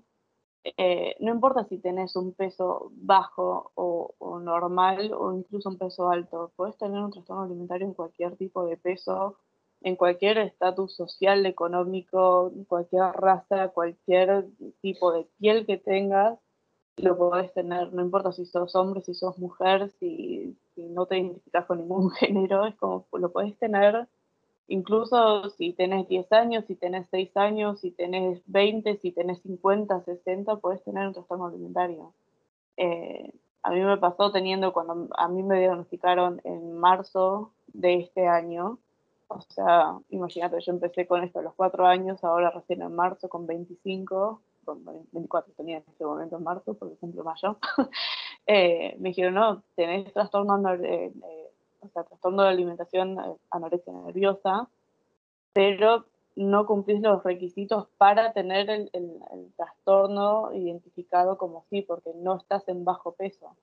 Eh, 0.77 1.15
no 1.19 1.31
importa 1.31 1.63
si 1.65 1.77
tenés 1.77 2.15
un 2.15 2.33
peso 2.33 2.91
bajo 2.95 3.71
o, 3.75 4.39
normal 4.39 5.13
o 5.13 5.31
incluso 5.33 5.69
un 5.69 5.77
peso 5.77 6.09
alto, 6.09 6.51
puedes 6.55 6.75
tener 6.77 6.99
un 7.01 7.11
trastorno 7.11 7.43
alimentario 7.43 7.85
en 7.85 7.93
cualquier 7.93 8.35
tipo 8.35 8.65
de 8.65 8.75
peso, 8.75 9.37
en 9.81 9.95
cualquier 9.95 10.39
estatus 10.39 10.95
social, 10.95 11.45
económico, 11.45 12.51
cualquier 12.67 13.03
raza, 13.13 13.69
cualquier 13.69 14.47
tipo 14.81 15.11
de 15.11 15.27
piel 15.37 15.67
que 15.67 15.77
tengas, 15.77 16.39
lo 16.97 17.15
podés 17.15 17.53
tener, 17.53 17.93
no 17.93 18.01
importa 18.01 18.31
si 18.31 18.45
sos 18.45 18.75
hombre, 18.75 19.01
si 19.01 19.13
sos 19.13 19.37
mujer, 19.37 19.91
si, 19.99 20.57
si 20.73 20.85
no 20.87 21.05
te 21.05 21.19
identificas 21.19 21.65
con 21.65 21.77
ningún 21.77 22.09
género, 22.11 22.65
es 22.65 22.75
como 22.75 23.05
lo 23.11 23.31
podés 23.31 23.55
tener 23.59 24.07
incluso 24.67 25.49
si 25.51 25.73
tenés 25.73 26.07
10 26.07 26.31
años, 26.31 26.65
si 26.67 26.75
tenés 26.75 27.07
6 27.09 27.35
años, 27.37 27.79
si 27.81 27.91
tenés 27.91 28.41
20, 28.47 28.97
si 28.97 29.11
tenés 29.11 29.41
50, 29.41 30.01
60, 30.01 30.57
puedes 30.57 30.83
tener 30.83 31.07
un 31.07 31.13
trastorno 31.13 31.47
alimentario. 31.47 32.13
Eh, 32.77 33.31
a 33.63 33.71
mí 33.71 33.81
me 33.81 33.97
pasó 33.97 34.31
teniendo, 34.31 34.73
cuando 34.73 35.09
a 35.17 35.27
mí 35.27 35.43
me 35.43 35.59
diagnosticaron 35.59 36.41
en 36.43 36.77
marzo 36.77 37.51
de 37.67 37.95
este 37.95 38.27
año, 38.27 38.79
o 39.27 39.41
sea, 39.41 39.97
imagínate, 40.09 40.59
yo 40.61 40.71
empecé 40.71 41.07
con 41.07 41.23
esto 41.23 41.39
a 41.39 41.43
los 41.43 41.53
4 41.55 41.85
años, 41.87 42.23
ahora 42.23 42.51
recién 42.51 42.81
en 42.83 42.95
marzo 42.95 43.27
con 43.27 43.47
25, 43.47 44.41
con 44.65 44.85
24 44.85 45.53
tenía 45.55 45.77
en 45.77 45.83
este 45.87 46.05
momento 46.05 46.37
en 46.37 46.43
marzo, 46.43 46.75
porque 46.75 46.95
cumple 46.97 47.23
mayo, 47.23 47.57
eh, 48.47 48.95
me 48.99 49.09
dijeron, 49.09 49.33
no, 49.33 49.63
tenés 49.75 50.13
trastorno 50.13 50.73
eh, 50.75 51.11
o 51.85 51.89
sea, 51.89 52.03
trastorno 52.03 52.43
de 52.43 52.49
alimentación, 52.49 53.19
eh, 53.19 53.35
anorexia 53.51 53.93
nerviosa, 53.93 54.69
pero 55.53 56.05
no 56.35 56.65
cumplís 56.65 57.01
los 57.01 57.23
requisitos 57.23 57.87
para 57.97 58.33
tener 58.33 58.69
el, 58.69 58.91
trastorno 59.55 60.53
identificado 60.53 61.37
como 61.37 61.63
sí, 61.69 61.81
porque 61.81 62.11
no 62.15 62.35
estás 62.35 62.67
en 62.67 62.83
bajo 62.83 63.13
peso. 63.13 63.55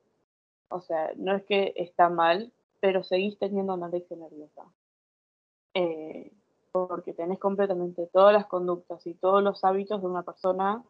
O 0.69 0.81
sea, 0.81 1.13
no 1.17 1.35
es 1.35 1.45
que 1.45 1.75
está 1.77 2.09
mal, 2.09 2.51
pero 2.81 3.03
seguís 3.03 3.39
teniendo 3.39 3.75
anorexia 3.75 4.17
nerviosa. 4.17 4.63
Eh, 5.75 6.33
porque 6.73 7.13
tenés 7.13 7.39
completamente 7.39 8.07
todas 8.07 8.33
las 8.33 8.47
conductas 8.47 9.07
y 9.07 9.13
todos 9.15 9.43
los 9.43 9.63
hábitos 9.65 10.01
de 10.01 10.09
una 10.09 10.23
persona 10.23 10.83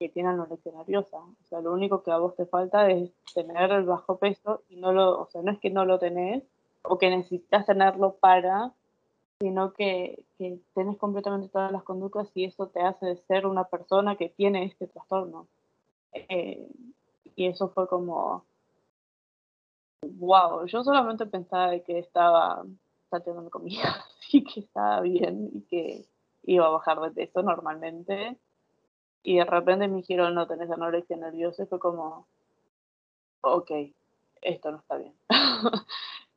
que 0.00 0.08
tiene 0.08 0.30
anorexia 0.30 0.72
nerviosa. 0.72 1.18
O 1.18 1.46
sea, 1.48 1.60
lo 1.60 1.72
único 1.72 2.02
que 2.02 2.10
a 2.10 2.18
vos 2.18 2.34
te 2.34 2.46
falta 2.46 2.90
es 2.90 3.12
tener 3.32 3.70
el 3.70 3.84
bajo 3.84 4.18
peso 4.18 4.62
y 4.68 4.76
no 4.76 4.92
lo, 4.92 5.20
o 5.20 5.26
sea, 5.30 5.42
no 5.42 5.52
es 5.52 5.60
que 5.60 5.70
no 5.70 5.84
lo 5.84 6.00
tenés, 6.00 6.42
o 6.82 6.98
que 6.98 7.10
necesitas 7.10 7.66
tenerlo 7.66 8.16
para, 8.16 8.72
sino 9.40 9.72
que, 9.72 10.24
que 10.38 10.60
tenés 10.74 10.98
completamente 10.98 11.48
todas 11.48 11.72
las 11.72 11.82
conductas 11.82 12.30
y 12.34 12.44
eso 12.44 12.68
te 12.68 12.80
hace 12.80 13.16
ser 13.28 13.46
una 13.46 13.64
persona 13.64 14.16
que 14.16 14.28
tiene 14.28 14.64
este 14.64 14.86
trastorno. 14.86 15.48
Eh, 16.12 16.68
y 17.34 17.46
eso 17.46 17.68
fue 17.70 17.88
como, 17.88 18.44
wow, 20.02 20.66
yo 20.66 20.82
solamente 20.84 21.26
pensaba 21.26 21.78
que 21.80 21.98
estaba 21.98 22.64
salteando 23.10 23.50
comida, 23.50 24.04
y 24.30 24.44
que 24.44 24.60
estaba 24.60 25.00
bien 25.00 25.50
y 25.52 25.60
que 25.62 26.04
iba 26.44 26.66
a 26.66 26.70
bajar 26.70 27.00
de 27.00 27.10
peso 27.10 27.42
normalmente. 27.42 28.38
Y 29.22 29.36
de 29.36 29.44
repente 29.44 29.86
me 29.86 29.98
dijeron, 29.98 30.34
no 30.34 30.46
tenés 30.46 30.70
anorexia 30.70 31.16
nerviosa, 31.16 31.62
y 31.62 31.66
fue 31.66 31.78
como, 31.78 32.26
ok, 33.42 33.70
esto 34.40 34.72
no 34.72 34.78
está 34.78 34.96
bien. 34.96 35.14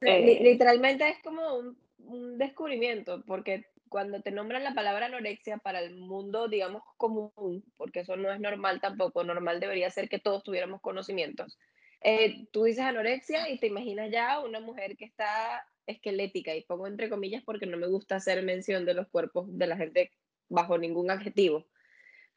Eh, 0.01 0.39
literalmente 0.41 1.08
es 1.08 1.19
como 1.23 1.75
un, 1.99 2.38
descubrimiento, 2.38 3.23
porque 3.25 3.65
cuando 3.89 4.22
te 4.22 4.32
nombran 4.32 4.63
la 4.63 4.74
palabra 4.74 5.07
anorexia 5.07 5.57
para 5.57 5.80
el 5.80 5.95
mundo, 5.95 6.47
digamos, 6.47 6.84
común, 6.97 7.63
porque 7.78 8.01
eso 8.01 8.15
no 8.15 8.32
es 8.32 8.39
normal 8.39 8.80
tampoco, 8.82 9.24
normal 9.24 9.59
debería 9.59 9.89
ser 9.89 10.09
que 10.09 10.20
todos 10.20 10.43
tuviéramos 10.43 10.82
conocimientos. 10.82 11.57
Eh, 12.01 12.45
tú 12.51 12.65
dices 12.65 12.84
anorexia 12.84 13.49
y 13.49 13.57
te 13.57 13.67
imaginas 13.67 14.11
ya 14.11 14.39
una 14.39 14.59
mujer 14.59 14.95
que 14.97 15.05
está 15.05 15.65
esquelética, 15.88 16.53
y 16.53 16.63
pongo 16.63 16.88
entre 16.88 17.09
comillas 17.09 17.43
porque 17.43 17.65
no 17.65 17.78
me 17.78 17.88
gusta 17.88 18.17
hacer 18.17 18.43
mención 18.43 18.86
de 18.86 18.93
los 18.93 19.07
cuerpos 19.07 19.47
de 19.57 19.67
la 19.67 19.78
gente 19.78 20.11
bajo 20.49 20.78
ningún 20.78 21.09
adjetivo. 21.09 21.65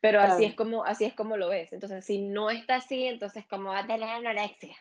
Pero 0.01 0.21
así 0.21 0.45
es 0.45 0.55
como 0.55 0.85
así 0.85 1.05
es 1.05 1.15
como 1.15 1.37
lo 1.37 1.49
ves. 1.49 1.73
Entonces, 1.73 2.05
si 2.05 2.23
no 2.23 2.51
está 2.51 2.77
así, 2.77 3.05
entonces 3.05 3.45
cómo 3.49 3.71
va 3.71 3.81
a 3.81 3.87
tener 3.87 4.09
anorexia. 4.09 4.77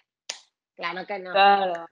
Claro 0.76 1.08
que 1.08 1.18
no. 1.18 1.32
Claro 1.32 1.88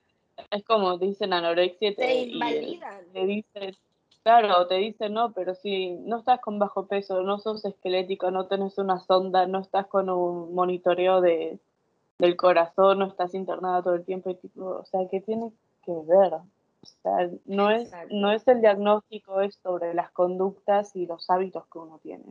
es 0.51 0.63
como 0.63 0.97
dicen 0.97 1.33
anorexia 1.33 1.95
te, 1.95 2.01
te 2.01 2.21
invalidan. 2.23 3.05
te 3.13 3.25
dicen, 3.25 3.75
claro, 4.23 4.67
te 4.67 4.75
dicen 4.75 5.13
no, 5.13 5.33
pero 5.33 5.55
si 5.55 5.91
no 5.91 6.17
estás 6.17 6.39
con 6.41 6.59
bajo 6.59 6.87
peso, 6.87 7.21
no 7.21 7.39
sos 7.39 7.65
esquelético, 7.65 8.31
no 8.31 8.47
tenés 8.47 8.77
una 8.77 8.99
sonda, 8.99 9.47
no 9.47 9.59
estás 9.59 9.87
con 9.87 10.09
un 10.09 10.53
monitoreo 10.53 11.21
de, 11.21 11.59
del 12.17 12.35
corazón, 12.35 12.99
no 12.99 13.07
estás 13.07 13.33
internada 13.33 13.83
todo 13.83 13.95
el 13.95 14.05
tiempo, 14.05 14.29
y 14.29 14.35
tipo, 14.35 14.65
o 14.65 14.85
sea, 14.85 15.01
¿qué 15.09 15.21
tiene, 15.21 15.51
que 15.85 15.93
ver. 16.07 16.33
O 16.33 16.87
sea, 17.01 17.29
no 17.45 17.71
es, 17.71 17.91
no 18.09 18.31
es 18.31 18.47
el 18.47 18.61
diagnóstico, 18.61 19.41
es 19.41 19.55
sobre 19.55 19.93
las 19.93 20.11
conductas 20.11 20.95
y 20.95 21.05
los 21.05 21.29
hábitos 21.29 21.65
que 21.67 21.79
uno 21.79 21.99
tiene. 21.99 22.23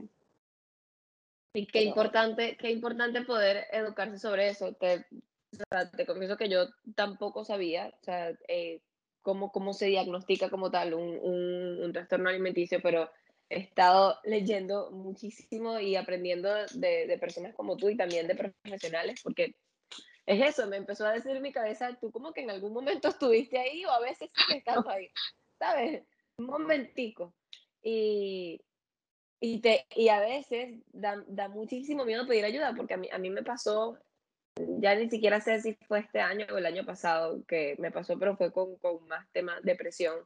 Y 1.55 1.67
qué 1.67 1.85
importante, 1.85 2.57
qué 2.57 2.71
importante 2.71 3.23
poder 3.23 3.67
educarse 3.73 4.19
sobre 4.19 4.49
eso. 4.49 4.75
Te, 5.59 5.97
te 5.97 6.07
confieso 6.07 6.37
que 6.37 6.49
yo 6.49 6.67
tampoco 6.95 7.45
sabía, 7.45 7.93
o 8.01 8.05
sea, 8.05 8.31
eh, 8.49 8.81
cómo, 9.25 9.51
cómo 9.51 9.73
se 9.73 9.87
diagnostica 9.87 10.51
como 10.51 10.71
tal 10.71 10.95
un, 10.95 11.19
un, 11.21 11.83
un, 11.83 11.93
trastorno 11.93 12.29
alimenticio, 12.29 12.81
pero 12.83 13.11
he 13.49 13.59
estado 13.59 14.19
leyendo 14.25 14.91
muchísimo 14.91 15.81
y 15.81 15.97
aprendiendo 15.97 16.53
de, 16.75 17.07
de, 17.07 17.19
personas 17.19 17.55
como 17.55 17.77
tú 17.77 17.89
y 17.89 17.97
también 17.97 18.27
de 18.27 18.35
profesionales, 18.35 19.21
porque 19.23 19.57
es 20.27 20.47
eso, 20.47 20.67
me 20.67 20.77
empezó 20.77 21.07
a 21.07 21.13
decir 21.13 21.41
mi 21.41 21.53
cabeza, 21.53 21.97
tú 22.01 22.13
como 22.13 22.33
que 22.33 22.43
en 22.43 22.51
algún 22.51 22.73
momento 22.73 23.09
estuviste 23.09 23.59
ahí 23.59 23.85
o 23.85 23.91
a 23.91 24.01
veces 24.01 24.31
estás 24.55 24.87
ahí, 24.87 25.09
¿sabes? 25.59 26.03
Un 26.37 26.47
momentico. 26.47 27.35
Y, 27.83 28.61
y, 29.41 29.61
te, 29.61 29.87
y 29.95 30.09
a 30.09 30.21
veces 30.21 30.83
da, 30.93 31.23
da, 31.29 31.49
muchísimo 31.49 32.05
miedo 32.05 32.27
pedir 32.27 32.45
ayuda, 32.45 32.75
porque 32.77 32.95
a 32.95 32.97
mí, 32.99 33.09
a 33.13 33.19
mí 33.19 33.31
me 33.31 33.43
pasó, 33.43 33.99
ya 34.57 34.95
ni 34.95 35.09
siquiera 35.09 35.41
sé 35.41 35.61
si 35.61 35.75
fue 35.87 36.01
este 36.01 36.21
año 36.21 36.47
o 36.53 36.59
el 36.59 36.67
año 36.67 36.85
pasado 36.85 37.45
que 37.47 37.75
me 37.79 37.91
pasó, 37.91 38.19
pero 38.19 38.37
fue 38.37 38.53
con, 38.53 38.77
con 38.77 39.07
más 39.09 39.27
temas 39.33 39.63
de 39.63 39.73
depresión, 39.73 40.17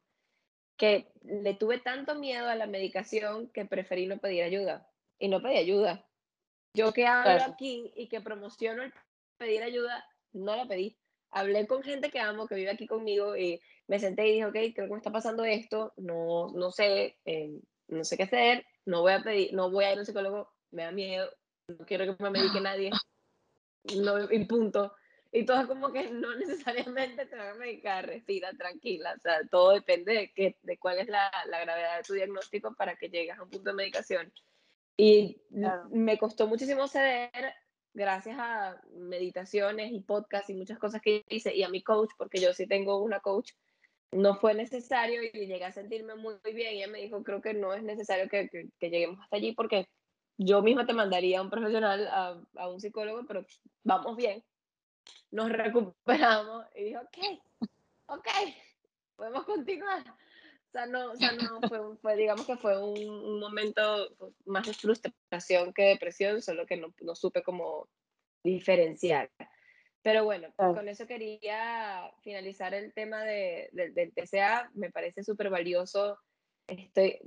que 0.76 1.10
le 1.22 1.54
tuve 1.54 1.78
tanto 1.78 2.14
miedo 2.14 2.48
a 2.48 2.54
la 2.54 2.66
medicación 2.66 3.48
que 3.48 3.64
preferí 3.64 4.06
no 4.06 4.18
pedir 4.18 4.42
ayuda. 4.42 4.88
Y 5.18 5.28
no 5.28 5.42
pedí 5.42 5.56
ayuda. 5.56 6.06
Yo 6.74 6.92
que 6.92 7.06
hablo 7.06 7.36
claro. 7.36 7.52
aquí 7.52 7.92
y 7.96 8.08
que 8.08 8.20
promociono 8.20 8.82
el 8.82 8.92
pedir 9.36 9.62
ayuda, 9.62 10.06
no 10.32 10.54
la 10.54 10.66
pedí. 10.66 10.96
Hablé 11.30 11.66
con 11.66 11.82
gente 11.82 12.10
que 12.10 12.20
amo, 12.20 12.46
que 12.46 12.54
vive 12.54 12.70
aquí 12.70 12.86
conmigo 12.86 13.36
y 13.36 13.60
me 13.88 13.98
senté 13.98 14.28
y 14.28 14.32
dije, 14.32 14.46
ok, 14.46 14.74
creo 14.74 14.86
que 14.86 14.92
me 14.92 14.96
está 14.96 15.10
pasando 15.10 15.44
esto, 15.44 15.92
no, 15.96 16.52
no 16.54 16.70
sé, 16.70 17.18
eh, 17.24 17.60
no 17.88 18.04
sé 18.04 18.16
qué 18.16 18.24
hacer, 18.24 18.66
no 18.86 19.02
voy 19.02 19.12
a 19.12 19.22
pedir, 19.22 19.52
no 19.54 19.70
voy 19.70 19.84
a 19.84 19.92
ir 19.92 19.98
a 19.98 20.00
un 20.00 20.06
psicólogo, 20.06 20.50
me 20.70 20.84
da 20.84 20.92
miedo, 20.92 21.28
no 21.68 21.84
quiero 21.84 22.04
que 22.04 22.22
me 22.22 22.30
medique 22.30 22.60
nadie, 22.60 22.90
no, 23.96 24.30
y 24.30 24.44
punto. 24.44 24.94
Y 25.30 25.44
todo 25.44 25.66
como 25.66 25.92
que 25.92 26.10
no 26.10 26.34
necesariamente 26.36 27.26
te 27.26 27.36
van 27.36 27.48
a 27.48 27.54
medicar, 27.54 28.06
respira, 28.06 28.52
tranquila, 28.54 29.14
o 29.16 29.20
sea, 29.20 29.40
todo 29.50 29.72
depende 29.72 30.14
de, 30.14 30.32
qué, 30.32 30.56
de 30.62 30.78
cuál 30.78 30.98
es 30.98 31.08
la, 31.08 31.30
la 31.48 31.60
gravedad 31.60 31.98
de 31.98 32.02
tu 32.02 32.14
diagnóstico 32.14 32.74
para 32.74 32.96
que 32.96 33.10
llegues 33.10 33.38
a 33.38 33.42
un 33.42 33.50
punto 33.50 33.70
de 33.70 33.76
medicación. 33.76 34.32
Y 34.96 35.40
claro. 35.52 35.88
me 35.90 36.18
costó 36.18 36.48
muchísimo 36.48 36.88
ceder 36.88 37.30
gracias 37.94 38.36
a 38.38 38.80
meditaciones 38.94 39.92
y 39.92 40.00
podcasts 40.00 40.50
y 40.50 40.54
muchas 40.54 40.78
cosas 40.78 41.02
que 41.02 41.24
hice 41.28 41.54
y 41.54 41.62
a 41.62 41.68
mi 41.68 41.82
coach, 41.82 42.10
porque 42.16 42.40
yo 42.40 42.52
sí 42.52 42.66
tengo 42.66 43.02
una 43.02 43.20
coach, 43.20 43.52
no 44.12 44.36
fue 44.36 44.54
necesario 44.54 45.22
y 45.22 45.30
llegué 45.30 45.64
a 45.64 45.72
sentirme 45.72 46.14
muy, 46.14 46.36
muy 46.42 46.54
bien. 46.54 46.74
Y 46.74 46.78
ella 46.78 46.88
me 46.88 47.02
dijo, 47.02 47.22
creo 47.22 47.42
que 47.42 47.52
no 47.54 47.74
es 47.74 47.82
necesario 47.82 48.28
que, 48.28 48.48
que, 48.48 48.68
que 48.78 48.90
lleguemos 48.90 49.20
hasta 49.20 49.36
allí 49.36 49.52
porque 49.52 49.88
yo 50.38 50.62
misma 50.62 50.86
te 50.86 50.94
mandaría 50.94 51.40
a 51.40 51.42
un 51.42 51.50
profesional, 51.50 52.06
a, 52.06 52.40
a, 52.56 52.68
un 52.68 52.80
psicólogo, 52.80 53.26
pero 53.26 53.44
vamos 53.82 54.16
bien. 54.16 54.42
Nos 55.30 55.50
recuperamos 55.50 56.64
y 56.76 56.84
dijo, 56.84 57.00
ok, 57.00 57.68
ok, 58.06 58.28
podemos 59.16 59.44
continuar. 59.44 60.04
O 60.68 60.70
sea, 60.70 60.86
no, 60.86 61.12
o 61.12 61.16
sea, 61.16 61.32
no 61.32 61.60
fue, 61.68 61.96
fue, 61.96 62.16
digamos 62.16 62.46
que 62.46 62.56
fue 62.56 62.82
un, 62.82 63.08
un 63.08 63.40
momento 63.40 63.82
más 64.46 64.66
de 64.66 64.74
frustración 64.74 65.72
que 65.72 65.82
depresión, 65.82 66.40
solo 66.40 66.66
que 66.66 66.76
no, 66.76 66.94
no 67.00 67.14
supe 67.14 67.42
cómo 67.42 67.88
diferenciar. 68.44 69.30
Pero 70.02 70.24
bueno, 70.24 70.48
oh. 70.56 70.74
con 70.74 70.88
eso 70.88 71.06
quería 71.06 72.10
finalizar 72.22 72.72
el 72.74 72.92
tema 72.92 73.24
de, 73.24 73.68
de, 73.72 73.90
del 73.90 74.12
TCA. 74.12 74.70
Me 74.74 74.90
parece 74.90 75.24
súper 75.24 75.50
valioso. 75.50 76.18
Estoy, 76.68 77.18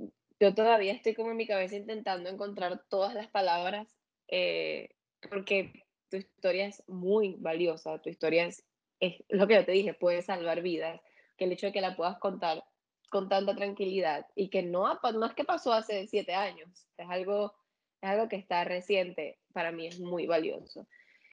yo 0.42 0.52
todavía 0.56 0.92
estoy 0.92 1.14
como 1.14 1.30
en 1.30 1.36
mi 1.36 1.46
cabeza 1.46 1.76
intentando 1.76 2.28
encontrar 2.28 2.82
todas 2.88 3.14
las 3.14 3.28
palabras, 3.28 3.86
eh, 4.26 4.88
porque 5.30 5.84
tu 6.08 6.16
historia 6.16 6.66
es 6.66 6.82
muy 6.88 7.36
valiosa. 7.38 8.02
Tu 8.02 8.08
historia 8.08 8.46
es, 8.46 8.64
es 8.98 9.22
lo 9.28 9.46
que 9.46 9.54
yo 9.54 9.64
te 9.64 9.70
dije, 9.70 9.94
puede 9.94 10.20
salvar 10.20 10.60
vidas. 10.60 11.00
Que 11.36 11.44
el 11.44 11.52
hecho 11.52 11.66
de 11.66 11.72
que 11.72 11.80
la 11.80 11.94
puedas 11.94 12.18
contar 12.18 12.64
con 13.08 13.28
tanta 13.28 13.54
tranquilidad 13.54 14.26
y 14.34 14.48
que 14.48 14.64
no, 14.64 14.98
no 15.14 15.26
es 15.26 15.34
que 15.34 15.44
pasó 15.44 15.72
hace 15.72 16.08
siete 16.08 16.34
años, 16.34 16.88
es 16.96 17.06
algo, 17.08 17.54
es 18.00 18.10
algo 18.10 18.28
que 18.28 18.34
está 18.34 18.64
reciente, 18.64 19.38
para 19.52 19.70
mí 19.70 19.86
es 19.86 20.00
muy 20.00 20.26
valioso. 20.26 20.88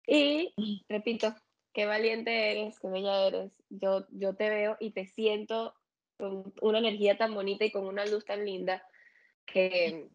Y 0.05 0.53
repito, 0.87 1.33
qué 1.73 1.87
valiente 1.87 2.51
eres, 2.51 2.79
qué 2.79 2.89
bella 2.89 3.25
eres. 3.25 3.51
Yo, 3.69 4.05
yo 4.11 4.35
te 4.35 4.51
veo 4.51 4.77
y 4.79 4.91
te 4.91 5.07
siento 5.07 5.73
con 6.15 6.53
una 6.61 6.77
energía 6.77 7.17
tan 7.17 7.33
bonita 7.33 7.65
y 7.65 7.71
con 7.71 7.87
una 7.87 8.05
luz 8.05 8.23
tan 8.23 8.45
linda 8.45 8.85
que 9.51 10.09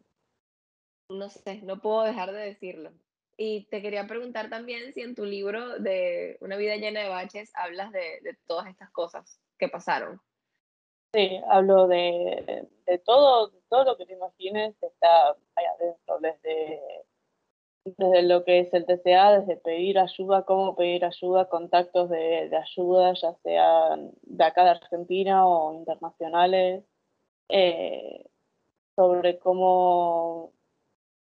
no 1.09 1.29
sé, 1.29 1.61
no 1.61 1.81
puedo 1.81 2.03
dejar 2.03 2.31
de 2.31 2.39
decirlo. 2.39 2.91
Y 3.37 3.65
te 3.65 3.81
quería 3.81 4.07
preguntar 4.07 4.49
también 4.49 4.93
si 4.93 5.01
en 5.01 5.13
tu 5.13 5.25
libro 5.25 5.77
de 5.79 6.37
Una 6.39 6.55
vida 6.55 6.77
llena 6.77 7.01
de 7.01 7.09
baches 7.09 7.51
hablas 7.55 7.91
de, 7.91 8.37
todas 8.47 8.67
estas 8.67 8.89
cosas 8.91 9.41
que 9.57 9.67
pasaron. 9.67 10.21
Sí, 11.13 11.39
hablo 11.49 11.87
de, 11.87 12.67
de, 12.85 12.97
todo, 12.99 13.47
de 13.47 13.61
todo 13.69 13.83
lo 13.85 13.97
que 13.97 14.05
te 14.05 14.13
imagines 14.13 14.75
está 14.81 15.29
ahí 15.55 15.65
adentro, 15.79 16.19
desde, 16.19 16.81
desde 17.85 18.23
lo 18.23 18.43
que 18.43 18.59
es 18.59 18.73
el 18.73 18.85
TCA, 18.85 19.39
desde 19.39 19.57
pedir 19.57 19.97
ayuda, 19.97 20.43
cómo 20.43 20.75
pedir 20.75 21.05
ayuda, 21.05 21.47
contactos 21.47 22.09
de, 22.09 22.49
de 22.49 22.57
ayuda, 22.57 23.13
ya 23.13 23.33
sean 23.43 24.11
de 24.23 24.43
acá 24.43 24.65
de 24.65 24.71
Argentina 24.71 25.47
o 25.47 25.73
internacionales, 25.73 26.83
eh, 27.47 28.25
sobre 28.95 29.39
cómo 29.39 30.53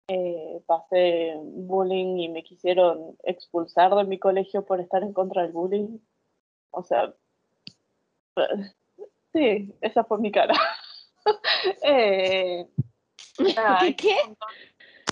eh, 0.08 0.62
pasé 0.66 1.34
bullying 1.38 2.18
y 2.18 2.28
me 2.28 2.42
quisieron 2.42 3.16
expulsar 3.22 3.94
de 3.94 4.04
mi 4.04 4.18
colegio 4.18 4.64
por 4.64 4.80
estar 4.80 5.02
en 5.02 5.12
contra 5.12 5.42
del 5.42 5.52
bullying. 5.52 5.98
O 6.70 6.82
sea, 6.82 7.14
Sí, 9.36 9.74
esa 9.82 10.02
fue 10.04 10.18
mi 10.18 10.32
cara. 10.32 10.54
eh, 11.82 12.66
nada, 13.54 13.80
¿Qué? 13.94 14.16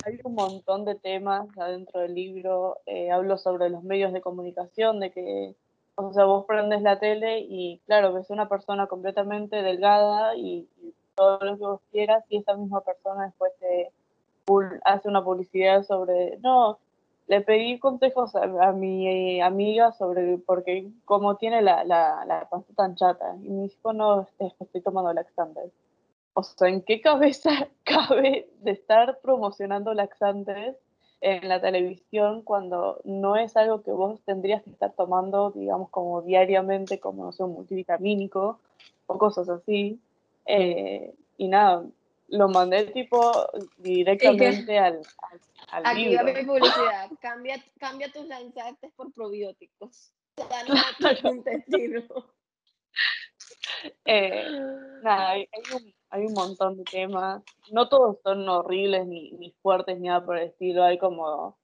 Hay 0.03 0.19
un, 0.23 0.33
montón, 0.33 0.83
de 0.83 0.95
temas 0.95 1.47
adentro 1.59 1.99
del 1.99 2.15
libro. 2.15 2.79
Eh, 2.87 3.11
hablo 3.11 3.37
sobre 3.37 3.69
los 3.69 3.83
medios 3.83 4.13
de 4.13 4.21
comunicación, 4.21 4.99
de 4.99 5.11
que, 5.11 5.55
o 5.93 6.11
sea, 6.11 6.25
vos 6.25 6.45
prendes 6.47 6.81
la 6.81 6.99
tele 6.99 7.39
y, 7.39 7.81
claro, 7.85 8.13
ves 8.13 8.31
una 8.31 8.49
persona 8.49 8.87
completamente 8.87 9.61
delgada 9.61 10.35
y, 10.35 10.67
y 10.81 10.95
todo 11.15 11.39
lo 11.39 11.57
que 11.57 11.63
vos 11.63 11.81
quieras, 11.91 12.23
y 12.29 12.37
esa 12.37 12.55
misma 12.55 12.81
persona 12.81 13.25
después 13.25 13.51
te 13.59 13.91
hace 14.83 15.07
una 15.07 15.23
publicidad 15.23 15.83
sobre, 15.83 16.37
no, 16.37 16.77
le 17.27 17.41
pedí 17.41 17.79
consejos 17.79 18.35
a, 18.35 18.71
mi 18.71 19.41
amiga 19.41 19.91
sobre 19.93 20.37
porque 20.37 20.87
cómo 21.05 21.37
tiene 21.37 21.61
la, 21.61 21.83
la, 21.83 22.23
la 22.25 22.47
panza 22.49 22.73
tan 22.75 22.95
chata 22.95 23.35
y 23.41 23.49
me 23.49 23.63
dijo 23.63 23.93
no 23.93 24.27
estoy 24.39 24.81
tomando 24.81 25.11
laxantes 25.13 25.71
o 26.33 26.43
sea 26.43 26.67
en 26.69 26.81
qué 26.81 27.01
cabeza 27.01 27.49
cabe 27.83 28.49
de 28.61 28.71
estar 28.71 29.19
promocionando 29.21 29.93
laxantes 29.93 30.75
en 31.21 31.47
la 31.47 31.59
televisión 31.59 32.43
cuando 32.43 32.99
no 33.03 33.35
es 33.37 33.57
algo 33.57 33.81
que 33.81 33.91
vos 33.91 34.21
tendrías 34.25 34.61
que 34.61 34.69
estar 34.69 34.91
tomando 34.93 35.49
digamos 35.51 35.89
como 35.89 36.21
diariamente 36.21 36.99
como 36.99 37.25
no 37.25 37.31
sé 37.31 37.43
un 37.43 37.53
multivitamínico 37.53 38.59
o 39.07 39.17
cosas 39.17 39.49
así 39.49 39.99
eh, 40.45 41.13
y 41.37 41.47
nada 41.47 41.85
lo 42.27 42.47
mandé 42.49 42.85
tipo 42.87 43.31
directamente 43.77 44.77
al, 44.77 45.01
al, 45.21 45.41
al, 45.69 45.85
Aquí 45.85 46.05
libro. 46.05 46.25
mi 46.25 46.43
publicidad. 46.43 47.09
Cambia, 47.19 47.63
cambia 47.79 48.11
tus 48.11 48.25
lanzantes 48.27 48.91
por 48.95 49.13
probióticos. 49.13 50.13
intestino. 51.23 52.03
Eh, 54.05 54.47
nada, 55.03 55.31
hay, 55.31 55.47
hay, 55.51 55.75
un, 55.75 55.93
hay, 56.09 56.25
un, 56.25 56.33
montón 56.33 56.77
de 56.77 56.83
temas. 56.83 57.43
No 57.71 57.89
todos 57.89 58.17
son 58.23 58.47
horribles 58.47 59.05
ni, 59.05 59.31
ni 59.33 59.51
fuertes 59.61 59.99
ni 59.99 60.07
nada 60.07 60.25
por 60.25 60.37
el 60.37 60.47
estilo. 60.47 60.83
Hay 60.83 60.97
como 60.97 61.57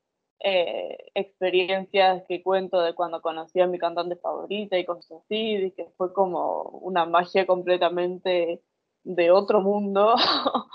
eh, 0.44 0.98
experiencias 1.14 2.24
que 2.28 2.44
cuento 2.44 2.82
de 2.82 2.94
cuando 2.94 3.22
conocí 3.22 3.60
a 3.60 3.68
mi 3.68 3.80
cantante 3.80 4.16
favorita 4.16 4.78
y 4.78 4.86
cosas 4.86 5.22
así, 5.24 5.56
y 5.56 5.72
que 5.72 5.90
fue 5.98 6.14
como 6.14 6.64
una 6.64 7.06
magia 7.06 7.46
completamente 7.46 8.62
de 9.04 9.32
otro 9.32 9.62
mundo, 9.62 10.16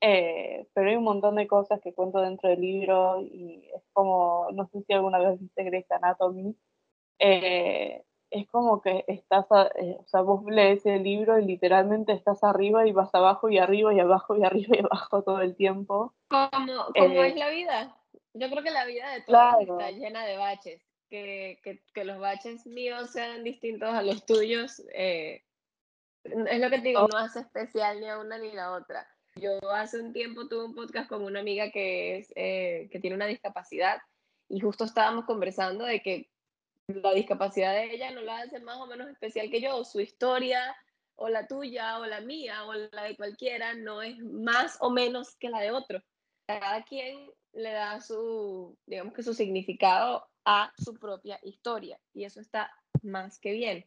eh, 0.00 0.66
pero 0.74 0.90
hay 0.90 0.96
un 0.96 1.04
montón 1.04 1.36
de 1.36 1.46
cosas 1.46 1.80
que 1.80 1.94
cuento 1.94 2.20
dentro 2.20 2.48
del 2.48 2.60
libro 2.60 3.20
y 3.20 3.68
es 3.74 3.82
como, 3.92 4.48
no 4.52 4.66
sé 4.68 4.82
si 4.82 4.92
alguna 4.92 5.18
vez 5.18 5.40
viste 5.40 5.64
Grey's 5.64 5.90
Anatomy, 5.90 6.54
eh, 7.18 8.04
es 8.30 8.46
como 8.48 8.80
que 8.80 9.04
estás, 9.08 9.50
a, 9.50 9.70
eh, 9.74 9.96
o 9.98 10.06
sea, 10.06 10.20
vos 10.22 10.44
lees 10.44 10.86
el 10.86 11.02
libro 11.02 11.38
y 11.38 11.44
literalmente 11.44 12.12
estás 12.12 12.44
arriba 12.44 12.86
y 12.86 12.92
vas 12.92 13.14
abajo 13.14 13.48
y 13.48 13.58
arriba 13.58 13.92
y 13.92 14.00
abajo 14.00 14.36
y 14.36 14.44
arriba 14.44 14.76
y 14.76 14.80
abajo 14.80 15.22
todo 15.22 15.40
el 15.40 15.56
tiempo. 15.56 16.14
Como, 16.28 16.84
como 16.96 17.22
es 17.24 17.36
la 17.36 17.50
vida. 17.50 17.96
Yo 18.34 18.48
creo 18.48 18.62
que 18.62 18.70
la 18.70 18.84
vida 18.84 19.10
de 19.10 19.22
todos 19.22 19.26
claro. 19.26 19.80
está 19.80 19.90
llena 19.90 20.24
de 20.24 20.36
baches 20.36 20.80
que, 21.10 21.80
que, 21.92 22.04
los 22.04 22.18
baches 22.18 22.66
míos 22.66 23.10
sean 23.10 23.42
distintos 23.42 23.90
a 23.90 24.02
los 24.02 24.24
tuyos, 24.24 24.82
eh, 24.94 25.42
es 26.24 26.60
lo 26.60 26.70
que 26.70 26.78
te 26.78 26.88
digo, 26.88 27.08
no 27.08 27.18
hace 27.18 27.40
especial 27.40 28.00
ni 28.00 28.08
a 28.08 28.18
una 28.18 28.38
ni 28.38 28.50
a 28.50 28.54
la 28.54 28.72
otra. 28.72 29.06
Yo 29.36 29.58
hace 29.70 30.00
un 30.00 30.12
tiempo 30.12 30.48
tuve 30.48 30.64
un 30.64 30.74
podcast 30.74 31.08
con 31.08 31.22
una 31.22 31.40
amiga 31.40 31.70
que, 31.70 32.18
es, 32.18 32.32
eh, 32.34 32.88
que 32.90 32.98
tiene 32.98 33.16
una 33.16 33.26
discapacidad 33.26 33.98
y 34.48 34.60
justo 34.60 34.84
estábamos 34.84 35.24
conversando 35.24 35.84
de 35.84 36.02
que 36.02 36.30
la 36.88 37.14
discapacidad 37.14 37.72
de 37.72 37.94
ella 37.94 38.10
no 38.10 38.20
la 38.22 38.40
hace 38.40 38.60
más 38.60 38.78
o 38.78 38.86
menos 38.86 39.08
especial 39.08 39.50
que 39.50 39.60
yo, 39.60 39.84
su 39.84 40.00
historia 40.00 40.76
o 41.14 41.28
la 41.28 41.46
tuya 41.46 41.98
o 41.98 42.06
la 42.06 42.20
mía 42.20 42.64
o 42.64 42.74
la 42.74 43.04
de 43.04 43.16
cualquiera 43.16 43.74
no 43.74 44.02
es 44.02 44.18
más 44.18 44.76
o 44.80 44.90
menos 44.90 45.36
que 45.36 45.50
la 45.50 45.60
de 45.60 45.70
otro. 45.70 46.02
Cada 46.46 46.82
quien 46.82 47.30
le 47.52 47.72
da 47.72 48.00
su, 48.00 48.76
digamos 48.86 49.14
que 49.14 49.22
su 49.22 49.34
significado 49.34 50.26
a 50.44 50.72
su 50.76 50.94
propia 50.94 51.38
historia 51.42 52.00
y 52.12 52.24
eso 52.24 52.40
está 52.40 52.72
más 53.02 53.38
que 53.38 53.52
bien. 53.52 53.86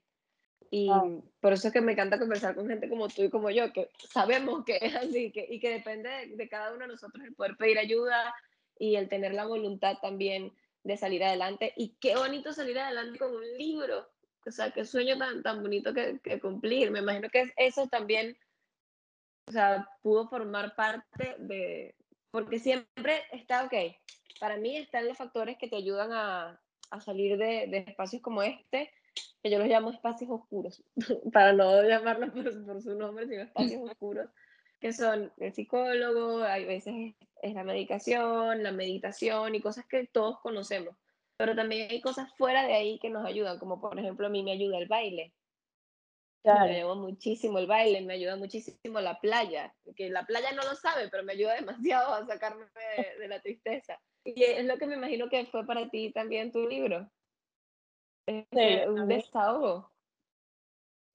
Y 0.73 0.89
ah. 0.89 1.03
por 1.39 1.53
eso 1.53 1.67
es 1.67 1.73
que 1.73 1.81
me 1.81 1.91
encanta 1.91 2.17
conversar 2.17 2.55
con 2.55 2.67
gente 2.67 2.89
como 2.89 3.07
tú 3.07 3.21
y 3.21 3.29
como 3.29 3.51
yo, 3.51 3.71
que 3.71 3.91
sabemos 4.09 4.65
que 4.65 4.79
es 4.81 4.95
así 4.95 5.31
que, 5.31 5.45
y 5.47 5.59
que 5.59 5.69
depende 5.69 6.09
de, 6.09 6.35
de 6.35 6.49
cada 6.49 6.73
uno 6.73 6.87
de 6.87 6.93
nosotros 6.93 7.23
el 7.23 7.35
poder 7.35 7.55
pedir 7.57 7.77
ayuda 7.77 8.33
y 8.79 8.95
el 8.95 9.07
tener 9.07 9.35
la 9.35 9.45
voluntad 9.45 9.97
también 10.01 10.51
de 10.83 10.97
salir 10.97 11.23
adelante. 11.23 11.73
Y 11.77 11.89
qué 11.99 12.15
bonito 12.15 12.53
salir 12.53 12.79
adelante 12.79 13.19
con 13.19 13.35
un 13.35 13.57
libro. 13.57 14.09
O 14.47 14.51
sea, 14.51 14.71
qué 14.71 14.83
sueño 14.83 15.15
tan, 15.19 15.43
tan 15.43 15.61
bonito 15.61 15.93
que, 15.93 16.19
que 16.23 16.39
cumplir. 16.39 16.89
Me 16.89 17.01
imagino 17.01 17.29
que 17.29 17.53
eso 17.55 17.87
también, 17.87 18.35
o 19.47 19.51
sea, 19.51 19.87
pudo 20.01 20.27
formar 20.27 20.75
parte 20.75 21.35
de, 21.37 21.93
porque 22.31 22.57
siempre 22.57 23.21
está, 23.31 23.65
ok, 23.65 23.75
para 24.39 24.57
mí 24.57 24.75
están 24.75 25.07
los 25.07 25.19
factores 25.19 25.55
que 25.59 25.67
te 25.67 25.75
ayudan 25.75 26.11
a, 26.13 26.59
a 26.89 26.99
salir 26.99 27.37
de, 27.37 27.67
de, 27.67 27.85
espacios 27.87 28.23
como 28.23 28.41
este, 28.41 28.89
que 29.43 29.51
yo 29.51 29.59
los 29.59 29.67
llamo 29.67 29.91
espacios 29.91 30.31
oscuros, 30.31 30.83
para 31.33 31.53
no 31.53 31.83
llamarlos 31.83 32.31
por, 32.31 32.65
por, 32.65 32.81
su 32.81 32.95
nombre, 32.95 33.27
sino 33.27 33.43
espacios 33.43 33.81
oscuros, 33.91 34.29
que 34.79 34.93
son 34.93 35.31
el 35.37 35.53
psicólogo, 35.53 36.43
hay 36.43 36.65
veces 36.65 37.15
es 37.43 37.53
la 37.53 37.63
medicación, 37.65 38.63
la 38.63 38.71
meditación 38.71 39.53
y 39.53 39.61
cosas 39.61 39.85
que 39.85 40.07
todos 40.07 40.39
conocemos. 40.39 40.95
Pero 41.35 41.55
también 41.55 41.91
hay 41.91 41.99
cosas 41.99 42.33
fuera 42.37 42.65
de 42.65 42.73
ahí 42.73 42.99
que 42.99 43.09
nos 43.09 43.25
ayudan, 43.25 43.59
como 43.59 43.81
por 43.81 43.99
ejemplo 43.99 44.27
a 44.27 44.29
mí 44.29 44.43
me 44.43 44.53
ayuda 44.53 44.77
el 44.77 44.87
baile. 44.87 45.33
Claro. 46.41 46.65
Me 46.65 46.77
ayuda 46.77 46.95
muchísimo 46.95 47.59
el 47.59 47.67
baile, 47.67 48.01
me 48.01 48.13
ayuda 48.13 48.37
muchísimo 48.37 49.01
la 49.01 49.19
playa, 49.19 49.73
que 49.95 50.09
la 50.09 50.25
playa 50.25 50.53
no 50.53 50.63
lo 50.63 50.75
sabe, 50.75 51.09
pero 51.09 51.23
me 51.23 51.33
ayuda 51.33 51.55
demasiado 51.59 52.13
a 52.13 52.25
sacarme 52.25 52.65
de, 53.19 53.27
la 53.27 53.41
tristeza. 53.41 53.99
Y 54.23 54.41
es 54.43 54.65
lo 54.65 54.77
que 54.77 54.87
me 54.87 54.95
imagino 54.95 55.29
que 55.29 55.45
fue 55.45 55.65
para 55.65 55.89
ti 55.89 56.11
también 56.13 56.51
tu 56.53 56.67
libro. 56.67 57.09
Sí, 58.27 58.45
un 58.87 59.07
desahogo. 59.07 59.89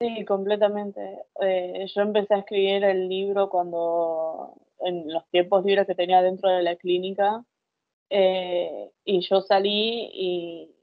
Sí, 0.00 0.24
completamente. 0.24 1.24
Eh, 1.40 1.86
yo 1.92 2.02
empecé 2.02 2.34
a 2.34 2.38
escribir 2.38 2.84
el 2.84 3.08
libro 3.08 3.48
cuando 3.48 4.54
en 4.80 5.12
los 5.12 5.28
tiempos 5.30 5.64
libres 5.64 5.86
que 5.86 5.94
tenía 5.94 6.22
dentro 6.22 6.50
de 6.50 6.62
la 6.62 6.76
clínica. 6.76 7.44
Eh, 8.10 8.92
y 9.04 9.20
yo 9.20 9.40
salí 9.42 10.10
y, 10.12 10.74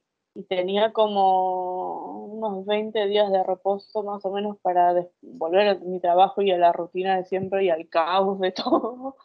tenía 0.50 0.92
como 0.92 2.26
unos 2.26 2.66
20 2.66 3.08
días 3.08 3.32
de 3.32 3.42
reposo 3.44 4.04
más 4.04 4.26
o 4.26 4.32
menos 4.32 4.58
para 4.60 4.94
volver 5.22 5.68
a 5.70 5.76
mi 5.76 6.02
trabajo 6.02 6.42
y 6.42 6.52
a 6.52 6.58
la 6.58 6.74
rutina 6.74 7.16
de 7.16 7.24
siempre 7.24 7.64
y 7.64 7.70
al 7.70 7.88
caos 7.88 8.40
de 8.42 8.52
todo. 8.52 9.16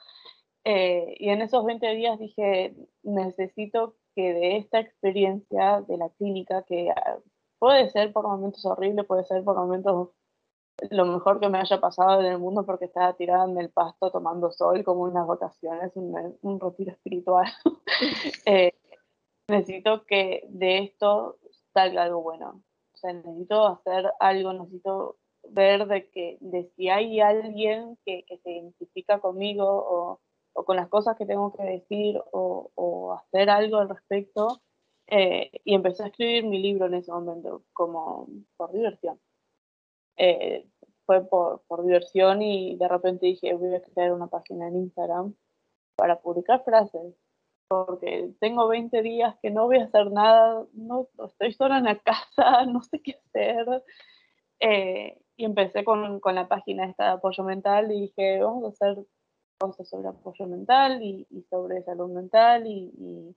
Eh, 0.64 1.16
y 1.18 1.30
en 1.30 1.42
esos 1.42 1.64
20 1.64 1.94
días 1.96 2.18
dije, 2.18 2.76
necesito 3.03 3.96
que 4.21 4.35
de 4.35 4.57
esta 4.59 4.81
experiencia 4.81 5.83
de 5.89 5.97
la 5.97 6.11
clínica, 6.11 6.62
que 6.64 6.91
ah, 6.91 7.18
puede 7.59 7.91
ser 7.91 8.12
por 8.12 8.27
momentos 8.27 8.64
horrible, 8.66 9.05
puede 9.05 9.25
ser 9.25 9.43
por 9.45 9.57
momentos 9.57 10.11
lo 10.91 11.05
mejor 11.05 11.41
que 11.41 11.49
me 11.49 11.59
haya 11.59 11.81
pasado 11.81 12.21
en 12.21 12.27
el 12.27 12.39
mundo 12.39 12.64
porque 12.64 12.87
estaba 12.87 13.14
tirada 13.14 13.45
en 13.45 13.59
el 13.59 13.71
pasto 13.71 14.11
tomando 14.11 14.51
sol 14.51 14.83
como 14.85 15.03
unas 15.03 15.27
vacaciones, 15.27 15.93
un, 15.95 16.39
un 16.43 16.61
retiro 16.61 16.93
espiritual. 16.93 17.47
Eh, 18.47 18.73
necesito 19.47 20.07
que 20.07 20.45
de 20.49 20.79
esto 20.79 21.37
salga 21.75 22.05
algo 22.05 22.23
bueno. 22.23 22.62
O 22.95 22.97
sea, 22.97 23.12
necesito 23.12 23.66
hacer 23.66 24.11
algo, 24.18 24.55
necesito 24.55 25.18
ver 25.51 25.87
de 25.87 26.09
que 26.11 26.39
de 26.41 26.71
si 26.77 26.89
hay 26.89 27.21
alguien 27.21 27.99
que, 28.07 28.25
que 28.27 28.39
se 28.39 28.53
identifica 28.53 29.21
conmigo 29.21 29.66
o, 29.66 30.21
o, 30.61 30.64
con 30.64 30.76
las 30.76 30.88
cosas 30.88 31.16
que 31.16 31.26
tengo 31.26 31.52
que 31.52 31.64
decir 31.64 32.20
o, 32.32 32.70
o 32.74 33.12
hacer 33.14 33.50
algo 33.50 33.78
al 33.78 33.88
respecto. 33.88 34.62
Eh, 35.06 35.50
y 35.64 35.74
empecé 35.74 36.04
a 36.04 36.06
escribir 36.06 36.44
mi 36.44 36.61
libro 36.62 36.86
en 36.86 36.94
ese 36.94 37.11
momento 37.11 37.64
como 37.72 38.28
por 38.56 38.72
diversión. 38.72 39.20
Eh, 40.16 40.68
fue 41.06 41.26
por, 41.28 41.62
por, 41.66 41.84
diversión 41.84 42.42
y 42.42 42.76
de 42.76 42.86
repente 42.86 43.26
dije, 43.26 43.54
voy 43.54 43.74
a 43.74 43.82
crear 43.82 44.12
una 44.12 44.28
página 44.28 44.68
en 44.68 44.76
Instagram 44.76 45.34
para 45.96 46.20
publicar 46.20 46.62
frases, 46.64 47.16
porque 47.68 48.32
tengo 48.40 48.68
20 48.68 49.02
días 49.02 49.36
que 49.42 49.50
no 49.50 49.66
voy 49.66 49.78
a 49.78 49.84
hacer 49.84 50.12
nada, 50.12 50.64
no, 50.74 51.08
estoy 51.26 51.52
sola 51.52 51.78
en 51.78 51.84
la 51.84 51.98
casa, 51.98 52.64
no 52.66 52.82
sé 52.82 53.02
qué 53.02 53.18
hacer. 53.26 53.82
Eh, 54.61 55.18
y 55.36 55.44
empecé 55.44 55.84
con, 55.84 56.20
con, 56.20 56.34
la 56.34 56.48
página 56.48 56.86
esta 56.86 57.04
de 57.04 57.11
apoyo 57.12 57.42
mental 57.44 57.90
y 57.90 58.02
dije, 58.02 58.40
vamos 58.42 58.64
a 58.64 58.68
hacer 58.68 59.04
cosas 59.61 59.88
sobre 59.88 60.08
apoyo 60.08 60.46
mental 60.46 61.02
y, 61.02 61.26
y 61.30 61.42
sobre 61.42 61.82
salud 61.82 62.08
mental 62.11 62.66
y, 62.66 62.92
y 62.98 63.36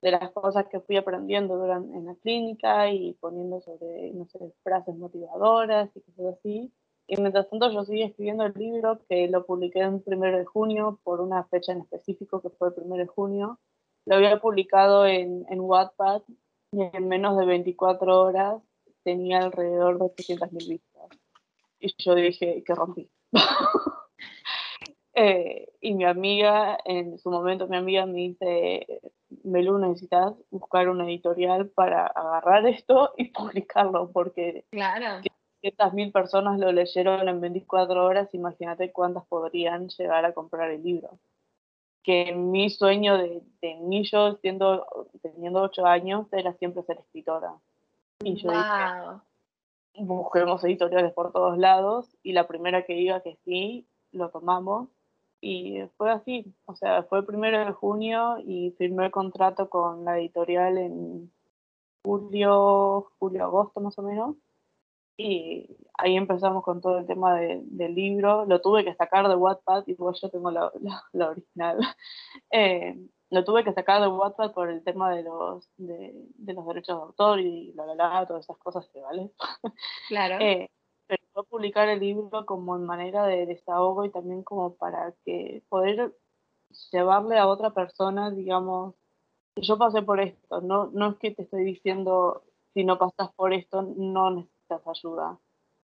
de 0.00 0.12
las 0.12 0.30
cosas 0.30 0.66
que 0.68 0.80
fui 0.80 0.96
aprendiendo 0.96 1.56
durante, 1.56 1.96
en 1.96 2.06
la 2.06 2.14
clínica 2.14 2.90
y 2.90 3.14
poniendo 3.14 3.60
sobre, 3.60 4.12
no 4.12 4.26
sé, 4.26 4.38
frases 4.62 4.96
motivadoras 4.96 5.90
y 5.94 6.00
cosas 6.00 6.36
así. 6.38 6.72
Y 7.08 7.20
mientras 7.20 7.50
tanto 7.50 7.70
yo 7.70 7.84
seguí 7.84 8.02
escribiendo 8.02 8.44
el 8.44 8.54
libro 8.54 9.00
que 9.08 9.28
lo 9.28 9.44
publiqué 9.44 9.80
en 9.80 10.00
primero 10.00 10.38
de 10.38 10.44
junio 10.44 11.00
por 11.02 11.20
una 11.20 11.44
fecha 11.44 11.72
en 11.72 11.80
específico 11.80 12.40
que 12.40 12.50
fue 12.50 12.68
el 12.68 12.74
primero 12.74 13.02
de 13.02 13.08
junio. 13.08 13.58
Lo 14.04 14.16
había 14.16 14.40
publicado 14.40 15.06
en, 15.06 15.44
en 15.48 15.60
Wattpad 15.60 16.22
y 16.72 16.82
en 16.82 17.08
menos 17.08 17.36
de 17.36 17.46
24 17.46 18.20
horas 18.20 18.62
tenía 19.02 19.38
alrededor 19.38 19.98
de 19.98 20.04
800.000 20.04 20.68
vistas. 20.68 21.08
Y 21.80 21.94
yo 21.98 22.14
dije 22.14 22.62
que 22.64 22.74
rompí. 22.74 23.10
Eh, 25.18 25.72
y 25.80 25.94
mi 25.94 26.04
amiga, 26.04 26.76
en 26.84 27.18
su 27.18 27.30
momento, 27.30 27.66
mi 27.68 27.78
amiga 27.78 28.04
me 28.04 28.18
dice, 28.18 29.00
Melu, 29.44 29.78
necesitas 29.78 30.34
buscar 30.50 30.90
una 30.90 31.06
editorial 31.06 31.70
para 31.70 32.06
agarrar 32.06 32.66
esto 32.66 33.14
y 33.16 33.24
publicarlo, 33.32 34.10
porque 34.12 34.66
claro. 34.70 35.22
estas 35.62 35.94
mil 35.94 36.12
personas 36.12 36.58
lo 36.58 36.70
leyeron 36.70 37.26
en 37.26 37.40
24 37.40 38.04
horas, 38.04 38.34
imagínate 38.34 38.92
cuántas 38.92 39.24
podrían 39.24 39.88
llegar 39.88 40.26
a 40.26 40.34
comprar 40.34 40.70
el 40.70 40.82
libro. 40.82 41.18
Que 42.02 42.34
mi 42.34 42.68
sueño 42.68 43.16
de, 43.16 43.40
de 43.62 43.74
mí, 43.76 44.04
yo 44.04 44.34
siendo, 44.42 44.86
teniendo 45.22 45.62
8 45.62 45.86
años, 45.86 46.30
era 46.30 46.52
siempre 46.52 46.82
ser 46.82 46.98
escritora. 46.98 47.54
Y 48.20 48.34
yo 48.34 48.50
dije, 48.50 50.04
busquemos 50.04 50.62
editoriales 50.62 51.14
por 51.14 51.32
todos 51.32 51.56
lados, 51.56 52.06
y 52.22 52.32
la 52.32 52.46
primera 52.46 52.84
que 52.84 52.92
diga 52.92 53.22
que 53.22 53.38
sí, 53.46 53.88
lo 54.12 54.28
tomamos 54.28 54.90
y 55.48 55.88
fue 55.96 56.10
así, 56.10 56.52
o 56.64 56.74
sea, 56.74 57.04
fue 57.04 57.20
el 57.20 57.24
primero 57.24 57.64
de 57.64 57.70
junio 57.70 58.38
y 58.44 58.72
firmé 58.78 59.06
el 59.06 59.12
contrato 59.12 59.70
con 59.70 60.04
la 60.04 60.18
editorial 60.18 60.76
en 60.76 61.32
julio, 62.02 63.12
julio, 63.20 63.44
agosto 63.44 63.80
más 63.80 63.96
o 63.96 64.02
menos. 64.02 64.34
Y 65.16 65.76
ahí 65.98 66.16
empezamos 66.16 66.64
con 66.64 66.80
todo 66.80 66.98
el 66.98 67.06
tema 67.06 67.36
de, 67.36 67.60
del 67.62 67.94
libro. 67.94 68.44
Lo 68.46 68.60
tuve 68.60 68.84
que 68.84 68.96
sacar 68.96 69.28
de 69.28 69.36
Wattpad, 69.36 69.84
igual 69.86 70.16
yo 70.20 70.30
tengo 70.30 70.50
la, 70.50 70.72
la, 71.12 71.30
original. 71.30 71.78
Eh, 72.50 72.96
lo 73.30 73.44
tuve 73.44 73.62
que 73.62 73.72
sacar 73.72 74.00
de 74.00 74.08
Wattpad 74.08 74.52
por 74.52 74.68
el 74.68 74.82
tema 74.82 75.14
de 75.14 75.22
los, 75.22 75.68
de, 75.76 76.12
de 76.38 76.54
los 76.54 76.66
derechos 76.66 76.96
de 76.96 77.02
autor 77.02 77.40
y 77.40 77.72
la, 77.74 77.86
la, 77.86 77.94
la, 77.94 78.26
todas 78.26 78.44
esas 78.44 78.58
cosas 78.58 78.88
que 78.92 79.00
vale. 79.00 79.30
Claro. 80.08 80.38
Eh, 80.40 80.70
pero 81.06 81.44
publicar 81.44 81.88
el 81.88 82.00
libro 82.00 82.46
como 82.46 82.76
en 82.76 82.84
manera 82.84 83.26
de 83.26 83.46
desahogo 83.46 84.04
y 84.04 84.10
también 84.10 84.42
como 84.42 84.74
para 84.74 85.12
que 85.24 85.62
poder 85.68 86.16
llevarle 86.90 87.38
a 87.38 87.46
otra 87.46 87.70
persona, 87.70 88.30
digamos, 88.30 88.94
yo 89.56 89.78
pasé 89.78 90.02
por 90.02 90.20
esto, 90.20 90.60
no, 90.60 90.90
no 90.92 91.10
es 91.10 91.16
que 91.16 91.30
te 91.30 91.42
estoy 91.42 91.64
diciendo 91.64 92.42
si 92.74 92.84
no 92.84 92.98
pasas 92.98 93.32
por 93.34 93.54
esto 93.54 93.82
no 93.82 94.30
necesitas 94.30 94.86
ayuda, 94.86 95.38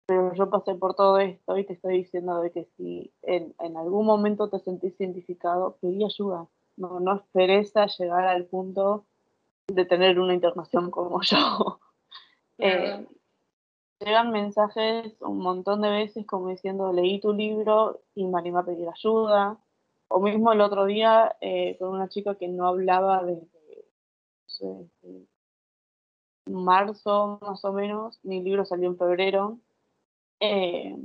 pero 0.04 0.34
yo 0.34 0.50
pasé 0.50 0.74
por 0.74 0.94
todo 0.94 1.18
esto 1.18 1.56
y 1.56 1.64
te 1.64 1.72
estoy 1.72 1.98
diciendo 1.98 2.40
de 2.40 2.50
que 2.50 2.64
si 2.76 3.10
en, 3.22 3.54
en 3.60 3.76
algún 3.78 4.04
momento 4.04 4.50
te 4.50 4.58
sentís 4.58 5.00
identificado, 5.00 5.78
pedí 5.80 6.04
ayuda, 6.04 6.46
no, 6.76 7.00
no 7.00 7.16
esperes 7.16 7.74
a 7.76 7.86
llegar 7.86 8.26
al 8.26 8.44
punto 8.44 9.06
de 9.68 9.86
tener 9.86 10.18
una 10.20 10.34
internación 10.34 10.90
como 10.90 11.22
yo. 11.22 11.80
Eh, 12.58 13.06
llegan 14.04 14.30
mensajes 14.30 15.14
un 15.20 15.38
montón 15.38 15.82
de 15.82 15.90
veces 15.90 16.26
como 16.26 16.48
diciendo 16.48 16.92
leí 16.92 17.20
tu 17.20 17.32
libro 17.32 18.02
y 18.14 18.26
me 18.26 18.38
animé 18.38 18.60
a 18.60 18.64
pedir 18.64 18.88
ayuda. 18.88 19.58
O 20.08 20.20
mismo 20.20 20.52
el 20.52 20.60
otro 20.60 20.84
día 20.86 21.36
eh, 21.40 21.76
con 21.78 21.90
una 21.90 22.08
chica 22.08 22.34
que 22.36 22.48
no 22.48 22.66
hablaba 22.66 23.24
desde, 23.24 23.48
marzo 26.46 27.38
más 27.42 27.64
o 27.64 27.72
menos, 27.72 28.18
mi 28.22 28.42
libro 28.42 28.64
salió 28.64 28.88
en 28.88 28.98
febrero. 28.98 29.58
Eh, 30.40 30.96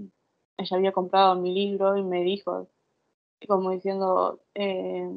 ella 0.57 0.77
había 0.77 0.91
comprado 0.93 1.35
mi 1.35 1.53
libro 1.53 1.97
y 1.97 2.03
me 2.03 2.23
dijo, 2.23 2.69
como 3.47 3.71
diciendo, 3.71 4.41
eh, 4.55 5.09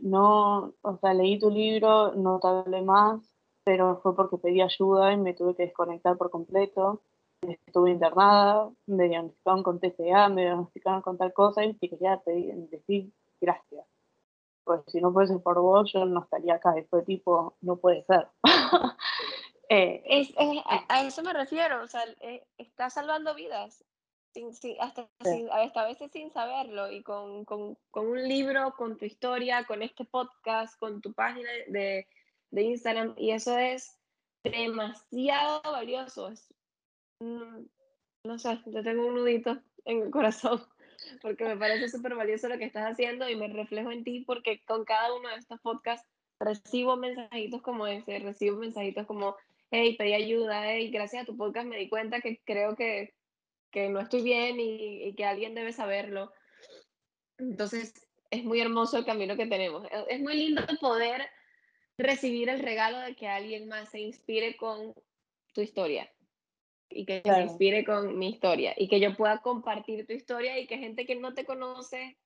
no, 0.00 0.74
o 0.82 0.96
sea, 1.00 1.14
leí 1.14 1.38
tu 1.38 1.50
libro, 1.50 2.14
no 2.14 2.38
te 2.40 2.48
hablé 2.48 2.82
más, 2.82 3.20
pero 3.68 4.00
fue 4.02 4.16
porque 4.16 4.38
pedí 4.38 4.62
ayuda 4.62 5.12
y 5.12 5.18
me 5.18 5.34
tuve 5.34 5.54
que 5.54 5.64
desconectar 5.64 6.16
por 6.16 6.30
completo. 6.30 7.02
Estuve 7.42 7.90
internada, 7.90 8.70
me 8.86 9.10
diagnosticaron 9.10 9.62
con 9.62 9.78
TCA, 9.78 10.30
me 10.30 10.40
diagnosticaron 10.40 11.02
con 11.02 11.18
tal 11.18 11.34
cosa 11.34 11.62
y 11.62 11.74
quería 11.74 12.18
pedir, 12.24 12.54
decir 12.70 13.12
gracias. 13.38 13.84
Pues 14.64 14.80
si 14.86 15.02
no 15.02 15.12
fuese 15.12 15.38
por 15.40 15.60
vos, 15.60 15.92
yo 15.92 16.06
no 16.06 16.22
estaría 16.22 16.54
acá. 16.54 16.74
Fue 16.88 17.02
tipo, 17.02 17.56
no 17.60 17.76
puede 17.76 18.04
ser. 18.04 18.28
Eh, 19.70 20.02
es, 20.06 20.32
a, 20.88 21.02
eso 21.02 21.22
me 21.22 21.34
refiero, 21.34 21.82
o 21.82 21.86
sea, 21.86 22.00
eh, 22.22 22.42
está 22.56 22.88
salvando 22.88 23.34
vidas 23.34 23.84
hasta, 24.80 25.06
a 25.74 25.84
veces 25.84 26.10
sin 26.10 26.30
saberlo 26.32 26.90
y 26.90 27.02
con, 27.02 27.44
con, 27.44 27.76
con, 27.90 28.06
un 28.06 28.26
libro, 28.26 28.74
con 28.78 28.96
tu 28.96 29.04
historia, 29.04 29.64
con 29.64 29.82
este 29.82 30.06
podcast, 30.06 30.78
con 30.78 31.02
tu 31.02 31.12
página 31.12 31.50
de, 31.66 32.06
de 32.50 32.62
Instagram 32.62 33.14
y 33.16 33.30
eso 33.30 33.56
es 33.58 33.98
demasiado 34.44 35.60
valioso. 35.64 36.32
no 37.20 38.38
sé, 38.38 38.60
yo 38.66 38.82
tengo 38.82 39.06
un 39.06 39.14
nudito 39.14 39.58
en 39.84 40.02
el 40.02 40.10
corazón 40.10 40.62
porque 41.22 41.44
me 41.44 41.56
parece 41.56 41.88
súper 41.88 42.14
valioso 42.14 42.48
lo 42.48 42.58
que 42.58 42.64
estás 42.64 42.90
haciendo 42.90 43.28
y 43.28 43.36
me 43.36 43.48
reflejo 43.48 43.90
en 43.90 44.04
ti 44.04 44.24
porque 44.26 44.62
con 44.64 44.84
cada 44.84 45.14
uno 45.14 45.28
de 45.28 45.36
estos 45.36 45.60
podcasts 45.60 46.06
recibo 46.40 46.96
mensajitos 46.96 47.62
como 47.62 47.86
ese, 47.86 48.18
recibo 48.20 48.58
mensajitos 48.58 49.06
como, 49.06 49.36
hey, 49.70 49.96
pedí 49.96 50.14
ayuda, 50.14 50.72
hey, 50.72 50.90
gracias 50.90 51.22
a 51.22 51.26
tu 51.26 51.36
podcast 51.36 51.66
me 51.66 51.78
di 51.78 51.88
cuenta 51.88 52.20
que 52.20 52.40
creo 52.44 52.76
que 52.76 53.14
que 53.70 53.88
no 53.88 54.00
estoy 54.00 54.22
bien 54.22 54.56
y, 54.58 55.14
que 55.14 55.24
alguien 55.24 55.54
debe 55.54 55.72
saberlo. 55.72 56.32
Entonces, 57.38 57.94
es 58.30 58.44
muy 58.44 58.60
hermoso 58.60 58.98
el 58.98 59.04
camino 59.04 59.36
que 59.36 59.46
tenemos. 59.46 59.86
Es 60.08 60.20
muy 60.20 60.34
lindo 60.34 60.62
poder 60.80 61.28
recibir 61.98 62.48
el 62.48 62.60
regalo 62.60 63.00
de 63.00 63.14
que 63.14 63.28
alguien 63.28 63.68
más 63.68 63.90
se 63.90 64.00
inspire 64.00 64.56
con 64.56 64.94
tu 65.52 65.60
historia 65.60 66.10
y 66.88 67.04
que 67.04 67.20
se 67.22 67.42
inspire 67.42 67.84
con 67.84 68.16
mi 68.18 68.30
historia 68.30 68.72
y 68.76 68.88
que 68.88 69.00
yo 69.00 69.14
pueda 69.14 69.38
compartir 69.38 70.06
tu 70.06 70.12
historia 70.12 70.58
y 70.58 70.66
que 70.66 70.78
gente 70.78 71.04
que 71.04 71.16
no 71.16 71.34
te 71.34 71.44
conoce 71.44 72.16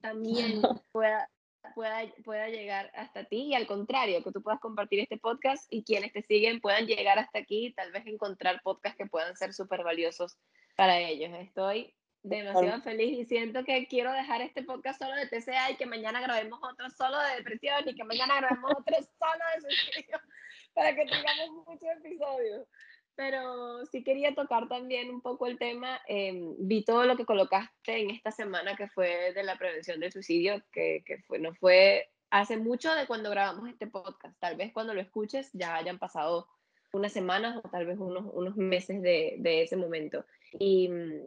también 0.00 0.62
pueda, 0.92 1.30
pueda, 1.74 2.02
pueda 2.24 2.48
llegar 2.48 2.90
hasta 2.94 3.24
ti 3.24 3.48
y 3.50 3.54
al 3.54 3.66
contrario, 3.66 4.24
que 4.24 4.32
tú 4.32 4.42
puedas 4.42 4.60
compartir 4.60 5.00
este 5.00 5.18
podcast 5.18 5.66
y 5.70 5.84
quienes 5.84 6.12
te 6.12 6.22
siguen 6.22 6.60
puedan 6.60 6.86
llegar 6.86 7.18
hasta 7.18 7.38
aquí 7.38 7.66
y 7.66 7.72
tal 7.74 7.92
vez 7.92 8.06
encontrar 8.06 8.60
podcasts 8.62 8.98
que 8.98 9.06
puedan 9.06 9.36
ser 9.36 9.52
súper 9.52 9.84
valiosos 9.84 10.38
para 10.74 10.98
ellos. 10.98 11.30
Estoy 11.38 11.94
demasiado 12.22 12.80
feliz 12.82 13.18
y 13.18 13.24
siento 13.24 13.64
que 13.64 13.86
quiero 13.86 14.12
dejar 14.12 14.42
este 14.42 14.62
podcast 14.62 15.00
solo 15.00 15.14
de 15.16 15.26
TCA 15.26 15.70
y 15.70 15.76
que 15.76 15.86
mañana 15.86 16.20
grabemos 16.20 16.60
otro 16.62 16.88
solo 16.90 17.18
de 17.18 17.36
depresión 17.36 17.82
y 17.86 17.94
que 17.94 18.04
mañana 18.04 18.36
grabemos 18.36 18.70
otro 18.78 18.96
solo 18.96 19.44
de 19.54 19.60
suicidio 19.60 20.20
para 20.74 20.94
que 20.94 21.04
tengamos 21.04 21.66
muchos 21.66 21.88
episodios. 21.98 22.66
Pero 23.14 23.84
sí 23.86 24.02
quería 24.02 24.34
tocar 24.34 24.68
también 24.68 25.10
un 25.10 25.20
poco 25.20 25.46
el 25.46 25.58
tema. 25.58 26.00
Em, 26.06 26.54
vi 26.58 26.82
todo 26.82 27.04
lo 27.04 27.16
que 27.16 27.26
colocaste 27.26 28.00
en 28.00 28.10
esta 28.10 28.30
semana 28.30 28.74
que 28.74 28.88
fue 28.88 29.34
de 29.34 29.42
la 29.42 29.56
prevención 29.56 30.00
del 30.00 30.12
suicidio, 30.12 30.62
que, 30.72 31.02
que 31.04 31.18
fue, 31.18 31.38
no 31.38 31.52
fue 31.54 32.10
hace 32.30 32.56
mucho 32.56 32.94
de 32.94 33.06
cuando 33.06 33.28
grabamos 33.28 33.68
este 33.68 33.86
podcast. 33.86 34.34
Tal 34.40 34.56
vez 34.56 34.72
cuando 34.72 34.94
lo 34.94 35.02
escuches 35.02 35.50
ya 35.52 35.76
hayan 35.76 35.98
pasado 35.98 36.48
unas 36.94 37.12
semanas 37.12 37.60
o 37.62 37.68
tal 37.68 37.84
vez 37.84 37.98
unos, 37.98 38.24
unos 38.32 38.56
meses 38.56 39.02
de, 39.02 39.36
de 39.38 39.62
ese 39.62 39.76
momento. 39.76 40.24
Y 40.58 40.88
mm, 40.88 41.20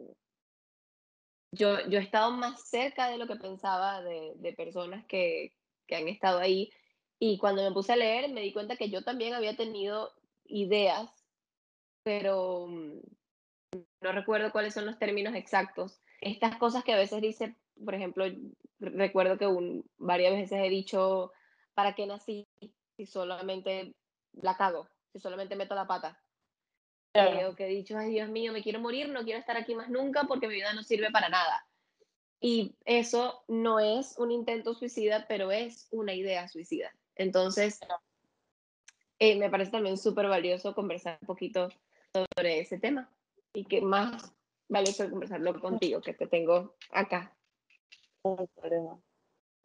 yo, 1.56 1.86
yo 1.88 1.98
he 1.98 2.02
estado 2.02 2.30
más 2.30 2.68
cerca 2.68 3.08
de 3.08 3.18
lo 3.18 3.26
que 3.26 3.36
pensaba 3.36 4.02
de, 4.02 4.32
de 4.36 4.52
personas 4.52 5.04
que, 5.06 5.54
que 5.86 5.96
han 5.96 6.08
estado 6.08 6.38
ahí. 6.38 6.70
Y 7.18 7.38
cuando 7.38 7.62
me 7.62 7.72
puse 7.72 7.92
a 7.92 7.96
leer, 7.96 8.30
me 8.30 8.42
di 8.42 8.52
cuenta 8.52 8.76
que 8.76 8.90
yo 8.90 9.02
también 9.02 9.34
había 9.34 9.56
tenido 9.56 10.12
ideas, 10.44 11.10
pero 12.02 12.66
mm, 12.68 13.00
no 14.00 14.12
recuerdo 14.12 14.52
cuáles 14.52 14.74
son 14.74 14.86
los 14.86 14.98
términos 14.98 15.34
exactos. 15.34 16.00
Estas 16.20 16.56
cosas 16.58 16.84
que 16.84 16.92
a 16.92 16.98
veces 16.98 17.20
dice, 17.20 17.56
por 17.84 17.94
ejemplo, 17.94 18.24
recuerdo 18.78 19.38
que 19.38 19.46
un, 19.46 19.88
varias 19.98 20.32
veces 20.32 20.60
he 20.62 20.68
dicho, 20.68 21.32
¿para 21.74 21.94
qué 21.94 22.06
nací 22.06 22.46
si 22.96 23.06
solamente 23.06 23.94
la 24.32 24.56
cago, 24.56 24.88
si 25.12 25.18
solamente 25.18 25.56
meto 25.56 25.74
la 25.74 25.86
pata? 25.86 26.20
O 27.48 27.54
que 27.54 27.66
he 27.66 27.68
dicho, 27.68 27.96
ay 27.96 28.10
Dios 28.10 28.28
mío, 28.28 28.52
me 28.52 28.62
quiero 28.62 28.80
morir, 28.80 29.08
no 29.08 29.24
quiero 29.24 29.38
estar 29.38 29.56
aquí 29.56 29.74
más 29.74 29.88
nunca 29.88 30.24
porque 30.24 30.48
mi 30.48 30.54
vida 30.54 30.72
no 30.72 30.82
sirve 30.82 31.10
para 31.10 31.28
nada. 31.28 31.66
Y 32.40 32.74
eso 32.84 33.42
no 33.48 33.80
es 33.80 34.18
un 34.18 34.30
intento 34.30 34.74
suicida, 34.74 35.26
pero 35.28 35.50
es 35.50 35.88
una 35.90 36.14
idea 36.14 36.48
suicida. 36.48 36.94
Entonces, 37.14 37.80
eh, 39.18 39.36
me 39.36 39.50
parece 39.50 39.70
también 39.70 39.96
súper 39.96 40.28
valioso 40.28 40.74
conversar 40.74 41.18
un 41.22 41.26
poquito 41.26 41.70
sobre 42.12 42.60
ese 42.60 42.78
tema 42.78 43.10
y 43.54 43.64
que 43.64 43.80
más 43.80 44.32
valioso 44.68 45.08
conversarlo 45.08 45.58
contigo, 45.60 46.00
que 46.00 46.12
te 46.12 46.26
tengo 46.26 46.74
acá. 46.90 47.34
No 48.24 48.36
hay 48.38 48.46
problema. 48.48 49.00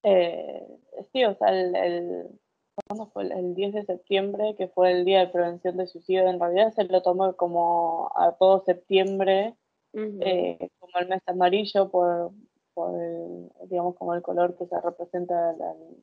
Eh, 0.03 0.67
sí, 1.11 1.25
o 1.25 1.35
sea, 1.35 1.49
el, 1.49 2.39
¿cuándo 2.75 3.07
fue? 3.11 3.23
El 3.23 3.55
10 3.55 3.73
de 3.73 3.85
septiembre, 3.85 4.55
que 4.57 4.67
fue 4.67 4.91
el 4.91 5.05
Día 5.05 5.19
de 5.19 5.27
Prevención 5.27 5.77
de 5.77 5.87
Suicidio, 5.87 6.27
en 6.27 6.39
realidad 6.39 6.73
se 6.73 6.83
lo 6.85 7.01
tomó 7.01 7.35
como 7.35 8.11
a 8.15 8.33
todo 8.33 8.63
septiembre, 8.65 9.55
eh, 9.93 10.69
como 10.79 10.97
el 10.99 11.09
mes 11.09 11.21
amarillo, 11.25 11.89
por, 11.89 12.31
por 12.73 13.01
el, 13.01 13.49
digamos, 13.69 13.95
como 13.95 14.13
el 14.13 14.21
color 14.21 14.57
que 14.57 14.65
se 14.65 14.79
representa 14.79 15.55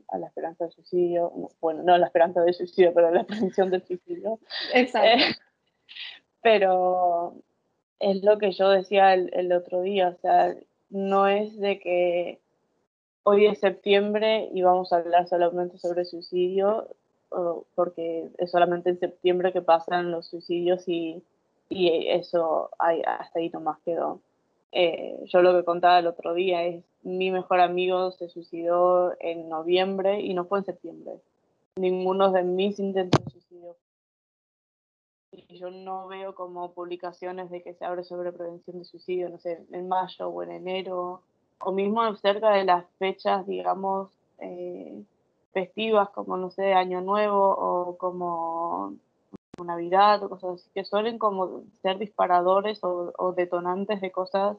a 0.09 0.19
la, 0.19 0.27
esperanza 0.27 0.67
de 0.67 0.73
suicidio, 0.73 1.33
bueno, 1.61 1.83
no 1.83 1.97
la 1.97 2.07
esperanza 2.07 2.43
de 2.43 2.53
suicidio, 2.53 2.93
pero 2.95 3.11
la 3.11 3.25
prevención 3.25 3.71
del 3.71 3.87
suicidio. 3.87 4.39
Exacto. 4.75 5.09
Eh, 5.09 5.35
pero 6.43 7.35
es 7.99 8.23
lo 8.23 8.39
que 8.39 8.53
yo 8.53 8.69
decía 8.69 9.15
el, 9.15 9.31
el 9.33 9.53
otro 9.53 9.83
día, 9.83 10.09
o 10.09 10.21
sea, 10.21 10.55
no 10.91 11.29
es 11.29 11.59
de 11.59 11.79
que 11.81 12.41
hoy 13.29 13.45
es 13.45 13.59
septiembre 13.59 14.49
y 14.55 14.63
vamos 14.63 14.91
a 14.91 14.97
hablar 14.97 15.29
solamente 15.29 15.77
sobre 15.77 16.07
suicidio, 16.07 16.89
porque 17.75 18.31
es 18.39 18.51
solamente 18.51 18.89
en 18.89 18.99
septiembre 18.99 19.53
que 19.53 19.61
pasan 19.61 20.11
los 20.11 20.27
suicidios 20.29 20.89
y, 20.89 21.23
eso 21.71 22.71
hasta 22.79 23.39
ahí 23.39 23.51
nomás 23.51 23.79
quedó. 23.85 24.23
Eh, 24.73 25.21
yo 25.27 25.43
lo 25.43 25.55
que 25.55 25.65
contaba 25.65 25.99
el 25.99 26.07
otro 26.07 26.33
día 26.33 26.65
es, 26.65 26.83
mi 27.03 27.31
mejor 27.31 27.61
amigo 27.61 28.13
se 28.13 28.31
suicidó 28.31 29.15
en 29.21 29.51
noviembre 29.51 30.21
y 30.23 30.33
no 30.33 30.47
fue 30.47 30.61
en 30.61 30.65
septiembre. 30.65 31.21
Ninguno 31.77 32.33
de 32.33 32.43
mis 32.43 32.79
intentos 32.79 33.23
de 33.23 33.31
suicidio. 33.31 33.77
Y 35.33 35.59
yo 35.59 35.71
no 35.71 36.09
veo 36.09 36.35
como 36.35 36.73
publicaciones 36.73 37.51
de 37.51 37.63
que 37.63 37.75
se 37.75 37.85
abre 37.85 38.05
sobre 38.05 38.33
prevención 38.33 38.79
de 38.79 38.87
suicidio, 38.87 39.29
no 39.29 39.39
sé, 39.39 39.63
en 39.71 39.87
mayo 39.87 40.29
o 40.29 40.43
en 40.43 40.53
enero 40.53 41.23
o 41.61 41.73
mismo 41.73 42.15
cerca 42.17 42.51
de 42.51 42.65
las 42.65 42.85
fechas, 42.99 43.47
digamos, 43.47 44.11
eh, 44.39 45.03
festivas 45.53 46.11
como, 46.11 46.37
no 46.37 46.51
sé, 46.51 46.75
Año 46.75 47.01
Nuevo 47.01 47.49
o 47.49 47.99
como 47.99 48.95
Navidad 49.65 50.23
o 50.23 50.29
cosas 50.29 50.61
así, 50.61 50.71
que 50.75 50.85
suelen 50.85 51.19
como 51.19 51.63
ser 51.83 51.99
disparadores 51.99 52.81
o, 52.83 53.33
detonantes 53.37 54.01
de 54.01 54.13
cosas 54.13 54.57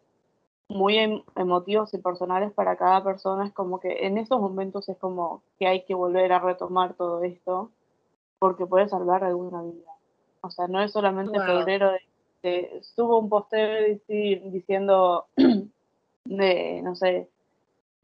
muy 0.67 0.97
em, 0.97 1.23
emotivos 1.35 1.93
y 1.93 1.97
personales 1.99 2.51
para 2.53 2.75
cada 2.75 3.03
persona. 3.03 3.47
Es 3.47 3.53
como 3.53 3.79
que 3.79 4.05
en 4.05 4.17
esos 4.17 4.39
momentos 4.39 4.89
es 4.89 4.97
como 4.97 5.41
que 5.57 5.67
hay 5.67 5.83
que 5.85 5.95
volver 5.95 6.31
a 6.33 6.39
retomar 6.39 6.93
todo 6.93 7.23
esto 7.23 7.71
porque 8.39 8.65
puede 8.65 8.87
salvar 8.87 9.23
alguna 9.23 9.61
vida. 9.61 9.91
O 10.41 10.51
sea, 10.51 10.67
no 10.67 10.81
es 10.81 10.91
solamente 10.91 11.39
febrero 11.39 11.91
de, 12.43 12.79
subo 12.81 13.19
un 13.19 13.29
posteo 13.29 13.97
diciendo 14.07 15.25
de, 16.29 16.81
no 16.83 16.95
sé, 16.95 17.27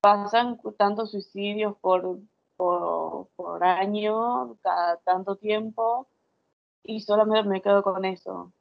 pasan 0.01 0.59
tantos 0.77 1.11
suicidios 1.11 1.75
por, 1.77 2.19
por, 2.57 3.63
año, 3.63 4.55
cada 4.61 4.97
tanto 4.97 5.35
tiempo, 5.35 6.07
y 6.83 7.01
solamente 7.01 7.47
me 7.47 7.61
quedo 7.61 7.83
con 7.83 8.03
eso. 8.05 8.51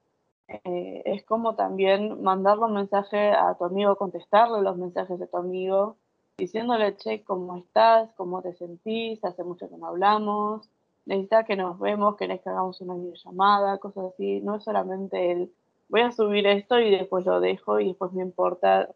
Eh, 0.49 1.03
es 1.07 1.25
como 1.25 1.55
también 1.55 2.23
mandarle 2.23 2.67
un 2.67 2.75
mensaje 2.75 3.31
a 3.31 3.55
tu 3.55 3.65
amigo, 3.65 3.97
contestarle 3.97 4.63
los 4.63 4.77
mensajes 4.77 5.19
de 5.19 5.27
tu 5.27 5.37
amigo, 5.39 5.97
diciéndole, 6.37 6.97
che, 6.97 7.25
¿cómo 7.25 7.57
estás? 7.57 8.13
¿Cómo 8.17 8.43
te 8.43 8.55
sentís? 8.55 9.25
Hace 9.25 9.45
mucho 9.45 9.69
que 9.69 9.77
no 9.79 9.87
hablamos. 9.87 10.69
Necesitas 11.07 11.47
que 11.47 11.57
nos 11.57 11.79
vemos, 11.79 12.17
querés 12.17 12.41
que 12.43 12.51
hagamos 12.51 12.81
una 12.81 12.95
videollamada, 12.95 13.79
cosas 13.79 14.13
así. 14.13 14.41
No 14.41 14.57
es 14.57 14.65
solamente 14.65 15.33
el, 15.33 15.53
voy 15.89 16.03
a 16.03 16.13
subir 16.13 16.47
esto 16.47 16.79
y 16.79 16.91
después 16.91 17.27
lo 17.27 17.41
dejo 17.41 17.81
y 17.81 17.89
después 17.89 18.13
me 18.13 18.23
importa 18.23 18.89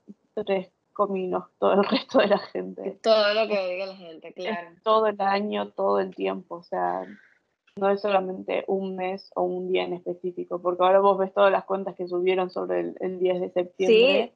tres 0.45 0.73
cominos 0.93 1.45
todo 1.59 1.75
el 1.75 1.85
resto 1.85 2.19
de 2.19 2.27
la 2.29 2.39
gente. 2.39 2.99
Todo 3.03 3.35
lo 3.35 3.47
que 3.49 3.69
diga 3.69 3.87
la 3.87 3.97
gente, 3.97 4.33
claro. 4.33 4.71
todo 4.83 5.07
el 5.07 5.21
año, 5.21 5.71
todo 5.73 6.01
el 6.01 6.15
tiempo, 6.15 6.57
o 6.57 6.63
sea, 6.63 7.05
no 7.79 7.89
es 7.91 8.01
solamente 8.01 8.65
un 8.67 8.97
mes 8.97 9.31
o 9.35 9.45
un 9.45 9.69
día 9.69 9.85
en 9.85 9.95
específico, 9.95 10.61
porque 10.61 10.83
ahora 10.83 11.01
vos 11.01 11.17
ves 11.17 11.33
todas 11.33 11.53
las 11.53 11.65
cuentas 11.65 11.95
que 11.95 12.09
subieron 12.09 12.51
sobre 12.51 12.95
el, 13.01 13.19
10 13.19 13.41
de 13.41 13.51
septiembre 13.51 14.35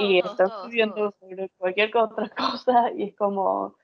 y 0.00 0.18
están 0.18 0.48
subiendo 0.48 1.12
sobre 1.20 1.50
cualquier 1.56 1.96
otra 1.96 2.28
cosa 2.36 2.92
y 2.92 3.04
es 3.04 3.16
como, 3.16 3.74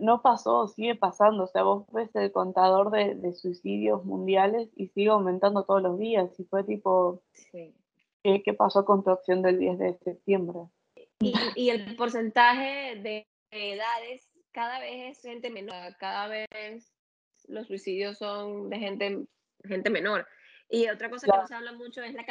no 0.00 0.22
pasó, 0.22 0.68
sigue 0.68 0.94
pasando, 0.94 1.44
o 1.44 1.46
sea, 1.46 1.62
vos 1.62 1.86
ves 1.92 2.14
el 2.14 2.32
contador 2.32 2.90
de, 2.90 3.32
suicidios 3.34 4.04
mundiales 4.04 4.68
y 4.76 4.88
sigue 4.88 5.10
aumentando 5.10 5.64
todos 5.64 5.82
los 5.82 5.98
días 5.98 6.28
y 6.38 6.44
fue 6.44 6.64
tipo, 6.64 7.22
¿qué, 7.52 8.54
pasó 8.56 8.84
con 8.84 9.02
tu 9.02 9.10
acción 9.10 9.42
del 9.42 9.58
10 9.58 9.78
de 9.78 9.98
septiembre? 9.98 10.60
Y, 11.20 11.34
y 11.54 11.70
el 11.70 11.96
porcentaje 11.96 12.96
de 12.96 13.26
edades 13.50 14.30
cada 14.52 14.78
vez 14.80 15.16
es 15.16 15.22
gente 15.22 15.50
menor, 15.50 15.96
cada 15.98 16.28
vez 16.28 16.48
los 17.48 17.66
suicidios 17.66 18.18
son 18.18 18.70
de 18.70 18.78
gente, 18.78 19.26
gente 19.64 19.90
menor. 19.90 20.26
Y 20.68 20.88
otra 20.88 21.10
cosa 21.10 21.26
que 21.26 21.36
no 21.36 21.46
se 21.46 21.54
habla 21.54 21.72
mucho 21.72 22.02
es 22.02 22.14
la, 22.14 22.24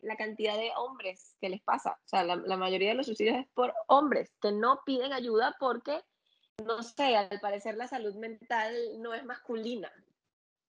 la 0.00 0.16
cantidad 0.16 0.56
de 0.56 0.70
hombres 0.76 1.36
que 1.40 1.48
les 1.48 1.62
pasa. 1.62 1.98
O 2.04 2.08
sea, 2.08 2.24
la, 2.24 2.36
la, 2.36 2.56
mayoría 2.56 2.90
de 2.90 2.94
los 2.94 3.06
suicidios 3.06 3.36
es 3.36 3.46
por 3.54 3.74
hombres 3.88 4.32
que 4.40 4.52
no 4.52 4.82
piden 4.84 5.12
ayuda 5.12 5.56
porque, 5.58 6.02
no 6.64 6.82
sé, 6.82 7.16
al 7.16 7.40
parecer 7.40 7.76
la 7.76 7.88
salud 7.88 8.14
mental 8.14 8.74
no 8.98 9.14
es 9.14 9.24
masculina. 9.24 9.90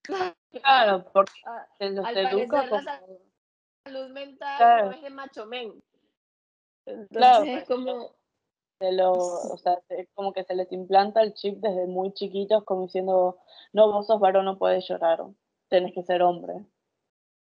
Claro, 0.02 1.10
porque 1.12 1.40
ah, 1.46 1.66
los 1.80 2.04
al 2.04 2.16
educa 2.18 2.66
la 2.66 3.00
salud 3.84 4.10
mental 4.10 4.84
no 4.86 4.92
es 4.92 5.02
de 5.02 5.10
macho 5.10 5.46
men. 5.46 5.82
Entonces 6.86 7.62
es 7.62 7.68
como 7.68 8.10
lo, 8.80 9.12
o 9.12 9.56
sea, 9.58 9.80
es 9.88 10.08
como 10.14 10.32
que 10.32 10.44
se 10.44 10.54
les 10.54 10.70
implanta 10.72 11.22
el 11.22 11.34
chip 11.34 11.58
desde 11.60 11.86
muy 11.86 12.12
chiquitos, 12.12 12.64
como 12.64 12.82
diciendo, 12.82 13.38
no, 13.72 13.92
vos 13.92 14.06
sos 14.06 14.20
varón, 14.20 14.44
no 14.44 14.58
puedes 14.58 14.86
llorar, 14.88 15.24
tenés 15.68 15.94
que 15.94 16.02
ser 16.02 16.22
hombre. 16.22 16.54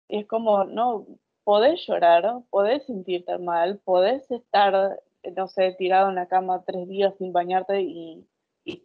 Y 0.08 0.20
es 0.20 0.28
como, 0.28 0.64
no, 0.66 1.06
podés 1.44 1.86
llorar, 1.88 2.42
podés 2.50 2.86
sentirte 2.86 3.38
mal, 3.38 3.80
podés 3.80 4.30
estar, 4.32 5.00
no 5.36 5.48
sé, 5.48 5.74
tirado 5.74 6.10
en 6.10 6.16
la 6.16 6.28
cama 6.28 6.64
tres 6.66 6.88
días 6.88 7.16
sin 7.18 7.34
bañarte 7.34 7.82
y, 7.82 8.28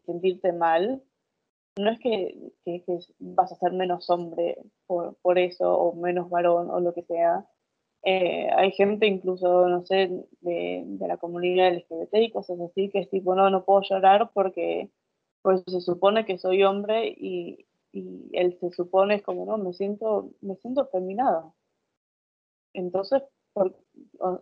sentirte 0.06 0.52
mal. 0.52 1.02
No 1.76 1.90
es 1.90 1.98
que, 1.98 2.52
que, 2.64 2.82
vas 3.18 3.52
a 3.52 3.56
ser 3.56 3.72
menos 3.72 4.08
hombre 4.08 4.56
por, 4.86 5.16
por 5.16 5.38
eso, 5.38 5.76
o 5.76 5.94
menos 5.94 6.30
varón, 6.30 6.70
o 6.70 6.80
lo 6.80 6.94
que 6.94 7.02
sea 7.02 7.46
eh, 8.04 8.50
hay 8.54 8.72
gente 8.72 9.06
incluso, 9.06 9.68
no 9.68 9.84
sé, 9.86 10.10
de, 10.42 10.84
la 11.00 11.16
comunidad 11.16 11.72
LGBT 11.74 12.14
y 12.16 12.30
cosas 12.30 12.60
así, 12.60 12.90
que 12.90 13.00
es 13.00 13.10
tipo, 13.10 13.34
no, 13.34 13.48
no 13.50 13.64
puedo 13.64 13.80
llorar 13.82 14.30
porque 14.34 14.90
pues 15.42 15.62
se 15.66 15.80
supone 15.80 16.24
que 16.26 16.38
soy 16.38 16.62
hombre 16.64 17.08
y, 17.08 17.66
y 17.92 18.30
él 18.32 18.58
se 18.60 18.70
supone 18.72 19.16
es 19.16 19.22
como, 19.22 19.46
no, 19.46 19.58
me 19.58 19.72
siento, 19.72 20.30
me 20.42 20.56
siento 20.56 20.86
feminada. 20.88 21.52
Entonces, 22.74 23.22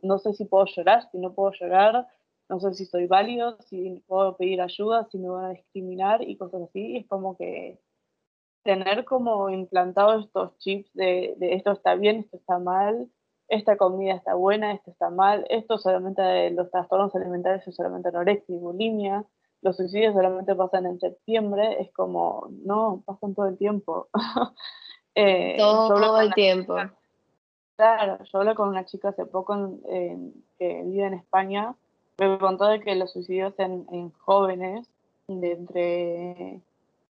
no 0.03 0.19
sé 0.19 0.33
si 0.35 0.45
puedo 0.47 0.65
llorar, 0.67 1.09
si 1.11 1.19
no 1.19 1.35
puedo 1.35 1.53
llorar, 1.53 2.09
no 2.49 2.61
sé 2.61 2.75
si 2.75 2.87
soy 2.87 3.07
válido, 3.07 3.59
si 3.69 4.03
puedo 4.07 4.37
pedir 4.37 4.61
ayuda, 4.61 5.09
si 5.11 5.19
me 5.19 5.29
van 5.29 5.45
a 5.47 5.51
discriminar 5.51 6.23
y 6.23 6.37
cosas 6.37 6.63
así. 6.63 6.97
es 6.97 7.07
como 7.07 7.37
que 7.37 7.79
tener 8.65 9.05
como 9.05 9.51
implantado 9.51 10.21
estos 10.21 10.57
chips 10.59 10.93
de, 10.95 11.35
de 11.39 11.55
esto 11.55 11.73
está 11.73 11.95
bien, 11.95 12.21
esto 12.21 12.37
está 12.39 12.59
mal, 12.59 13.11
esta 13.53 13.77
comida 13.77 14.15
está 14.15 14.35
buena, 14.35 14.73
esto 14.73 14.91
está 14.91 15.11
mal, 15.11 15.45
esto 15.51 15.77
solamente, 15.77 16.51
los 16.51 16.71
trastornos 16.71 17.15
alimentarios 17.15 17.69
es 17.69 17.77
solamente 17.77 18.09
anorexia 18.09 18.57
y 18.57 18.59
bulimia, 18.59 19.27
los 19.61 19.77
suicidios 19.77 20.15
solamente 20.15 20.55
pasan 20.55 20.87
en 20.87 20.99
septiembre, 20.99 21.81
es 21.81 21.93
como, 21.93 22.49
no, 22.65 23.03
pasan 23.05 23.35
todo 23.35 23.47
el 23.47 23.59
tiempo. 23.59 24.09
eh, 25.15 25.57
todo 25.59 26.19
el 26.19 26.33
tiempo. 26.33 26.77
claro, 27.77 28.25
yo 28.25 28.39
hablé 28.39 28.55
con 28.55 28.71
una 28.71 28.87
chica 28.87 29.11
hace 29.11 29.27
poco 29.27 29.55
que 29.87 30.83
vive 30.85 31.07
en 31.07 31.15
España, 31.15 31.75
me 32.19 32.39
contó 32.39 32.65
de 32.65 32.81
que 32.81 32.95
los 32.95 33.13
suicidios 33.13 33.53
en, 33.59 33.87
en 33.93 34.13
jóvenes 34.13 34.89
de 35.29 35.53
entre, 35.53 36.61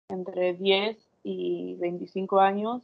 entre 0.09 0.53
10 0.55 0.97
y 1.23 1.75
25 1.75 2.39
años 2.39 2.81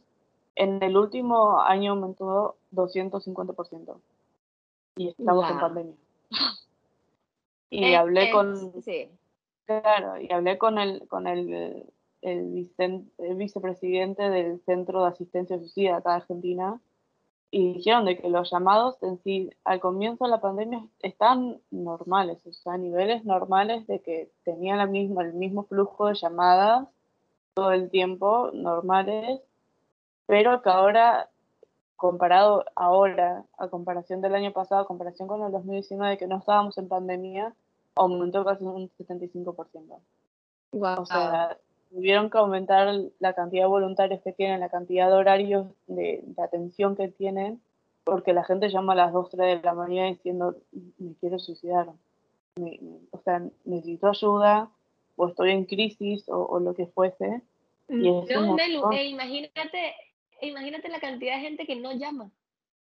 en 0.58 0.82
el 0.82 0.96
último 0.96 1.60
año 1.60 1.92
aumentó 1.92 2.56
250%. 2.72 4.00
Y 4.96 5.08
estamos 5.08 5.50
en 5.50 5.60
pandemia. 5.60 5.94
y 7.70 7.84
eh, 7.84 7.96
hablé 7.96 8.30
eh, 8.30 8.32
con. 8.32 8.72
Claro, 9.64 10.20
y 10.20 10.32
hablé 10.32 10.58
con 10.58 10.78
el, 10.78 11.06
con 11.08 11.26
el, 11.26 11.84
el, 12.22 12.70
vicepresidente 13.36 14.30
del 14.30 14.60
Centro 14.64 15.02
de 15.02 15.10
Asistencia 15.10 15.58
Suicida 15.58 15.96
acá 15.96 16.10
de 16.10 16.16
Argentina. 16.16 16.80
Y 17.50 17.74
dijeron 17.74 18.04
de 18.04 18.18
que 18.18 18.28
los 18.28 18.50
llamados 18.50 19.02
en 19.02 19.18
sí, 19.22 19.50
al 19.64 19.80
comienzo 19.80 20.24
de 20.24 20.30
la 20.30 20.40
pandemia, 20.40 20.86
están 21.00 21.60
normales, 21.70 22.46
o 22.46 22.52
sea, 22.52 22.74
a 22.74 22.78
niveles 22.78 23.24
normales 23.24 23.86
de 23.86 24.00
que 24.02 24.30
tenían 24.44 24.76
la 24.76 24.86
misma, 24.86 25.22
el 25.22 25.32
mismo 25.32 25.64
flujo 25.64 26.08
de 26.08 26.14
llamadas 26.14 26.88
todo 27.58 27.72
el 27.72 27.90
tiempo, 27.90 28.50
normales, 28.52 29.40
pero 30.26 30.62
que 30.62 30.70
ahora, 30.70 31.28
comparado 31.98 32.64
ahora, 32.76 33.44
a 33.58 33.66
comparación 33.66 34.20
del 34.20 34.36
año 34.36 34.52
pasado, 34.52 34.80
a 34.80 34.86
comparación 34.86 35.26
con 35.26 35.42
el 35.42 35.50
2019, 35.50 36.16
que 36.16 36.28
no 36.28 36.38
estábamos 36.38 36.78
en 36.78 36.86
pandemia, 36.86 37.52
aumentó 37.96 38.44
casi 38.44 38.62
un 38.64 38.88
75%. 38.90 39.98
Wow. 40.70 41.00
O 41.00 41.06
sea, 41.06 41.58
tuvieron 41.90 42.30
que 42.30 42.38
aumentar 42.38 42.94
la 43.18 43.32
cantidad 43.32 43.64
de 43.64 43.68
voluntarios 43.68 44.22
que 44.22 44.32
tienen, 44.32 44.60
la 44.60 44.68
cantidad 44.68 45.08
de 45.08 45.14
horarios 45.14 45.66
de, 45.88 46.22
atención 46.40 46.94
que 46.94 47.08
tienen, 47.08 47.60
porque 48.04 48.32
la 48.32 48.44
gente 48.44 48.68
llama 48.68 48.92
a 48.92 48.96
las 48.96 49.12
2, 49.12 49.30
3 49.30 49.60
de 49.60 49.66
la 49.66 49.74
mañana 49.74 50.06
diciendo, 50.06 50.54
me 50.98 51.14
quiero 51.18 51.40
suicidar, 51.40 51.88
o 53.10 53.18
sea, 53.24 53.42
necesito 53.64 54.06
ayuda, 54.06 54.70
o 55.16 55.26
estoy 55.26 55.50
en 55.50 55.64
crisis, 55.64 56.22
o, 56.28 56.60
lo 56.60 56.74
que 56.74 56.86
fuese. 56.86 57.42
Y 57.88 58.08
mm, 58.08 58.26
no, 58.28 58.92
eh, 58.92 59.06
imagínate 59.06 59.94
imagínate 60.40 60.88
la 60.88 61.00
cantidad 61.00 61.36
de 61.36 61.42
gente 61.42 61.66
que 61.66 61.76
no 61.76 61.92
llama, 61.92 62.30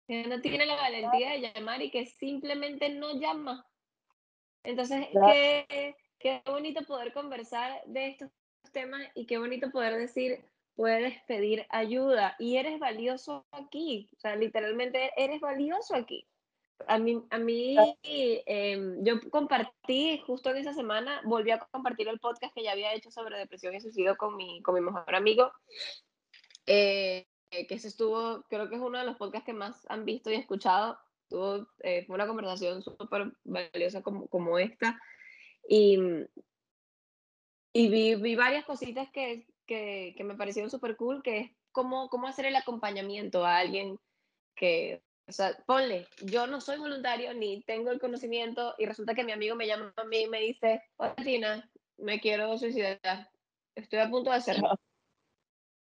que 0.07 0.25
no 0.25 0.41
tiene 0.41 0.67
la 0.67 0.77
valentía 0.77 1.33
de 1.33 1.53
llamar 1.53 1.83
y 1.83 1.91
que 1.91 2.07
simplemente 2.07 2.89
no 2.91 3.19
llama. 3.19 3.67
Entonces, 4.65 5.07
qué, 5.27 5.97
qué 6.19 6.43
bonito 6.47 6.85
poder 6.85 7.13
conversar 7.13 7.83
de 7.87 8.09
estos 8.09 8.31
temas 8.73 9.03
y 9.15 9.27
qué 9.27 9.39
bonito 9.39 9.71
poder 9.71 9.97
decir, 9.97 10.45
puedes 10.79 11.21
pedir 11.27 11.67
ayuda 11.71 12.37
y 12.39 12.57
eres 12.57 12.79
valioso 12.79 13.45
aquí, 13.51 14.09
o 14.17 14.21
sea, 14.21 14.37
literalmente 14.37 15.11
eres 15.17 15.41
valioso 15.41 15.95
aquí. 15.95 16.27
A 16.87 16.99
mí, 16.99 17.21
a 17.31 17.39
mí 17.39 17.77
em, 18.05 19.05
yo 19.05 19.15
compartí 19.31 20.23
justo 20.25 20.51
en 20.51 20.59
esa 20.59 20.73
semana, 20.75 21.21
volví 21.25 21.51
a 21.51 21.59
compartir 21.73 22.07
el 22.07 22.21
podcast 22.21 22.55
que 22.55 22.63
ya 22.63 22.71
había 22.71 22.95
hecho 22.95 23.11
sobre 23.11 23.37
depresión 23.37 23.75
y 23.75 23.81
suicidio 23.81 24.17
con 24.17 24.37
mi, 24.37 24.63
con 24.63 24.77
mi 24.77 24.81
mejor 24.81 25.13
amigo. 25.17 25.51
Eh, 26.67 27.27
eh, 27.51 27.67
que 27.67 27.75
ese 27.75 27.89
estuvo, 27.89 28.45
creo 28.49 28.69
que 28.69 28.77
es 28.77 28.81
uno 28.81 28.99
de 28.99 29.05
los 29.05 29.17
podcasts 29.17 29.47
que 29.47 29.53
más 29.53 29.87
han 29.89 30.05
visto 30.05 30.31
y 30.31 30.35
escuchado. 30.35 30.99
Tuvo, 31.29 31.69
eh, 31.81 32.05
fue 32.07 32.15
una 32.15 32.27
conversación 32.27 32.83
súper 32.83 33.33
valiosa 33.45 34.03
como, 34.03 34.29
como 34.29 34.59
esta. 34.59 35.01
Y, 35.69 35.99
y 37.73 37.89
vi, 37.89 38.15
vi 38.15 38.35
varias 38.35 38.65
cositas 38.65 39.11
que, 39.11 39.47
que, 39.67 40.15
que 40.17 40.25
me 40.25 40.35
parecieron 40.35 40.71
súper 40.71 40.97
cool, 40.97 41.23
que 41.23 41.39
es 41.39 41.51
cómo, 41.73 42.09
cómo 42.09 42.27
hacer 42.27 42.47
el 42.47 42.57
acompañamiento 42.57 43.45
a 43.45 43.59
alguien 43.59 43.99
que, 44.57 45.03
o 45.29 45.33
sea, 45.33 45.57
ponle, 45.67 46.09
yo 46.23 46.47
no 46.47 46.61
soy 46.61 46.79
voluntario 46.79 47.33
ni 47.35 47.63
tengo 47.63 47.91
el 47.91 48.01
conocimiento 48.01 48.75
y 48.79 48.87
resulta 48.87 49.15
que 49.15 49.25
mi 49.25 49.33
amigo 49.33 49.55
me 49.55 49.67
llama 49.67 49.93
a 49.97 50.05
mí 50.05 50.23
y 50.23 50.29
me 50.29 50.41
dice, 50.41 50.83
hola 50.97 51.15
Tina, 51.17 51.71
me 51.99 52.21
quiero 52.21 52.57
suicidar, 52.59 53.31
estoy 53.75 53.99
a 53.99 54.11
punto 54.11 54.31
de 54.31 54.37
hacerlo. 54.37 54.71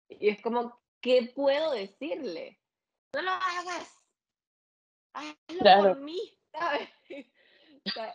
Y 0.08 0.30
es 0.30 0.42
como, 0.42 0.81
¿qué 1.02 1.32
puedo 1.36 1.72
decirle? 1.72 2.60
No 3.14 3.22
lo 3.22 3.32
hagas. 3.32 3.98
Hazlo 5.14 5.90
por 5.90 6.00
mí, 6.00 6.20
¿sabes? 6.52 6.90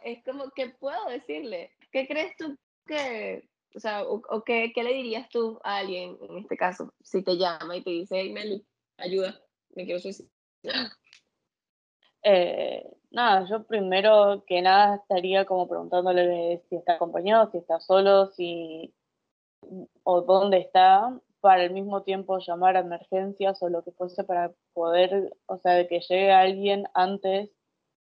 es 0.05 0.24
como, 0.24 0.51
¿qué 0.51 0.70
puedo 0.70 1.09
decirle? 1.09 1.72
¿Qué 1.93 2.07
crees 2.07 2.37
tú 2.37 2.57
que, 2.87 3.49
o 3.74 3.80
sea, 3.80 4.05
o, 4.05 4.43
qué, 4.45 4.72
qué, 4.74 4.82
le 4.82 4.95
dirías 4.95 5.28
tú 5.28 5.61
a 5.62 5.78
alguien 5.78 6.16
en 6.20 6.39
este 6.39 6.57
caso, 6.57 6.95
si 7.03 7.22
te 7.22 7.37
llama 7.37 7.76
y 7.76 7.82
te 7.82 7.91
dice, 7.91 8.20
hey 8.20 8.32
Meli, 8.32 8.64
ayuda, 8.97 9.39
me 9.74 9.84
quiero 9.84 10.01
suicidar? 10.01 10.30
Eh, 12.22 12.84
nada, 13.11 13.47
yo 13.49 13.64
primero 13.64 14.45
que 14.47 14.62
nada 14.62 14.97
estaría 14.97 15.45
como 15.45 15.68
preguntándole 15.68 16.62
si 16.68 16.76
está 16.76 16.95
acompañado, 16.95 17.51
si 17.51 17.59
está 17.59 17.78
solo, 17.80 18.26
si 18.32 18.95
o 20.03 20.22
dónde 20.22 20.59
está, 20.59 21.20
para 21.41 21.62
al 21.62 21.70
mismo 21.70 22.03
tiempo 22.03 22.39
llamar 22.39 22.76
a 22.76 22.80
emergencias 22.80 23.62
o 23.62 23.68
lo 23.68 23.82
que 23.82 23.93
fuese 23.93 24.24
para 24.24 24.53
poder, 24.72 25.32
o 25.47 25.59
sea, 25.59 25.87
que 25.87 26.01
llegue 26.01 26.32
alguien 26.32 26.87
antes 26.95 27.51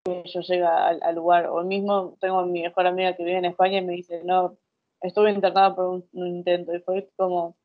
que 0.04 0.24
yo 0.26 0.42
llegue 0.42 0.64
al, 0.64 1.16
lugar. 1.16 1.48
O 1.48 1.64
mismo 1.64 2.18
tengo 2.20 2.40
a 2.40 2.46
mi 2.46 2.62
mejor 2.62 2.88
amiga 2.88 3.16
que 3.16 3.24
vive 3.24 3.38
en 3.38 3.46
España 3.46 3.80
y 3.80 3.86
me 3.86 3.94
dice, 3.94 4.24
no, 4.24 4.58
estuve 5.02 5.32
internada 5.32 5.76
por 5.76 5.86
un, 5.86 6.28
intento 6.28 6.74
y 6.76 6.82
fue 6.82 7.10
como, 7.16 7.56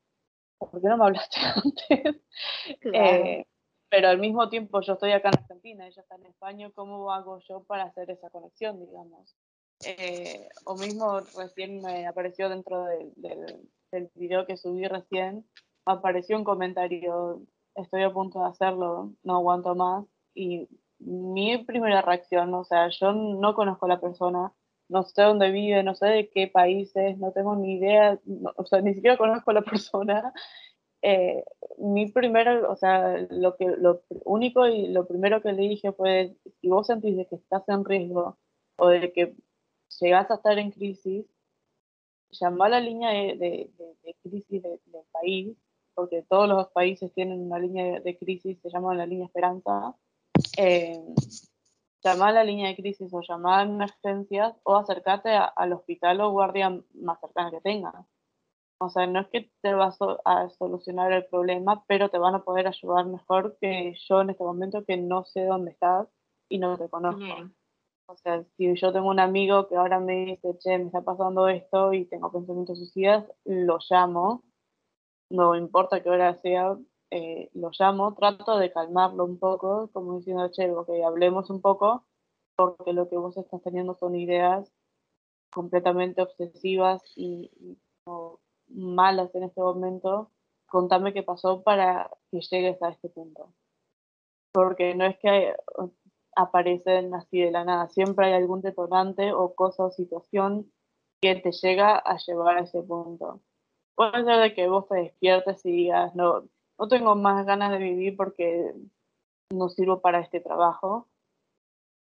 ¿por 0.59 0.81
qué 0.81 0.89
no 0.89 0.97
me 0.97 1.05
hablaste 1.05 1.39
antes? 1.65 2.23
Eh, 2.93 3.45
pero 3.89 4.09
al 4.09 4.19
mismo 4.19 4.49
tiempo 4.49 4.81
yo 4.81 4.95
estoy 4.95 5.13
acá 5.13 5.29
en 5.29 5.39
Argentina, 5.39 5.87
ella 5.87 6.03
está 6.03 6.17
en 6.17 6.27
España, 6.27 6.71
¿cómo 6.75 7.13
hago 7.13 7.39
yo 7.49 7.63
para 7.65 7.85
hacer 7.85 8.11
esa 8.11 8.29
conexión, 8.31 8.85
digamos? 8.85 9.37
Eh, 9.85 10.49
o 10.65 10.77
mismo 10.77 11.21
recién 11.37 11.81
me 11.83 12.07
apareció 12.07 12.49
dentro 12.49 12.85
del, 12.85 13.69
del 13.95 14.11
video 14.15 14.47
que 14.47 14.57
subí 14.57 14.87
recién, 14.87 15.47
apareció 15.87 16.37
un 16.37 16.45
comentario, 16.45 17.43
estoy 17.75 18.03
a 18.03 18.13
punto 18.13 18.41
de 18.41 18.49
hacerlo, 18.49 19.13
no 19.23 19.37
aguanto 19.37 19.75
más, 19.75 20.05
y 20.35 20.69
mi 20.99 21.59
primera 21.59 22.03
reacción, 22.03 22.53
o 22.55 22.65
sea, 22.65 22.89
yo 22.89 23.13
no 23.13 23.55
conozco 23.55 23.87
a 23.87 23.91
la 23.91 24.01
persona, 24.01 24.53
no 24.89 25.03
sé 25.05 25.23
dónde 25.23 25.51
vive, 25.51 25.83
no 25.83 25.95
sé 25.95 26.07
de 26.07 26.29
qué 26.29 26.49
países, 26.49 27.19
no 27.19 27.33
tengo 27.33 27.57
ni 27.57 27.75
idea, 27.75 28.19
o 28.57 28.65
sea, 28.67 28.81
ni 28.81 28.95
siquiera 28.95 29.17
conozco 29.17 29.51
a 29.51 29.55
la 29.55 29.63
persona. 29.83 30.33
Eh, 31.03 31.45
mi 31.79 32.11
primero, 32.11 32.71
o 32.71 32.77
sea, 32.77 33.19
lo, 33.31 33.57
que, 33.57 33.67
lo 33.67 34.03
único 34.25 34.67
y 34.67 34.89
lo 34.89 35.07
primero 35.07 35.43
que 35.43 35.53
le 35.53 35.69
dije 35.69 35.93
fue, 35.93 36.37
si 36.61 36.69
vos 36.69 36.87
sentís 36.87 37.17
de 37.17 37.27
que 37.27 37.37
estás 37.37 37.69
en 37.69 37.85
riesgo 37.85 38.39
o 38.77 38.89
de 38.89 39.13
que 39.13 39.35
llegás 40.01 40.31
a 40.31 40.35
estar 40.35 40.59
en 40.59 40.71
crisis, 40.71 41.27
llama 42.41 42.67
a 42.67 42.71
la 42.71 42.81
línea 42.81 43.11
de, 43.11 43.37
de, 43.37 44.17
crisis 44.23 44.63
del 44.63 44.81
país, 45.13 45.57
porque 45.95 46.23
todos 46.29 46.49
los 46.49 46.69
países 46.69 47.13
tienen 47.15 47.41
una 47.41 47.59
línea 47.59 48.01
de, 48.01 48.19
crisis, 48.19 48.59
se 48.61 48.71
llama 48.71 48.95
la 48.95 49.07
línea 49.07 49.27
esperanza, 49.27 49.95
eh, 50.59 51.01
llamar 52.03 52.31
a 52.31 52.33
la 52.33 52.45
línea 52.45 52.69
de 52.69 52.77
crisis 52.77 53.13
o 53.13 53.21
llamar 53.23 53.61
a 53.61 53.71
emergencias 53.71 54.55
o 54.65 54.77
acercarte 54.77 55.31
al 55.31 55.73
hospital 55.73 56.21
o 56.21 56.31
guardia 56.31 56.71
más 56.95 57.21
cercana 57.21 57.51
que 57.51 57.61
tengas. 57.61 57.95
O 58.79 58.91
sea, 58.91 59.07
no 59.07 59.21
es 59.21 59.29
que 59.29 59.51
te 59.63 59.73
vas 59.73 59.97
a 60.25 60.49
solucionar 60.51 61.13
el 61.13 61.25
problema, 61.27 61.85
pero 61.87 62.11
te 62.11 62.19
van 62.19 62.35
a 62.35 62.43
poder 62.43 62.67
ayudar 62.67 63.07
mejor 63.07 63.57
que 63.61 63.95
yo 64.09 64.21
en 64.21 64.31
este 64.31 64.45
momento 64.45 64.85
que 64.85 64.97
no 64.97 65.25
sé 65.25 65.45
dónde 65.45 65.71
estás 65.71 66.09
y 66.49 66.59
no 66.59 66.77
te 66.77 66.89
conozco. 66.89 67.51
O 68.07 68.17
sea, 68.17 68.45
si 68.57 68.75
yo 68.77 68.93
tengo 68.93 69.09
un 69.09 69.21
amigo 69.21 69.67
que 69.69 69.77
ahora 69.77 69.99
me 69.99 70.27
dice, 70.27 70.59
che, 70.59 70.79
me 70.79 70.87
está 70.87 71.03
pasando 71.03 71.49
esto 71.49 71.93
y 71.93 72.05
tengo 72.07 72.31
pensamientos 72.31 72.79
suicidas, 72.79 73.25
lo 73.45 73.79
llamo, 73.89 74.43
no 75.31 75.57
importa 75.57 76.03
qué 76.03 76.11
hora 76.11 76.35
sea, 76.43 76.77
eh, 77.11 77.51
lo 77.55 77.71
llamo, 77.79 78.15
trato 78.15 78.59
de 78.59 78.73
calmarlo 78.73 79.25
un 79.25 79.39
poco, 79.39 79.91
como 79.93 80.19
diciendo, 80.19 80.51
che, 80.53 80.71
ok, 80.71 80.91
hablemos 81.07 81.51
un 81.51 81.61
poco, 81.63 82.05
porque 82.57 82.93
lo 82.93 83.09
que 83.09 83.17
vos 83.17 83.37
estás 83.37 83.63
teniendo 83.63 83.95
son 83.95 84.15
ideas 84.17 84.71
completamente 85.53 86.23
obsesivas 86.23 87.03
y, 87.17 87.51
malas 88.69 89.35
en 89.35 89.45
este 89.45 89.61
momento. 89.61 90.31
Contame 90.67 91.13
qué 91.13 91.23
pasó 91.23 91.63
para 91.63 92.11
que 92.31 92.41
llegues 92.41 92.83
a 92.83 92.91
este 92.91 93.09
punto. 93.09 93.55
Porque 94.53 94.95
no 94.95 95.05
es 95.07 95.19
que 95.19 95.55
aparecen 96.37 97.15
así 97.15 97.41
de 97.41 97.51
la 97.51 97.65
nada, 97.65 97.89
siempre 97.89 98.27
hay 98.27 98.33
algún 98.35 98.61
detonante 98.61 99.33
o 99.33 99.55
cosa 99.55 99.85
o 99.85 99.91
situación 99.91 100.71
que 101.21 101.37
te 101.37 101.53
llega 101.53 101.97
a 101.97 102.17
llevar 102.19 102.59
a 102.59 102.63
ese 102.63 102.83
punto. 102.83 103.41
Puede 103.95 104.25
ser 104.25 104.41
de 104.41 104.55
que 104.55 104.69
vos 104.69 104.89
te 104.89 104.97
despiertes 104.97 105.65
y 105.65 105.73
digas, 105.73 106.15
no, 106.15 106.45
no 106.79 106.89
tengo 106.89 107.15
más 107.15 107.47
ganas 107.47 107.71
de 107.71 107.79
vivir 107.79 108.17
porque 108.17 108.75
no 109.51 109.69
sirvo 109.69 110.01
para 110.01 110.21
este 110.21 110.41
trabajo. 110.41 111.09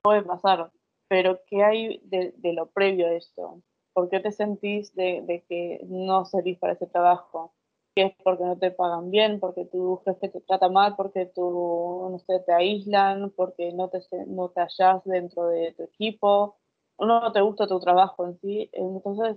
Puede 0.03 0.22
pasar, 0.22 0.70
pero 1.09 1.41
¿qué 1.47 1.62
hay 1.62 2.01
de, 2.05 2.35
lo 2.53 2.66
previo 2.66 3.07
a 3.07 3.12
esto? 3.12 3.62
¿Por 3.93 4.09
qué 4.09 4.20
te 4.20 4.32
sentís 4.32 4.95
de, 4.95 5.45
que 5.49 5.80
no 5.89 6.24
servís 6.24 6.59
para 6.59 6.74
ese 6.74 6.87
trabajo? 6.87 7.55
¿Qué 7.95 8.07
es 8.07 8.14
porque 8.24 8.45
no 8.45 8.59
te 8.59 8.70
pagan 8.70 9.11
bien, 9.11 9.38
porque 9.38 9.64
tu 9.66 10.03
jefe 10.05 10.28
te 10.28 10.40
trata 10.40 10.68
mal, 10.68 10.97
porque 10.97 11.26
tú, 11.26 12.09
no 12.11 12.18
sé, 12.18 12.40
te 12.40 12.53
aíslan, 12.53 13.30
porque 13.30 13.72
no 13.72 13.88
te, 13.88 14.01
no 14.26 14.49
te 14.49 14.61
hallas 14.61 15.05
dentro 15.05 15.47
de 15.47 15.72
tu 15.72 15.84
equipo, 15.84 16.57
no 16.99 17.32
te 17.32 17.40
gusta 17.40 17.66
tu 17.68 17.78
trabajo 17.80 18.26
en 18.26 18.38
sí? 18.40 18.68
Entonces, 18.72 19.36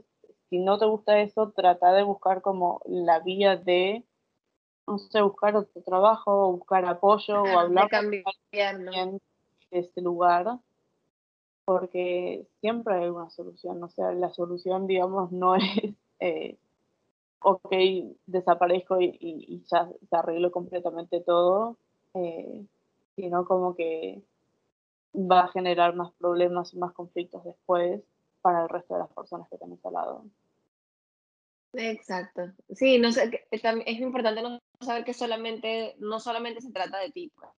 si 0.49 0.59
no 0.59 0.79
te 0.79 0.85
gusta 0.85 1.19
eso, 1.19 1.51
trata 1.55 1.93
de 1.93 2.03
buscar 2.03 2.41
como 2.41 2.81
la 2.85 3.19
vía 3.19 3.57
de 3.57 4.03
no 4.87 4.97
sé, 4.97 5.21
buscar 5.21 5.55
otro 5.55 5.81
trabajo, 5.83 6.53
buscar 6.53 6.85
apoyo 6.85 7.43
o 7.43 7.59
hablar 7.59 7.89
con 7.89 8.05
alguien 8.05 9.21
de 9.69 9.79
este 9.79 10.01
lugar, 10.01 10.59
porque 11.65 12.47
siempre 12.61 12.95
hay 12.95 13.09
una 13.09 13.29
solución, 13.29 13.83
o 13.83 13.89
sea, 13.89 14.13
la 14.13 14.29
solución, 14.29 14.87
digamos, 14.87 15.31
no 15.33 15.55
es, 15.55 15.93
eh, 16.19 16.57
ok, 17.39 17.73
desaparezco 18.25 18.99
y, 18.99 19.63
ya 19.71 19.89
se 20.09 20.15
arreglo 20.15 20.51
completamente 20.51 21.21
todo, 21.21 21.77
eh, 22.13 22.65
sino 23.15 23.45
como 23.45 23.75
que 23.75 24.21
va 25.13 25.41
a 25.41 25.47
generar 25.49 25.95
más 25.95 26.11
problemas 26.13 26.73
y 26.73 26.77
más 26.77 26.93
conflictos 26.93 27.43
después 27.43 28.01
para 28.41 28.63
el 28.63 28.69
resto 28.69 28.93
de 28.93 29.01
las 29.01 29.13
personas 29.13 29.49
que 29.49 29.57
tenés 29.57 29.83
al 29.85 29.93
lado. 29.93 30.23
Exacto. 31.73 32.53
Sí, 32.73 32.97
no 32.97 33.11
sé, 33.11 33.45
es 33.51 33.99
importante 33.99 34.41
no 34.41 34.59
saber 34.79 35.03
que 35.03 35.13
solamente, 35.13 35.95
no 35.99 36.19
solamente 36.19 36.61
se 36.61 36.71
trata 36.71 36.99
de 36.99 37.11
ti, 37.11 37.31
pues, 37.35 37.51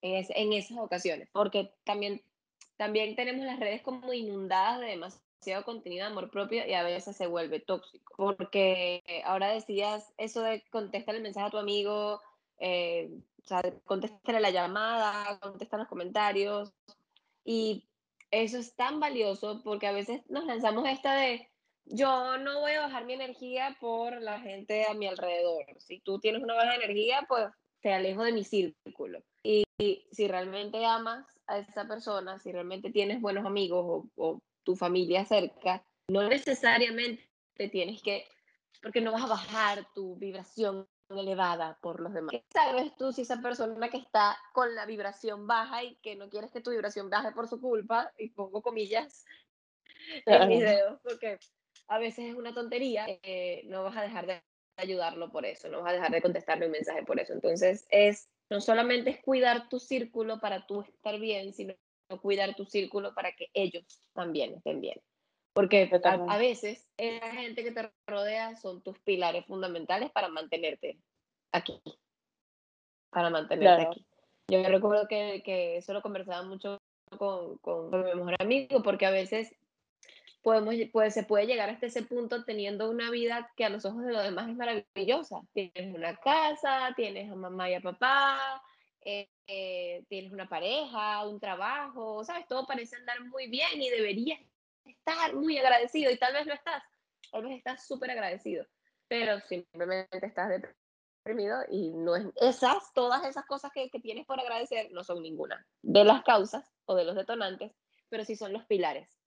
en, 0.00 0.52
esas 0.52 0.78
ocasiones, 0.78 1.28
porque 1.32 1.72
también, 1.84 2.22
también 2.76 3.16
tenemos 3.16 3.44
las 3.44 3.58
redes 3.58 3.82
como 3.82 4.12
inundadas 4.12 4.80
de 4.80 4.96
demasiado 5.38 5.64
contenido 5.64 6.04
de 6.04 6.10
amor 6.10 6.30
propio 6.30 6.66
y 6.66 6.74
a 6.74 6.82
veces 6.82 7.16
se 7.16 7.26
vuelve 7.26 7.60
tóxico, 7.60 8.34
porque 8.36 9.02
ahora 9.24 9.52
decías 9.52 10.12
eso 10.16 10.42
de 10.42 10.62
contestar 10.70 11.14
el 11.14 11.22
mensaje 11.22 11.46
a 11.46 11.50
tu 11.50 11.58
amigo, 11.58 12.20
eh, 12.58 13.10
o 13.44 13.46
sea, 13.46 13.62
contestar 13.84 14.40
la 14.40 14.50
llamada, 14.50 15.38
contestar 15.40 15.80
los 15.80 15.88
comentarios, 15.88 16.72
y 17.44 17.88
eso 18.30 18.58
es 18.58 18.74
tan 18.74 19.00
valioso 19.00 19.62
porque 19.62 19.86
a 19.86 19.92
veces 19.92 20.22
nos 20.28 20.44
lanzamos 20.44 20.86
esta 20.88 21.14
de 21.14 21.48
yo 21.86 22.36
no 22.36 22.60
voy 22.60 22.72
a 22.72 22.82
bajar 22.82 23.06
mi 23.06 23.14
energía 23.14 23.76
por 23.80 24.20
la 24.20 24.40
gente 24.40 24.84
a 24.84 24.92
mi 24.92 25.06
alrededor. 25.06 25.64
Si 25.78 26.00
tú 26.00 26.18
tienes 26.18 26.42
una 26.42 26.52
baja 26.54 26.74
energía, 26.74 27.24
pues 27.26 27.46
te 27.80 27.94
alejo 27.94 28.24
de 28.24 28.32
mi 28.32 28.44
círculo. 28.44 29.22
Y, 29.42 29.64
si 30.10 30.26
realmente 30.26 30.84
amas 30.84 31.24
a 31.46 31.58
esa 31.58 31.86
persona, 31.86 32.38
si 32.40 32.50
realmente 32.52 32.90
tienes 32.90 33.20
buenos 33.20 33.46
amigos 33.46 34.06
o, 34.16 34.42
tu 34.68 34.76
familia 34.76 35.24
cerca, 35.24 35.82
no 36.10 36.28
necesariamente 36.28 37.26
tienes 37.72 38.02
que, 38.02 38.26
porque 38.82 39.00
no 39.00 39.12
vas 39.12 39.24
a 39.24 39.28
bajar 39.28 39.88
tu 39.94 40.16
vibración 40.16 40.86
elevada 41.08 41.78
por 41.80 42.00
los 42.00 42.12
demás. 42.12 42.32
¿Qué 42.32 42.44
sabes 42.52 42.94
tú 42.98 43.10
si 43.10 43.22
esa 43.22 43.40
persona 43.40 43.88
que 43.88 43.96
está 43.96 44.36
con 44.52 44.74
la 44.74 44.84
vibración 44.84 45.46
baja 45.46 45.84
y 45.84 45.94
que 46.02 46.16
no 46.16 46.28
quieres 46.28 46.52
que 46.52 46.60
tu 46.60 46.70
vibración 46.70 47.08
baje 47.08 47.32
por 47.32 47.48
su 47.48 47.62
culpa, 47.62 48.12
y 48.18 48.28
pongo 48.28 48.60
comillas 48.60 49.24
en 50.26 50.48
mis 50.48 50.60
dedos, 50.60 51.00
porque 51.02 51.38
a 51.86 51.98
veces 51.98 52.26
es 52.26 52.34
una 52.34 52.52
tontería, 52.52 53.06
eh, 53.22 53.62
no 53.68 53.84
vas 53.84 53.96
a 53.96 54.02
dejar 54.02 54.26
de 54.26 54.42
ayudarlo 54.76 55.32
por 55.32 55.46
eso, 55.46 55.70
no 55.70 55.80
vas 55.80 55.92
a 55.92 55.94
dejar 55.94 56.10
de 56.10 56.20
contestarle 56.20 56.66
un 56.66 56.72
mensaje 56.72 57.04
por 57.04 57.18
eso. 57.18 57.32
Entonces, 57.32 57.86
es 57.88 58.28
no 58.50 58.60
solamente 58.60 59.08
es 59.08 59.22
cuidar 59.22 59.70
tu 59.70 59.80
círculo 59.80 60.40
para 60.40 60.66
tú 60.66 60.82
estar 60.82 61.18
bien, 61.18 61.54
sino 61.54 61.74
cuidar 62.16 62.54
tu 62.54 62.64
círculo 62.64 63.14
para 63.14 63.32
que 63.32 63.48
ellos 63.52 63.84
también 64.14 64.54
estén 64.54 64.80
bien. 64.80 65.00
Porque 65.52 65.90
a, 66.04 66.38
veces 66.38 66.86
la 66.96 67.32
gente 67.32 67.64
que 67.64 67.72
te 67.72 67.90
rodea 68.06 68.56
son 68.56 68.80
tus 68.82 68.98
pilares 69.00 69.44
fundamentales 69.46 70.10
para 70.12 70.28
mantenerte 70.28 70.98
aquí. 71.52 71.82
Para 73.10 73.28
mantenerte 73.28 73.82
aquí. 73.82 74.06
Yo 74.50 74.62
recuerdo 74.62 75.08
que, 75.08 75.42
que, 75.44 75.78
eso 75.78 75.92
lo 75.92 76.00
conversaba 76.00 76.42
mucho 76.44 76.78
con, 77.18 77.58
con, 77.58 77.90
con 77.90 78.04
mi 78.04 78.14
mejor 78.14 78.36
amigo, 78.38 78.82
porque 78.82 79.06
a 79.06 79.10
veces 79.10 79.52
podemos, 80.42 80.74
pues, 80.92 81.12
se 81.12 81.24
puede 81.24 81.46
llegar 81.46 81.70
hasta 81.70 81.86
ese 81.86 82.02
punto 82.02 82.44
teniendo 82.44 82.90
una 82.90 83.10
vida 83.10 83.50
que 83.56 83.64
a 83.64 83.68
los 83.68 83.84
ojos 83.84 84.04
de 84.04 84.12
los 84.12 84.22
demás 84.22 84.48
es 84.48 84.56
maravillosa. 84.56 85.40
Tienes 85.52 85.94
una 85.94 86.16
casa, 86.16 86.94
tienes 86.96 87.30
a 87.30 87.34
mamá 87.34 87.68
y 87.68 87.74
a 87.74 87.80
papá, 87.80 88.62
eh, 89.04 89.28
eh, 89.48 90.04
tienes 90.08 90.32
una 90.32 90.48
pareja, 90.48 91.26
un 91.26 91.40
trabajo, 91.40 92.22
¿sabes? 92.24 92.46
Todo 92.46 92.66
parece 92.66 92.96
andar 92.96 93.24
muy 93.24 93.48
bien 93.48 93.82
y 93.82 93.90
deberías 93.90 94.40
estar 94.84 95.34
muy 95.34 95.58
agradecido 95.58 96.10
y 96.10 96.18
tal 96.18 96.34
vez 96.34 96.46
no 96.46 96.54
estás, 96.54 96.82
tal 97.32 97.42
vez 97.44 97.58
estás 97.58 97.86
súper 97.86 98.10
agradecido, 98.10 98.64
pero 99.08 99.40
simplemente 99.40 100.24
estás 100.24 100.50
deprimido 101.24 101.58
y 101.70 101.90
no 101.90 102.14
es 102.14 102.26
esas, 102.36 102.92
todas 102.94 103.24
esas 103.24 103.44
cosas 103.46 103.70
que, 103.74 103.90
que 103.90 104.00
tienes 104.00 104.26
por 104.26 104.38
agradecer 104.38 104.90
no 104.92 105.02
son 105.02 105.22
ninguna 105.22 105.66
de 105.82 106.04
las 106.04 106.22
causas 106.22 106.70
o 106.84 106.94
de 106.94 107.04
los 107.04 107.16
detonantes, 107.16 107.72
pero 108.08 108.24
sí 108.24 108.36
son 108.36 108.52
los 108.52 108.64
pilares 108.66 109.18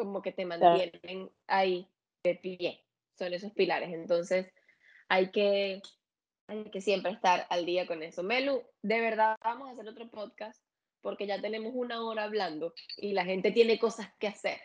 como 0.00 0.22
que 0.22 0.32
te 0.32 0.46
mantienen 0.46 1.30
ahí 1.46 1.86
de 2.24 2.34
pie, 2.36 2.84
son 3.18 3.34
esos 3.34 3.52
pilares. 3.52 3.92
Entonces, 3.92 4.50
hay 5.08 5.30
que, 5.30 5.82
hay 6.50 6.64
que 6.64 6.80
siempre 6.80 7.12
estar 7.12 7.46
al 7.48 7.64
día 7.64 7.86
con 7.86 8.02
eso. 8.02 8.22
Melu, 8.24 8.64
de 8.82 9.00
verdad 9.00 9.36
vamos 9.42 9.68
a 9.68 9.72
hacer 9.72 9.88
otro 9.88 10.10
podcast 10.10 10.60
porque 11.00 11.26
ya 11.26 11.40
tenemos 11.40 11.72
una 11.74 12.02
hora 12.02 12.24
hablando 12.24 12.74
y 12.96 13.12
la 13.12 13.24
gente 13.24 13.52
tiene 13.52 13.78
cosas 13.78 14.08
que 14.18 14.26
hacer. 14.26 14.58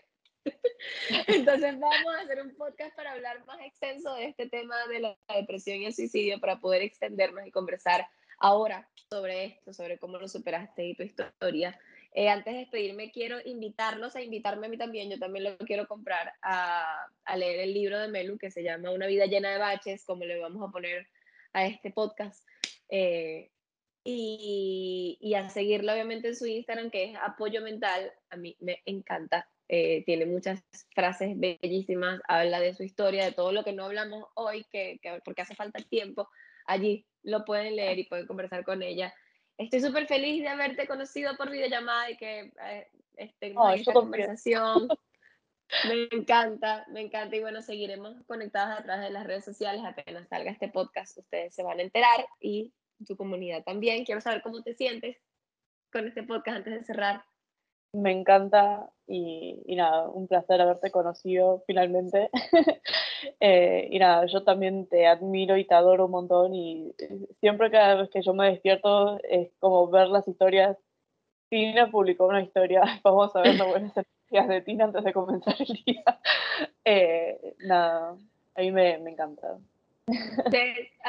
Entonces 1.27 1.79
vamos 1.79 2.15
a 2.15 2.21
hacer 2.21 2.41
un 2.41 2.55
podcast 2.55 2.95
para 2.95 3.11
hablar 3.11 3.45
más 3.45 3.59
extenso 3.61 4.15
de 4.15 4.25
este 4.25 4.49
tema 4.49 4.75
de 4.87 4.99
la 4.99 5.17
depresión 5.33 5.77
y 5.77 5.85
el 5.85 5.93
suicidio 5.93 6.39
para 6.39 6.59
poder 6.59 6.81
extendernos 6.81 7.45
y 7.45 7.51
conversar 7.51 8.07
ahora 8.39 8.89
sobre 9.07 9.45
esto, 9.45 9.71
sobre 9.71 9.99
cómo 9.99 10.17
lo 10.17 10.27
superaste 10.27 10.85
y 10.85 10.95
tu 10.95 11.03
historia. 11.03 11.79
Eh, 12.13 12.29
antes 12.29 12.53
de 12.53 12.59
despedirme, 12.61 13.11
quiero 13.11 13.37
invitarlos 13.45 14.15
a 14.15 14.21
invitarme 14.21 14.67
a 14.67 14.69
mí 14.69 14.77
también. 14.77 15.09
Yo 15.11 15.19
también 15.19 15.43
lo 15.43 15.57
quiero 15.59 15.87
comprar 15.87 16.33
a, 16.41 17.07
a 17.25 17.37
leer 17.37 17.59
el 17.59 17.73
libro 17.73 17.99
de 17.99 18.07
Melu 18.07 18.37
que 18.37 18.49
se 18.49 18.63
llama 18.63 18.91
Una 18.91 19.05
vida 19.05 19.25
llena 19.25 19.51
de 19.51 19.59
baches, 19.59 20.03
como 20.05 20.23
le 20.23 20.39
vamos 20.39 20.67
a 20.67 20.71
poner 20.71 21.07
a 21.55 21.65
este 21.65 21.91
podcast. 21.91 22.45
Eh, 22.89 23.49
y, 24.03 25.17
y, 25.19 25.33
a 25.33 25.49
seguirlo 25.49 25.93
obviamente 25.93 26.27
en 26.27 26.35
su 26.35 26.45
Instagram, 26.45 26.91
que 26.91 27.05
es 27.05 27.17
Apoyo 27.19 27.61
Mental. 27.63 28.11
A 28.29 28.35
mí 28.35 28.55
me 28.59 28.83
encanta. 28.85 29.49
Eh, 29.67 30.03
tiene 30.05 30.27
muchas 30.27 30.63
frases 30.93 31.39
bellísimas, 31.39 32.21
habla 32.27 32.59
de 32.59 32.75
su 32.75 32.83
historia, 32.83 33.25
de 33.25 33.31
todo 33.31 33.51
lo 33.51 33.63
que 33.63 33.73
no 33.73 33.85
hablamos 33.85 34.25
hoy, 34.35 34.63
que, 34.71 34.99
que 35.01 35.19
porque 35.25 35.41
hace 35.41 35.55
falta 35.55 35.79
tiempo. 35.89 36.29
Allí 36.67 37.07
lo 37.23 37.45
pueden 37.45 37.75
leer 37.75 37.97
y 37.97 38.03
pueden 38.03 38.27
conversar 38.27 38.63
con 38.63 38.83
ella. 38.83 39.11
Estoy 39.57 39.79
súper 39.79 40.05
feliz 40.05 40.43
de 40.43 40.49
haberte 40.49 40.85
conocido 40.85 41.35
por 41.37 41.49
videollamada 41.49 42.11
y 42.11 42.17
que 42.17 42.51
eh, 42.63 42.87
estemos 43.15 43.73
en 43.73 43.79
esta 43.79 43.93
conversación. 43.93 44.87
Me 45.87 46.07
encanta, 46.11 46.85
me 46.89 47.01
encanta 47.01 47.35
y 47.35 47.41
bueno, 47.41 47.61
seguiremos 47.61 48.15
conectadas 48.27 48.79
a 48.79 48.83
través 48.83 49.05
de 49.05 49.11
las 49.11 49.25
redes 49.25 49.45
sociales. 49.45 49.81
Apenas 49.83 50.27
salga 50.27 50.51
este 50.51 50.69
podcast, 50.69 51.17
ustedes 51.17 51.53
se 51.53 51.63
van 51.63 51.79
a 51.79 51.83
enterar 51.83 52.25
y 52.39 52.73
tu 53.05 53.15
comunidad 53.15 53.63
también. 53.63 54.05
Quiero 54.05 54.21
saber 54.21 54.41
cómo 54.41 54.61
te 54.61 54.75
sientes 54.75 55.17
con 55.91 56.07
este 56.07 56.23
podcast 56.23 56.57
antes 56.57 56.73
de 56.73 56.83
cerrar. 56.83 57.23
Me 57.93 58.11
encanta 58.11 58.89
y, 59.07 59.61
y 59.65 59.75
nada, 59.75 60.09
un 60.09 60.27
placer 60.27 60.61
haberte 60.61 60.91
conocido 60.91 61.63
finalmente. 61.65 62.29
eh, 63.39 63.87
y 63.89 63.99
nada, 63.99 64.25
yo 64.25 64.43
también 64.43 64.87
te 64.87 65.07
admiro 65.07 65.57
y 65.57 65.65
te 65.65 65.73
adoro 65.73 66.05
un 66.05 66.11
montón 66.11 66.53
y 66.53 66.93
siempre 67.39 67.71
cada 67.71 67.95
vez 67.95 68.09
que 68.09 68.21
yo 68.21 68.33
me 68.33 68.49
despierto 68.49 69.17
es 69.23 69.51
como 69.59 69.89
ver 69.89 70.09
las 70.09 70.27
historias. 70.27 70.77
Publicó 71.91 72.27
una 72.27 72.41
historia, 72.41 72.81
vamos 73.03 73.33
de 74.29 74.61
Tina 74.61 74.85
antes 74.85 75.03
de 75.03 75.13
comenzar 75.13 75.55
el 75.59 75.83
día. 75.85 76.03
Eh, 76.87 77.55
nada, 77.61 78.15
a 78.53 78.61
mí 78.61 78.71
me, 78.71 78.99
me 78.99 79.11
encanta. 79.11 79.57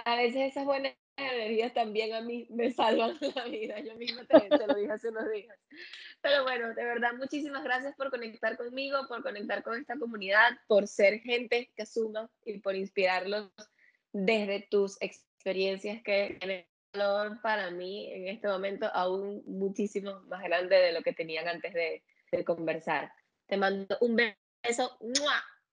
a 0.05 0.17
veces 0.17 0.51
esas 0.51 0.65
buenas 0.65 0.95
energías 1.19 1.75
también 1.75 2.15
a 2.15 2.23
mí 2.23 2.47
me 2.49 2.73
salvan 2.73 3.17
la 3.35 3.45
vida. 3.45 3.79
Yo 3.81 3.95
misma 3.97 4.25
te, 4.25 4.67
lo 4.67 4.75
dije 4.75 4.93
hace 4.93 5.11
unos 5.11 5.31
días. 5.31 5.55
Pero 6.23 6.45
bueno, 6.45 6.69
de 6.75 6.83
verdad, 6.83 7.13
muchísimas 7.19 7.63
gracias 7.63 7.95
por 7.95 8.11
conectar 8.11 8.57
conmigo, 8.57 9.07
por 9.07 9.23
conectar 9.23 9.63
con 9.63 9.79
esta 9.79 9.99
comunidad, 9.99 10.53
por 10.67 10.89
ser 10.89 11.21
gente 11.21 11.71
que 11.77 11.85
suma 11.85 12.31
y 12.47 12.59
por 12.59 12.75
inspirarlos 12.75 13.51
desde 14.13 14.67
tus 14.71 14.97
experiencias 15.03 16.03
que 16.03 16.39
tienen 16.41 16.65
valor 16.95 17.39
para 17.43 17.71
mí 17.71 18.11
en 18.13 18.29
este 18.29 18.49
momento 18.49 18.87
aún 18.95 19.43
muchísimo 19.47 20.21
más 20.23 20.43
grande 20.43 20.77
de 20.77 20.93
lo 20.93 21.03
que 21.03 21.13
tenían 21.13 21.47
antes 21.49 21.75
de, 21.75 22.03
de 22.37 22.45
conversar. 22.45 23.13
Te 23.47 23.57
mando 23.57 23.97
un 24.01 24.17
beso 24.17 24.99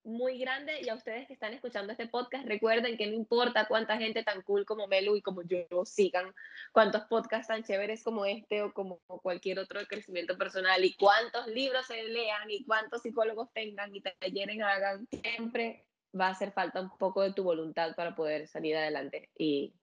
muy 0.03 0.37
grande 0.37 0.81
y 0.81 0.89
a 0.89 0.95
ustedes 0.95 1.27
que 1.27 1.33
están 1.33 1.53
escuchando 1.53 1.93
este 1.93 2.07
podcast, 2.07 2.45
recuerden 2.45 2.97
que 2.97 3.07
no 3.07 3.13
importa 3.13 3.67
cuánta 3.67 3.97
gente 3.97 4.23
tan 4.23 4.41
cool 4.41 4.65
como 4.65 4.87
Melu 4.87 5.15
y 5.15 5.21
como 5.21 5.43
yo 5.43 5.65
sigan, 5.85 6.33
cuántos 6.73 7.03
podcasts 7.03 7.47
tan 7.47 7.63
chéveres 7.63 8.03
como 8.03 8.25
este 8.25 8.61
o 8.61 8.73
como 8.73 8.99
cualquier 9.21 9.59
otro 9.59 9.79
de 9.79 9.87
crecimiento 9.87 10.37
personal 10.37 10.83
y 10.83 10.93
cuántos 10.95 11.47
libros 11.47 11.85
se 11.87 12.03
lean 12.03 12.49
y 12.49 12.65
cuántos 12.65 13.01
psicólogos 13.01 13.51
tengan 13.53 13.95
y 13.95 14.01
talleres 14.01 14.61
hagan, 14.61 15.07
siempre 15.07 15.85
va 16.19 16.27
a 16.27 16.31
hacer 16.31 16.51
falta 16.51 16.81
un 16.81 16.95
poco 16.97 17.21
de 17.21 17.33
tu 17.33 17.43
voluntad 17.43 17.95
para 17.95 18.13
poder 18.13 18.47
salir 18.47 18.75
adelante 18.75 19.29
y, 19.37 19.73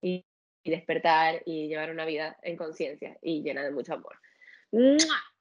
y, 0.00 0.24
y 0.62 0.70
despertar 0.70 1.42
y 1.44 1.66
llevar 1.66 1.90
una 1.90 2.04
vida 2.04 2.38
en 2.42 2.56
conciencia 2.56 3.18
y 3.20 3.42
llena 3.42 3.62
de 3.62 3.72
mucho 3.72 3.94
amor. 3.94 4.16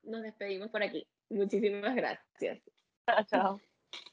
Nos 0.05 0.21
despedimos 0.23 0.69
por 0.69 0.83
aquí. 0.83 1.07
Muchísimas 1.29 1.95
gracias. 1.95 2.61
Chao. 3.29 3.59